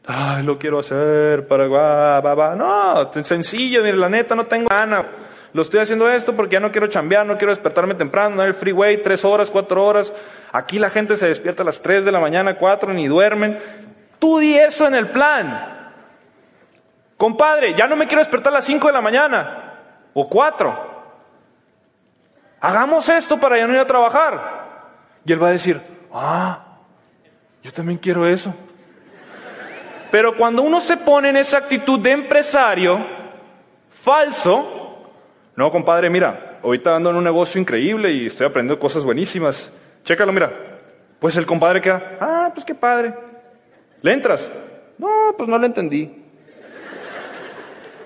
ay, 0.05 0.43
lo 0.43 0.57
quiero 0.57 0.80
hacer 0.80 1.47
para, 1.47 1.68
va, 1.68 2.22
va, 2.22 2.36
va. 2.36 2.55
No, 2.55 3.12
sencillo, 3.24 3.84
mire, 3.84 3.97
la 3.97 4.09
neta 4.09 4.36
no 4.36 4.45
tengo 4.45 4.68
ganas. 4.70 5.05
Lo 5.53 5.64
estoy 5.64 5.82
haciendo 5.82 6.09
esto 6.09 6.34
porque 6.34 6.53
ya 6.53 6.59
no 6.62 6.72
quiero 6.72 6.88
chambear, 6.88 7.26
no 7.26 7.38
quiero 7.38 7.51
despertarme 7.51 7.95
temprano, 7.95 8.36
no 8.38 8.41
hay 8.41 8.53
freeway, 8.53 9.01
tres 9.01 9.26
horas, 9.26 9.49
cuatro 9.49 9.84
horas. 9.84 10.14
Aquí 10.53 10.80
la 10.80 10.89
gente 10.89 11.18
se 11.18 11.28
despierta 11.28 11.64
a 11.64 11.66
las 11.66 11.82
tres 11.82 12.05
de 12.05 12.12
la 12.12 12.20
mañana, 12.20 12.57
cuatro, 12.57 12.93
ni 12.93 13.07
duermen. 13.07 13.59
Tú 14.20 14.39
di 14.39 14.57
eso 14.57 14.88
en 14.88 14.95
el 14.95 15.07
plan. 15.07 15.80
Compadre, 17.22 17.76
ya 17.76 17.86
no 17.86 17.95
me 17.95 18.07
quiero 18.07 18.24
despertar 18.24 18.51
a 18.51 18.55
las 18.55 18.65
5 18.65 18.88
de 18.88 18.93
la 18.93 18.99
mañana 18.99 19.76
o 20.11 20.28
4. 20.28 21.03
Hagamos 22.59 23.07
esto 23.09 23.39
para 23.39 23.59
ya 23.59 23.67
no 23.67 23.76
ir 23.76 23.80
a 23.80 23.86
trabajar. 23.86 25.19
Y 25.24 25.32
él 25.32 25.43
va 25.43 25.49
a 25.49 25.51
decir, 25.51 25.80
ah, 26.11 26.80
yo 27.61 27.72
también 27.72 27.99
quiero 27.99 28.26
eso. 28.26 28.55
Pero 30.09 30.36
cuando 30.36 30.63
uno 30.63 30.82
se 30.82 30.97
pone 30.97 31.30
en 31.30 31.38
esa 31.38 31.59
actitud 31.59 31.99
de 31.99 32.09
empresario 32.09 33.05
falso, 33.91 35.05
no, 35.55 35.72
compadre, 35.72 36.09
mira, 36.09 36.57
ahorita 36.63 36.95
ando 36.95 37.11
en 37.11 37.17
un 37.17 37.24
negocio 37.24 37.61
increíble 37.61 38.11
y 38.11 38.26
estoy 38.26 38.47
aprendiendo 38.47 38.80
cosas 38.80 39.03
buenísimas. 39.03 39.72
Chécalo, 40.03 40.34
mira. 40.34 40.51
Pues 41.19 41.38
el 41.38 41.45
compadre 41.45 41.82
queda, 41.82 42.17
ah, 42.19 42.49
pues 42.51 42.65
qué 42.65 42.74
padre. 42.74 43.13
¿Le 44.01 44.11
entras? 44.11 44.49
No, 44.97 45.36
pues 45.38 45.47
no 45.47 45.59
le 45.59 45.67
entendí. 45.67 46.20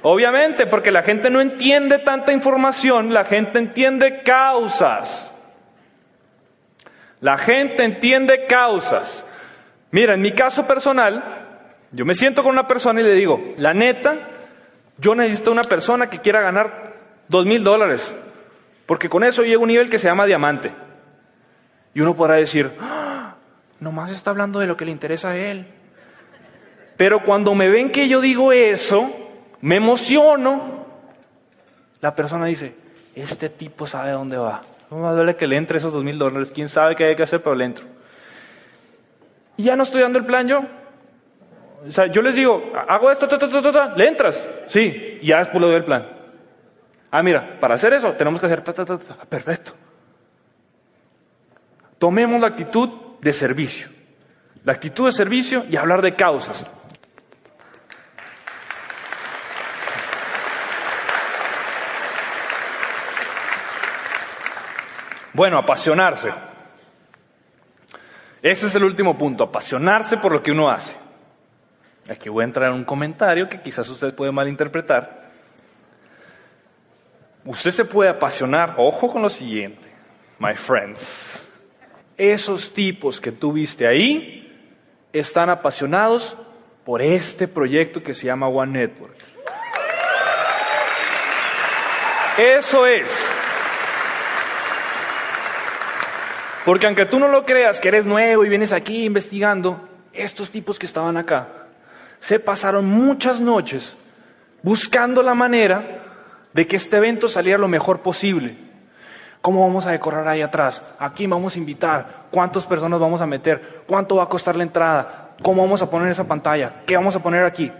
Obviamente, 0.07 0.67
porque 0.67 0.91
la 0.91 1.01
gente 1.01 1.31
no 1.31 1.41
entiende 1.41 1.97
tanta 1.97 2.31
información, 2.31 3.11
la 3.11 3.25
gente 3.25 3.57
entiende 3.57 4.21
causas. 4.21 5.31
La 7.21 7.39
gente 7.39 7.83
entiende 7.83 8.45
causas. 8.45 9.25
Mira, 9.89 10.13
en 10.13 10.21
mi 10.21 10.31
caso 10.33 10.67
personal, 10.67 11.47
yo 11.91 12.05
me 12.05 12.13
siento 12.13 12.43
con 12.43 12.51
una 12.51 12.67
persona 12.67 13.01
y 13.01 13.03
le 13.03 13.15
digo, 13.15 13.55
la 13.57 13.73
neta, 13.73 14.15
yo 14.99 15.15
necesito 15.15 15.51
una 15.51 15.63
persona 15.63 16.07
que 16.07 16.19
quiera 16.19 16.39
ganar 16.39 16.93
dos 17.27 17.47
mil 17.47 17.63
dólares, 17.63 18.13
porque 18.85 19.09
con 19.09 19.23
eso 19.23 19.43
llego 19.43 19.61
a 19.61 19.63
un 19.63 19.69
nivel 19.69 19.89
que 19.89 19.97
se 19.97 20.07
llama 20.07 20.27
diamante. 20.27 20.71
Y 21.95 22.01
uno 22.01 22.13
podrá 22.13 22.35
decir, 22.35 22.69
¡Ah! 22.79 23.37
nomás 23.79 24.11
está 24.11 24.29
hablando 24.29 24.59
de 24.59 24.67
lo 24.67 24.77
que 24.77 24.85
le 24.85 24.91
interesa 24.91 25.31
a 25.31 25.35
él. 25.35 25.65
Pero 26.95 27.23
cuando 27.23 27.55
me 27.55 27.69
ven 27.69 27.91
que 27.91 28.07
yo 28.07 28.21
digo 28.21 28.51
eso, 28.51 29.24
me 29.65 29.77
emociono, 29.77 30.85
la 31.99 32.13
persona 32.13 32.45
dice, 32.45 32.75
este 33.15 33.49
tipo 33.49 33.87
sabe 33.87 34.11
dónde 34.11 34.37
va. 34.37 34.61
No 34.91 34.97
me 34.97 35.09
duele 35.09 35.35
que 35.35 35.47
le 35.47 35.57
entre 35.57 35.79
esos 35.79 35.91
dos 35.91 36.03
mil 36.03 36.19
dólares, 36.19 36.51
quién 36.53 36.69
sabe 36.69 36.95
qué 36.95 37.05
hay 37.05 37.15
que 37.15 37.23
hacer, 37.23 37.41
pero 37.41 37.55
le 37.55 37.65
entro. 37.65 37.83
Y 39.57 39.63
ya 39.63 39.75
no 39.75 39.81
estoy 39.81 40.03
dando 40.03 40.19
el 40.19 40.25
plan 40.25 40.47
yo. 40.47 40.61
O 41.87 41.91
sea, 41.91 42.05
yo 42.05 42.21
les 42.21 42.35
digo, 42.35 42.73
hago 42.87 43.09
esto, 43.09 43.27
¿le 43.95 44.07
entras? 44.07 44.47
Sí, 44.67 45.17
y 45.19 45.25
ya 45.25 45.39
después 45.39 45.59
le 45.59 45.65
doy 45.65 45.77
el 45.77 45.83
plan. 45.83 46.09
Ah, 47.09 47.23
mira, 47.23 47.59
para 47.59 47.73
hacer 47.73 47.91
eso 47.93 48.11
tenemos 48.11 48.39
que 48.39 48.45
hacer 48.45 48.61
ta, 48.61 48.71
ta, 48.71 48.85
ta, 48.85 48.99
ta. 48.99 49.15
Perfecto. 49.27 49.71
Tomemos 51.97 52.39
la 52.39 52.49
actitud 52.49 52.87
de 53.19 53.33
servicio. 53.33 53.87
La 54.63 54.73
actitud 54.73 55.07
de 55.07 55.11
servicio 55.11 55.65
y 55.67 55.75
hablar 55.75 56.03
de 56.03 56.15
causas. 56.15 56.67
Bueno, 65.35 65.57
apasionarse. 65.57 66.33
Ese 68.41 68.67
es 68.67 68.75
el 68.75 68.85
último 68.85 69.17
punto, 69.17 69.43
apasionarse 69.43 70.15
por 70.15 70.31
lo 70.31 70.41
que 70.41 70.51
uno 70.51 70.69
hace. 70.69 70.95
Aquí 72.09 72.29
voy 72.29 72.43
a 72.43 72.45
entrar 72.45 72.69
en 72.69 72.75
un 72.75 72.85
comentario 72.85 73.49
que 73.49 73.59
quizás 73.59 73.89
usted 73.89 74.15
puede 74.15 74.31
malinterpretar. 74.31 75.25
Usted 77.43 77.71
se 77.71 77.83
puede 77.83 78.09
apasionar, 78.09 78.75
ojo 78.77 79.11
con 79.11 79.21
lo 79.23 79.29
siguiente, 79.29 79.91
my 80.39 80.53
friends. 80.53 81.45
Esos 82.15 82.73
tipos 82.73 83.19
que 83.19 83.33
tú 83.33 83.51
viste 83.51 83.85
ahí 83.85 84.71
están 85.11 85.49
apasionados 85.49 86.37
por 86.85 87.01
este 87.01 87.49
proyecto 87.49 88.01
que 88.01 88.13
se 88.13 88.27
llama 88.27 88.47
One 88.47 88.71
Network. 88.71 89.17
Eso 92.37 92.87
es. 92.87 93.34
Porque 96.65 96.87
aunque 96.87 97.05
tú 97.05 97.19
no 97.19 97.27
lo 97.27 97.45
creas, 97.45 97.79
que 97.79 97.89
eres 97.89 98.07
nuevo 98.07 98.43
y 98.43 98.49
vienes 98.49 98.73
aquí 98.73 99.05
investigando, 99.05 99.87
estos 100.11 100.49
tipos 100.49 100.79
que 100.79 100.87
estaban 100.87 101.15
acá 101.15 101.47
se 102.19 102.39
pasaron 102.39 102.85
muchas 102.87 103.39
noches 103.39 103.95
buscando 104.63 105.21
la 105.21 105.35
manera 105.35 106.01
de 106.53 106.65
que 106.65 106.77
este 106.77 106.97
evento 106.97 107.29
saliera 107.29 107.59
lo 107.59 107.67
mejor 107.67 107.99
posible. 107.99 108.57
¿Cómo 109.41 109.61
vamos 109.61 109.85
a 109.85 109.91
decorar 109.91 110.27
ahí 110.27 110.41
atrás? 110.41 110.81
¿A 110.97 111.11
quién 111.11 111.29
vamos 111.29 111.55
a 111.55 111.59
invitar? 111.59 112.25
¿Cuántas 112.31 112.65
personas 112.65 112.99
vamos 112.99 113.21
a 113.21 113.27
meter? 113.27 113.83
¿Cuánto 113.85 114.15
va 114.15 114.23
a 114.23 114.29
costar 114.29 114.55
la 114.55 114.63
entrada? 114.63 115.35
¿Cómo 115.43 115.61
vamos 115.61 115.83
a 115.83 115.89
poner 115.91 116.09
esa 116.09 116.27
pantalla? 116.27 116.81
¿Qué 116.87 116.95
vamos 116.95 117.15
a 117.15 117.21
poner 117.21 117.45
aquí? 117.45 117.71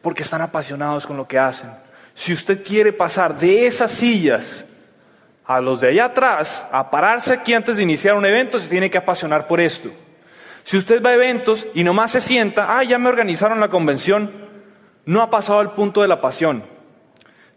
Porque 0.00 0.22
están 0.22 0.42
apasionados 0.42 1.08
con 1.08 1.16
lo 1.16 1.26
que 1.26 1.40
hacen. 1.40 1.70
Si 2.14 2.32
usted 2.32 2.62
quiere 2.62 2.92
pasar 2.92 3.36
de 3.36 3.66
esas 3.66 3.90
sillas 3.90 4.64
a 5.48 5.62
los 5.62 5.80
de 5.80 5.88
allá 5.88 6.04
atrás 6.04 6.66
a 6.70 6.90
pararse 6.90 7.32
aquí 7.32 7.54
antes 7.54 7.78
de 7.78 7.82
iniciar 7.82 8.14
un 8.14 8.26
evento, 8.26 8.58
se 8.58 8.68
tiene 8.68 8.90
que 8.90 8.98
apasionar 8.98 9.46
por 9.46 9.62
esto. 9.62 9.90
Si 10.62 10.76
usted 10.76 11.02
va 11.02 11.08
a 11.08 11.14
eventos 11.14 11.66
y 11.72 11.82
nomás 11.82 12.12
se 12.12 12.20
sienta, 12.20 12.78
ah, 12.78 12.84
ya 12.84 12.98
me 12.98 13.08
organizaron 13.08 13.58
la 13.58 13.68
convención, 13.68 14.30
no 15.06 15.22
ha 15.22 15.30
pasado 15.30 15.60
al 15.60 15.72
punto 15.72 16.02
de 16.02 16.08
la 16.08 16.20
pasión. 16.20 16.62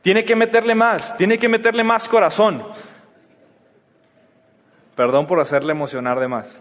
Tiene 0.02 0.24
que 0.24 0.38
meterle 0.38 0.74
más, 0.74 1.18
tiene 1.18 1.38
que 1.38 1.50
meterle 1.50 1.84
más 1.84 2.08
corazón. 2.08 2.64
Perdón 4.96 5.28
por 5.28 5.42
hacerle 5.42 5.72
emocionar 5.74 6.18
de 6.18 6.30
más. 6.30 6.58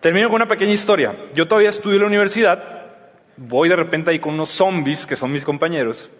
Termino 0.00 0.28
con 0.28 0.36
una 0.36 0.48
pequeña 0.48 0.72
historia. 0.72 1.14
Yo 1.34 1.48
todavía 1.48 1.70
estudio 1.70 1.96
en 1.96 2.02
la 2.02 2.08
universidad, 2.08 2.62
voy 3.38 3.70
de 3.70 3.76
repente 3.76 4.10
ahí 4.10 4.18
con 4.18 4.34
unos 4.34 4.50
zombies 4.50 5.06
que 5.06 5.16
son 5.16 5.32
mis 5.32 5.44
compañeros. 5.44 6.10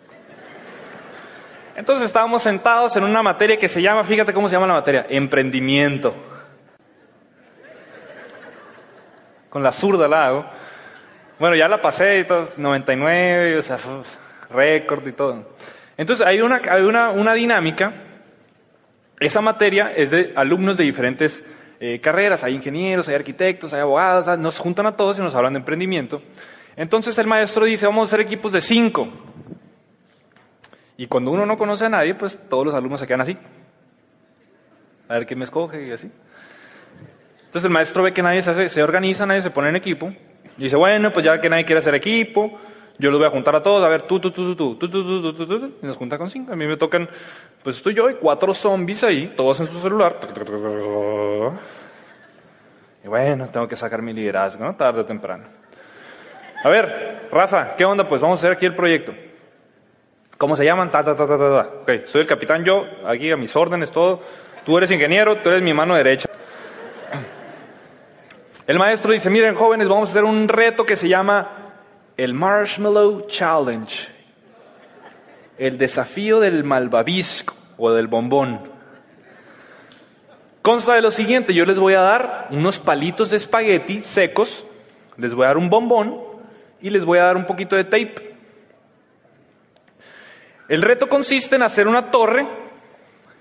Entonces 1.77 2.07
estábamos 2.07 2.43
sentados 2.43 2.97
en 2.97 3.05
una 3.05 3.23
materia 3.23 3.59
que 3.59 3.68
se 3.68 3.81
llama, 3.81 4.05
fíjate 4.05 4.33
cómo 4.33 4.49
se 4.49 4.57
llama 4.57 4.66
la 4.66 4.75
materia, 4.75 5.07
emprendimiento. 5.09 6.14
Con 9.49 9.62
la 9.62 9.73
zurda 9.73 10.07
la 10.09 10.27
hago. 10.27 10.45
Bueno, 11.39 11.57
ya 11.57 11.68
la 11.68 11.81
pasé 11.81 12.21
y 12.21 12.25
todo, 12.25 12.49
99, 12.57 13.57
o 13.57 13.62
sea, 13.62 13.79
récord 14.51 15.07
y 15.07 15.12
todo. 15.12 15.47
Entonces 15.97 16.27
hay 16.27 16.41
una, 16.41 16.61
hay 16.71 16.83
una, 16.83 17.11
una 17.11 17.35
dinámica. 17.35 17.93
Esa 19.18 19.41
materia 19.41 19.93
es 19.95 20.11
de 20.11 20.33
alumnos 20.37 20.77
de 20.77 20.85
diferentes 20.85 21.43
eh, 21.79 21.99
carreras. 22.01 22.45
Hay 22.45 22.55
ingenieros, 22.55 23.09
hay 23.09 23.14
arquitectos, 23.14 23.73
hay 23.73 23.81
abogados. 23.81 24.39
Nos 24.39 24.59
juntan 24.59 24.87
a 24.87 24.97
todos 24.97 25.18
y 25.18 25.23
nos 25.23 25.35
hablan 25.35 25.55
de 25.55 25.61
emprendimiento. 25.61 26.23
Entonces 26.77 27.18
el 27.18 27.27
maestro 27.27 27.64
dice, 27.64 27.87
vamos 27.87 28.03
a 28.03 28.14
hacer 28.14 28.21
equipos 28.21 28.53
de 28.53 28.61
cinco. 28.61 29.09
Y 31.01 31.07
cuando 31.07 31.30
uno 31.30 31.46
no 31.46 31.57
conoce 31.57 31.86
a 31.86 31.88
nadie, 31.88 32.14
pues 32.14 32.38
todos 32.46 32.66
los 32.66 32.74
alumnos 32.74 33.01
se 33.01 33.07
quedan 33.07 33.22
así. 33.22 33.34
A 35.09 35.14
ver 35.14 35.24
quién 35.24 35.38
me 35.38 35.46
escoge 35.46 35.86
y 35.86 35.92
así. 35.92 36.11
Entonces 37.38 37.64
el 37.64 37.70
maestro 37.70 38.03
ve 38.03 38.12
que 38.12 38.22
nadie 38.22 38.42
se, 38.42 38.51
hace, 38.51 38.68
se 38.68 38.82
organiza, 38.82 39.24
nadie 39.24 39.40
se 39.40 39.51
pone 39.51 39.70
en 39.70 39.76
equipo. 39.76 40.12
Y 40.59 40.64
dice, 40.64 40.76
bueno, 40.76 41.11
pues 41.11 41.24
ya 41.24 41.40
que 41.40 41.48
nadie 41.48 41.64
quiere 41.64 41.78
hacer 41.78 41.94
equipo, 41.94 42.61
yo 42.98 43.11
los 43.11 43.18
voy 43.18 43.26
a 43.26 43.30
juntar 43.30 43.57
a 43.57 43.62
todos, 43.62 43.82
a 43.82 43.88
ver, 43.88 44.03
tú, 44.03 44.20
tú, 44.20 44.30
tú, 44.30 44.55
tú, 44.55 44.76
tú, 44.76 44.90
tú, 44.90 45.03
tú, 45.03 45.32
tú, 45.32 45.46
tú, 45.46 45.72
y 45.82 45.86
nos 45.86 45.96
junta 45.96 46.18
con 46.18 46.28
cinco. 46.28 46.53
A 46.53 46.57
mí 46.57 46.66
me 46.66 46.76
tocan, 46.76 47.09
pues 47.62 47.76
estoy 47.76 47.94
yo 47.94 48.11
y 48.11 48.16
cuatro 48.16 48.53
zombies 48.53 49.03
ahí, 49.03 49.32
todos 49.34 49.59
en 49.61 49.68
su 49.68 49.80
celular. 49.80 50.20
Y 53.03 53.09
bueno, 53.09 53.48
tengo 53.48 53.66
que 53.66 53.74
sacar 53.74 54.03
mi 54.03 54.12
liderazgo, 54.12 54.66
¿no? 54.66 54.76
Tarde 54.76 55.01
o 55.01 55.07
temprano. 55.07 55.44
A 56.62 56.68
ver, 56.68 57.28
raza, 57.32 57.74
¿qué 57.74 57.86
onda? 57.86 58.07
Pues 58.07 58.20
vamos 58.20 58.38
a 58.38 58.40
hacer 58.40 58.53
aquí 58.53 58.66
el 58.66 58.74
proyecto. 58.74 59.14
¿Cómo 60.41 60.57
se 60.57 60.64
llaman? 60.64 60.91
Ta, 60.91 61.05
ta, 61.05 61.14
ta, 61.14 61.26
ta, 61.26 61.36
ta, 61.36 62.07
soy 62.07 62.22
el 62.22 62.26
capitán 62.26 62.64
yo, 62.64 62.86
aquí 63.05 63.30
a 63.30 63.36
mis 63.36 63.55
órdenes, 63.55 63.91
todo. 63.91 64.22
Tú 64.64 64.78
eres 64.78 64.91
ingeniero, 64.91 65.36
tú 65.36 65.51
eres 65.51 65.61
mi 65.61 65.74
mano 65.74 65.95
derecha. 65.95 66.30
El 68.66 68.78
maestro 68.78 69.12
dice, 69.12 69.28
miren 69.28 69.55
jóvenes, 69.55 69.86
vamos 69.86 70.09
a 70.09 70.12
hacer 70.12 70.24
un 70.24 70.49
reto 70.49 70.86
que 70.86 70.97
se 70.97 71.11
llama 71.11 71.74
el 72.16 72.32
Marshmallow 72.32 73.26
Challenge. 73.26 74.09
El 75.59 75.76
desafío 75.76 76.41
del 76.41 76.64
malvavisco 76.64 77.53
o 77.76 77.93
del 77.93 78.07
bombón. 78.07 78.62
Consta 80.62 80.95
de 80.95 81.03
lo 81.03 81.11
siguiente, 81.11 81.53
yo 81.53 81.66
les 81.66 81.78
voy 81.78 81.93
a 81.93 82.01
dar 82.01 82.49
unos 82.51 82.78
palitos 82.78 83.28
de 83.28 83.36
espagueti 83.36 84.01
secos, 84.01 84.64
les 85.18 85.34
voy 85.34 85.45
a 85.45 85.49
dar 85.49 85.59
un 85.59 85.68
bombón 85.68 86.18
y 86.80 86.88
les 86.88 87.05
voy 87.05 87.18
a 87.18 87.24
dar 87.24 87.36
un 87.36 87.45
poquito 87.45 87.76
de 87.76 87.84
tape. 87.84 88.30
El 90.71 90.83
reto 90.83 91.09
consiste 91.09 91.57
en 91.57 91.62
hacer 91.62 91.89
una 91.89 92.12
torre 92.12 92.47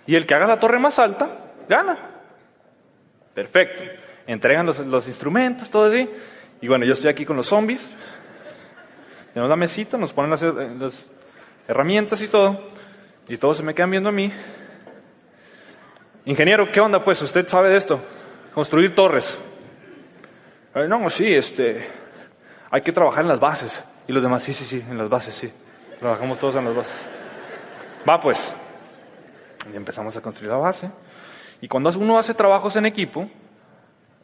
y 0.08 0.16
el 0.16 0.26
que 0.26 0.34
haga 0.34 0.48
la 0.48 0.60
torre 0.60 0.80
más 0.80 0.98
alta 0.98 1.30
gana. 1.70 1.96
Perfecto. 3.36 3.84
Entregan 4.26 4.66
los, 4.66 5.08
instrumentos, 5.08 5.70
todo 5.70 5.92
así. 5.92 6.10
Y 6.60 6.68
bueno, 6.68 6.86
yo 6.86 6.94
estoy 6.94 7.08
aquí 7.12 7.26
con 7.26 7.38
los 7.38 7.46
zombies. 7.46 7.92
Tenemos 9.32 9.48
la 9.48 9.56
mesita, 9.56 9.96
nos 9.96 10.12
ponen 10.12 10.32
las, 10.32 10.42
las 10.42 11.12
herramientas 11.68 12.20
y 12.24 12.30
todo. 12.30 12.68
Y 13.28 13.38
todos 13.38 13.58
se 13.58 13.64
me 13.64 13.76
quedan 13.76 13.92
viendo 13.92 14.10
a 14.10 14.12
mí. 14.12 14.32
Ingeniero, 16.26 16.72
¿qué 16.72 16.80
onda 16.80 17.04
pues? 17.04 17.22
¿Usted 17.22 17.48
sabe 17.48 17.70
de 17.70 17.78
esto? 17.78 18.02
Construir 18.56 18.96
torres. 18.96 19.38
Eh, 20.74 20.88
no, 20.88 21.08
sí, 21.12 21.32
este, 21.32 21.88
hay 22.72 22.82
que 22.82 22.92
trabajar 22.92 23.22
en 23.22 23.28
las 23.28 23.40
bases. 23.40 23.84
Y 24.08 24.14
los 24.14 24.24
demás, 24.24 24.42
sí, 24.42 24.52
sí, 24.52 24.66
sí, 24.66 24.84
en 24.90 24.98
las 24.98 25.10
bases, 25.10 25.36
sí. 25.36 25.54
Trabajamos 26.00 26.40
todos 26.40 26.56
en 26.56 26.66
las 26.66 26.76
bases. 26.76 27.19
Va 28.08 28.20
pues. 28.20 28.54
Y 29.72 29.76
empezamos 29.76 30.16
a 30.16 30.22
construir 30.22 30.52
la 30.52 30.58
base. 30.58 30.90
Y 31.62 31.68
cuando 31.68 31.90
uno 31.98 32.18
hace 32.18 32.34
trabajos 32.34 32.76
en 32.76 32.86
equipo, 32.86 33.30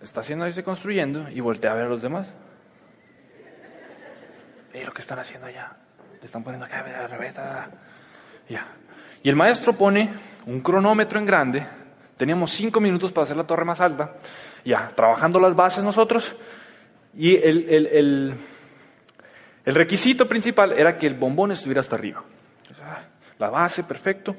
está 0.01 0.21
haciendo 0.21 0.45
ahí, 0.45 0.51
se 0.51 0.63
construyendo 0.63 1.29
y 1.29 1.39
voltea 1.41 1.71
a 1.71 1.75
ver 1.75 1.85
a 1.85 1.89
los 1.89 2.01
demás. 2.01 2.31
Y 4.73 4.83
lo 4.83 4.93
que 4.93 5.01
están 5.01 5.19
haciendo 5.19 5.47
allá. 5.47 5.73
Le 6.19 6.25
están 6.25 6.43
poniendo 6.43 6.65
acá, 6.65 6.85
la 6.87 7.69
Ya. 8.47 8.65
Y 9.23 9.29
el 9.29 9.35
maestro 9.35 9.73
pone 9.73 10.09
un 10.45 10.61
cronómetro 10.61 11.19
en 11.19 11.25
grande. 11.25 11.65
Teníamos 12.17 12.51
cinco 12.51 12.79
minutos 12.79 13.11
para 13.11 13.23
hacer 13.23 13.37
la 13.37 13.45
torre 13.45 13.65
más 13.65 13.81
alta. 13.81 14.15
Ya, 14.63 14.87
trabajando 14.89 15.39
las 15.39 15.55
bases 15.55 15.83
nosotros. 15.83 16.35
Y 17.17 17.35
el, 17.35 17.69
el, 17.69 18.35
el 19.65 19.75
requisito 19.75 20.27
principal 20.27 20.73
era 20.73 20.95
que 20.97 21.07
el 21.07 21.15
bombón 21.15 21.51
estuviera 21.51 21.81
hasta 21.81 21.95
arriba. 21.95 22.23
La 23.39 23.49
base, 23.49 23.83
perfecto. 23.83 24.35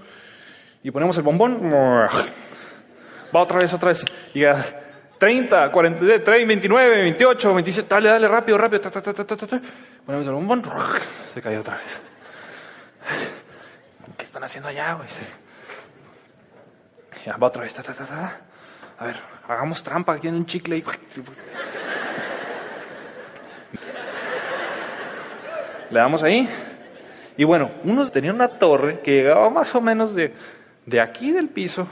Y 0.83 0.91
ponemos 0.91 1.17
el 1.17 1.23
bombón. 1.23 1.71
Va 1.73 3.41
otra 3.41 3.59
vez, 3.59 3.73
otra 3.75 3.89
vez. 3.89 4.05
Y 4.35 4.45
30, 5.19 5.73
40, 5.73 6.01
30, 6.01 6.31
29, 6.31 7.03
28, 7.03 7.55
27, 7.55 7.89
dale, 7.95 8.09
dale, 8.09 8.29
rápido, 8.29 8.59
rápido. 8.59 8.83
Ta, 8.83 8.91
ta, 8.91 9.13
ta, 9.13 9.61
Ponemos 10.05 10.27
el 10.27 10.33
bombón, 10.33 10.63
se 11.33 11.43
cayó 11.43 11.61
otra 11.61 11.77
vez. 11.77 12.01
¿Qué 14.17 14.25
están 14.25 14.45
haciendo 14.45 14.69
allá, 14.69 14.95
güey? 14.95 15.09
Ya, 17.25 17.37
va 17.37 17.49
otra 17.49 17.63
vez. 17.63 17.77
A 18.99 19.05
ver, 19.05 19.17
hagamos 19.49 19.83
trampa 19.83 20.15
aquí 20.15 20.29
en 20.29 20.35
un 20.37 20.47
chicle. 20.47 20.77
Y... 20.77 20.85
Le 25.91 25.99
damos 25.99 26.23
ahí. 26.23 26.49
Y 27.37 27.45
bueno, 27.45 27.71
unos 27.85 28.13
tenían 28.13 28.37
una 28.37 28.49
torre 28.49 29.01
que 29.01 29.13
llegaba 29.13 29.51
más 29.51 29.75
o 29.75 29.81
menos 29.81 30.15
de, 30.15 30.33
de 30.87 31.01
aquí 31.01 31.33
del 31.33 31.49
piso, 31.49 31.87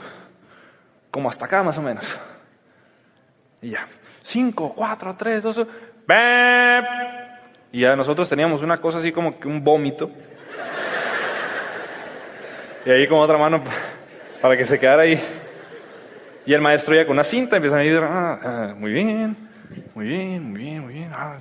como 1.11 1.29
hasta 1.29 1.45
acá 1.45 1.63
más 1.63 1.77
o 1.77 1.81
menos. 1.81 2.05
Y 3.61 3.69
ya, 3.71 3.87
cinco, 4.23 4.73
cuatro, 4.75 5.15
tres, 5.15 5.43
dos, 5.43 5.65
y 7.71 7.81
ya 7.81 7.95
nosotros 7.95 8.29
teníamos 8.29 8.61
una 8.63 8.79
cosa 8.79 8.99
así 8.99 9.11
como 9.11 9.39
que 9.39 9.47
un 9.47 9.63
vómito. 9.63 10.09
Y 12.85 12.89
ahí 12.89 13.07
con 13.07 13.19
otra 13.19 13.37
mano 13.37 13.61
para 14.41 14.55
que 14.55 14.65
se 14.65 14.79
quedara 14.79 15.03
ahí. 15.03 15.19
Y 16.45 16.53
el 16.53 16.61
maestro 16.61 16.95
ya 16.95 17.05
con 17.05 17.13
una 17.13 17.23
cinta 17.23 17.55
empieza 17.55 17.75
a 17.75 17.79
decir, 17.79 17.99
ah, 18.03 18.39
ah, 18.43 18.73
muy 18.77 18.93
bien, 18.93 19.35
muy 19.95 20.05
bien, 20.05 20.51
muy 20.51 20.61
bien, 20.61 20.81
muy 20.81 20.93
bien. 20.93 21.11
Ah, 21.13 21.37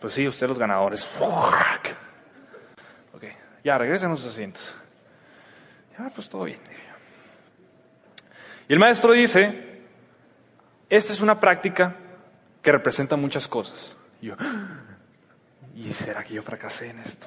pues 0.00 0.14
sí, 0.14 0.26
usted 0.26 0.48
los 0.48 0.58
ganadores. 0.58 1.16
Ok, 1.20 1.88
ya 3.68 3.76
regresen 3.76 4.10
a 4.10 4.16
sus 4.16 4.24
asientos. 4.24 4.74
Ya, 5.98 6.08
pues 6.08 6.26
todo 6.26 6.44
bien. 6.44 6.58
Y 8.66 8.72
el 8.72 8.78
maestro 8.78 9.12
dice, 9.12 9.82
esta 10.88 11.12
es 11.12 11.20
una 11.20 11.38
práctica 11.38 11.94
que 12.62 12.72
representa 12.72 13.16
muchas 13.16 13.46
cosas. 13.46 13.94
Y 14.22 14.28
yo, 14.28 14.36
¿y 15.76 15.92
será 15.92 16.24
que 16.24 16.32
yo 16.32 16.40
fracasé 16.40 16.88
en 16.88 17.00
esto? 17.00 17.26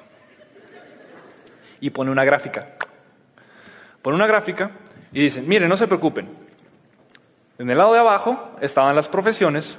Y 1.78 1.90
pone 1.90 2.10
una 2.10 2.24
gráfica. 2.24 2.70
Pone 4.02 4.16
una 4.16 4.26
gráfica 4.26 4.72
y 5.12 5.22
dice, 5.22 5.42
miren, 5.42 5.68
no 5.68 5.76
se 5.76 5.86
preocupen. 5.86 6.28
En 7.58 7.70
el 7.70 7.78
lado 7.78 7.92
de 7.92 8.00
abajo 8.00 8.56
estaban 8.60 8.96
las 8.96 9.08
profesiones 9.08 9.76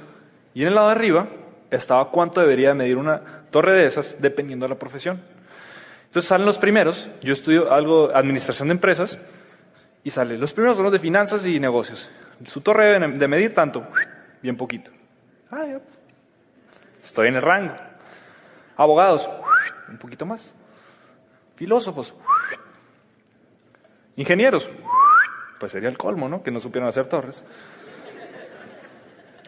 y 0.54 0.62
en 0.62 0.68
el 0.68 0.76
lado 0.76 0.86
de 0.86 0.94
arriba 0.94 1.28
estaba 1.70 2.10
cuánto 2.10 2.40
debería 2.40 2.72
medir 2.72 2.96
una 2.96 3.42
torre 3.50 3.72
de 3.72 3.84
esas 3.84 4.16
dependiendo 4.18 4.64
de 4.64 4.70
la 4.70 4.78
profesión. 4.78 5.33
Entonces 6.14 6.28
salen 6.28 6.46
los 6.46 6.58
primeros, 6.58 7.08
yo 7.22 7.32
estudio 7.32 7.72
algo, 7.72 8.14
administración 8.14 8.68
de 8.68 8.74
empresas, 8.74 9.18
y 10.04 10.12
sale, 10.12 10.38
los 10.38 10.52
primeros 10.52 10.76
son 10.76 10.84
los 10.84 10.92
de 10.92 11.00
finanzas 11.00 11.44
y 11.44 11.58
negocios. 11.58 12.08
Su 12.46 12.60
torre 12.60 13.00
de 13.00 13.26
medir 13.26 13.52
tanto, 13.52 13.84
bien 14.40 14.56
poquito. 14.56 14.92
Ah, 15.50 15.64
Estoy 17.02 17.26
en 17.26 17.34
el 17.34 17.42
rango. 17.42 17.74
Abogados, 18.76 19.28
un 19.88 19.98
poquito 19.98 20.24
más. 20.24 20.54
Filósofos, 21.56 22.14
ingenieros, 24.14 24.70
pues 25.58 25.72
sería 25.72 25.88
el 25.88 25.98
colmo, 25.98 26.28
¿no? 26.28 26.44
Que 26.44 26.52
no 26.52 26.60
supieron 26.60 26.88
hacer 26.88 27.08
torres. 27.08 27.42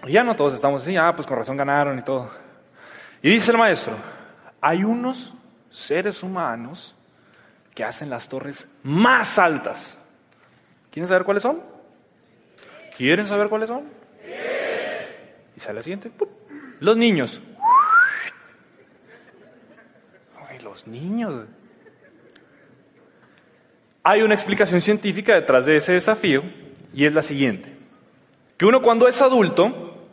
Y 0.05 0.11
ya 0.11 0.25
no 0.25 0.35
todos 0.35 0.53
estamos 0.53 0.83
así, 0.83 0.97
ah, 0.97 1.13
pues 1.15 1.29
con 1.29 1.39
razón 1.39 1.57
ganaron 1.57 1.97
y 1.97 2.03
todo. 2.03 2.29
Y 3.23 3.31
dice 3.31 3.53
el 3.53 3.57
maestro, 3.59 3.95
hay 4.61 4.83
unos 4.83 5.36
seres 5.77 6.23
humanos 6.23 6.95
que 7.75 7.85
hacen 7.85 8.09
las 8.09 8.29
torres 8.29 8.67
más 8.83 9.39
altas. 9.39 9.99
¿Quieren 10.91 11.09
saber 11.09 11.25
cuáles 11.25 11.43
son? 11.43 11.61
¿Quieren 12.97 13.27
saber 13.27 13.49
cuáles 13.49 13.69
son? 13.69 13.85
Y 15.55 15.61
sale 15.61 15.77
la 15.77 15.83
siguiente. 15.83 16.11
Los 16.81 16.97
niños. 16.97 17.43
Ay, 20.49 20.59
los 20.61 20.87
niños. 20.87 21.45
Hay 24.03 24.23
una 24.23 24.35
explicación 24.35 24.81
científica 24.81 25.35
detrás 25.35 25.67
de 25.67 25.77
ese 25.77 25.93
desafío 25.93 26.43
y 26.95 27.05
es 27.05 27.13
la 27.13 27.23
siguiente. 27.23 27.77
Que 28.57 28.65
uno 28.65 28.81
cuando 28.81 29.09
es 29.09 29.21
adulto 29.21 30.09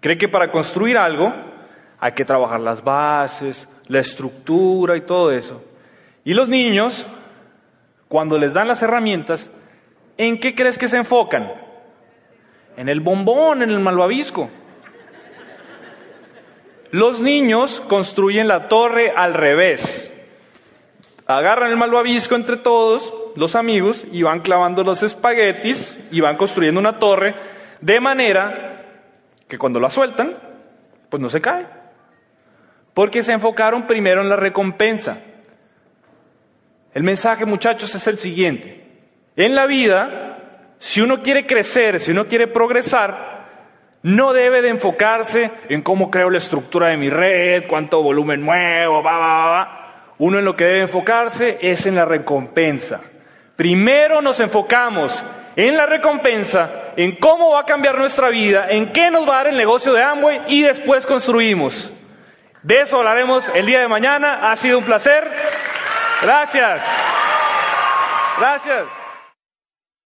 cree 0.00 0.18
que 0.18 0.28
para 0.28 0.52
construir 0.52 0.98
algo 0.98 1.32
hay 1.98 2.12
que 2.12 2.26
trabajar 2.26 2.60
las 2.60 2.84
bases, 2.84 3.66
la 3.90 3.98
estructura 3.98 4.96
y 4.96 5.00
todo 5.00 5.32
eso. 5.32 5.60
Y 6.24 6.32
los 6.32 6.48
niños, 6.48 7.06
cuando 8.08 8.38
les 8.38 8.54
dan 8.54 8.68
las 8.68 8.82
herramientas, 8.82 9.50
¿en 10.16 10.38
qué 10.38 10.54
crees 10.54 10.78
que 10.78 10.88
se 10.88 10.96
enfocan? 10.96 11.52
En 12.76 12.88
el 12.88 13.00
bombón, 13.00 13.62
en 13.62 13.70
el 13.70 13.80
malvavisco. 13.80 14.48
Los 16.92 17.20
niños 17.20 17.80
construyen 17.80 18.46
la 18.46 18.68
torre 18.68 19.12
al 19.14 19.34
revés. 19.34 20.10
Agarran 21.26 21.70
el 21.70 21.76
malvavisco 21.76 22.36
entre 22.36 22.56
todos, 22.56 23.12
los 23.34 23.56
amigos, 23.56 24.04
y 24.12 24.22
van 24.22 24.40
clavando 24.40 24.84
los 24.84 25.02
espaguetis 25.02 25.98
y 26.12 26.20
van 26.20 26.36
construyendo 26.36 26.78
una 26.80 27.00
torre 27.00 27.34
de 27.80 27.98
manera 27.98 28.84
que 29.48 29.58
cuando 29.58 29.80
la 29.80 29.90
sueltan, 29.90 30.36
pues 31.08 31.20
no 31.20 31.28
se 31.28 31.40
cae. 31.40 31.79
Porque 33.00 33.22
se 33.22 33.32
enfocaron 33.32 33.86
primero 33.86 34.20
en 34.20 34.28
la 34.28 34.36
recompensa. 34.36 35.16
El 36.92 37.02
mensaje, 37.02 37.46
muchachos, 37.46 37.94
es 37.94 38.06
el 38.06 38.18
siguiente. 38.18 38.84
En 39.36 39.54
la 39.54 39.64
vida, 39.64 40.66
si 40.78 41.00
uno 41.00 41.22
quiere 41.22 41.46
crecer, 41.46 41.98
si 41.98 42.10
uno 42.10 42.26
quiere 42.26 42.46
progresar, 42.46 43.46
no 44.02 44.34
debe 44.34 44.60
de 44.60 44.68
enfocarse 44.68 45.50
en 45.70 45.80
cómo 45.80 46.10
creo 46.10 46.28
la 46.28 46.36
estructura 46.36 46.88
de 46.88 46.98
mi 46.98 47.08
red, 47.08 47.66
cuánto 47.66 48.02
volumen 48.02 48.42
muevo, 48.42 49.02
va, 49.02 49.16
va, 49.16 49.46
va. 49.46 50.14
Uno 50.18 50.38
en 50.38 50.44
lo 50.44 50.54
que 50.54 50.64
debe 50.64 50.82
enfocarse 50.82 51.56
es 51.62 51.86
en 51.86 51.94
la 51.94 52.04
recompensa. 52.04 53.00
Primero 53.56 54.20
nos 54.20 54.40
enfocamos 54.40 55.24
en 55.56 55.74
la 55.74 55.86
recompensa, 55.86 56.92
en 56.98 57.12
cómo 57.12 57.52
va 57.52 57.60
a 57.60 57.64
cambiar 57.64 57.96
nuestra 57.96 58.28
vida, 58.28 58.66
en 58.68 58.92
qué 58.92 59.10
nos 59.10 59.26
va 59.26 59.36
a 59.36 59.44
dar 59.44 59.46
el 59.46 59.56
negocio 59.56 59.94
de 59.94 60.02
Amway 60.02 60.42
y 60.48 60.60
después 60.60 61.06
construimos. 61.06 61.94
De 62.62 62.82
eso 62.82 62.98
hablaremos 62.98 63.50
el 63.54 63.64
día 63.66 63.80
de 63.80 63.88
mañana. 63.88 64.50
Ha 64.50 64.56
sido 64.56 64.78
un 64.78 64.84
placer. 64.84 65.30
Gracias. 66.20 66.82
Gracias. 68.38 68.99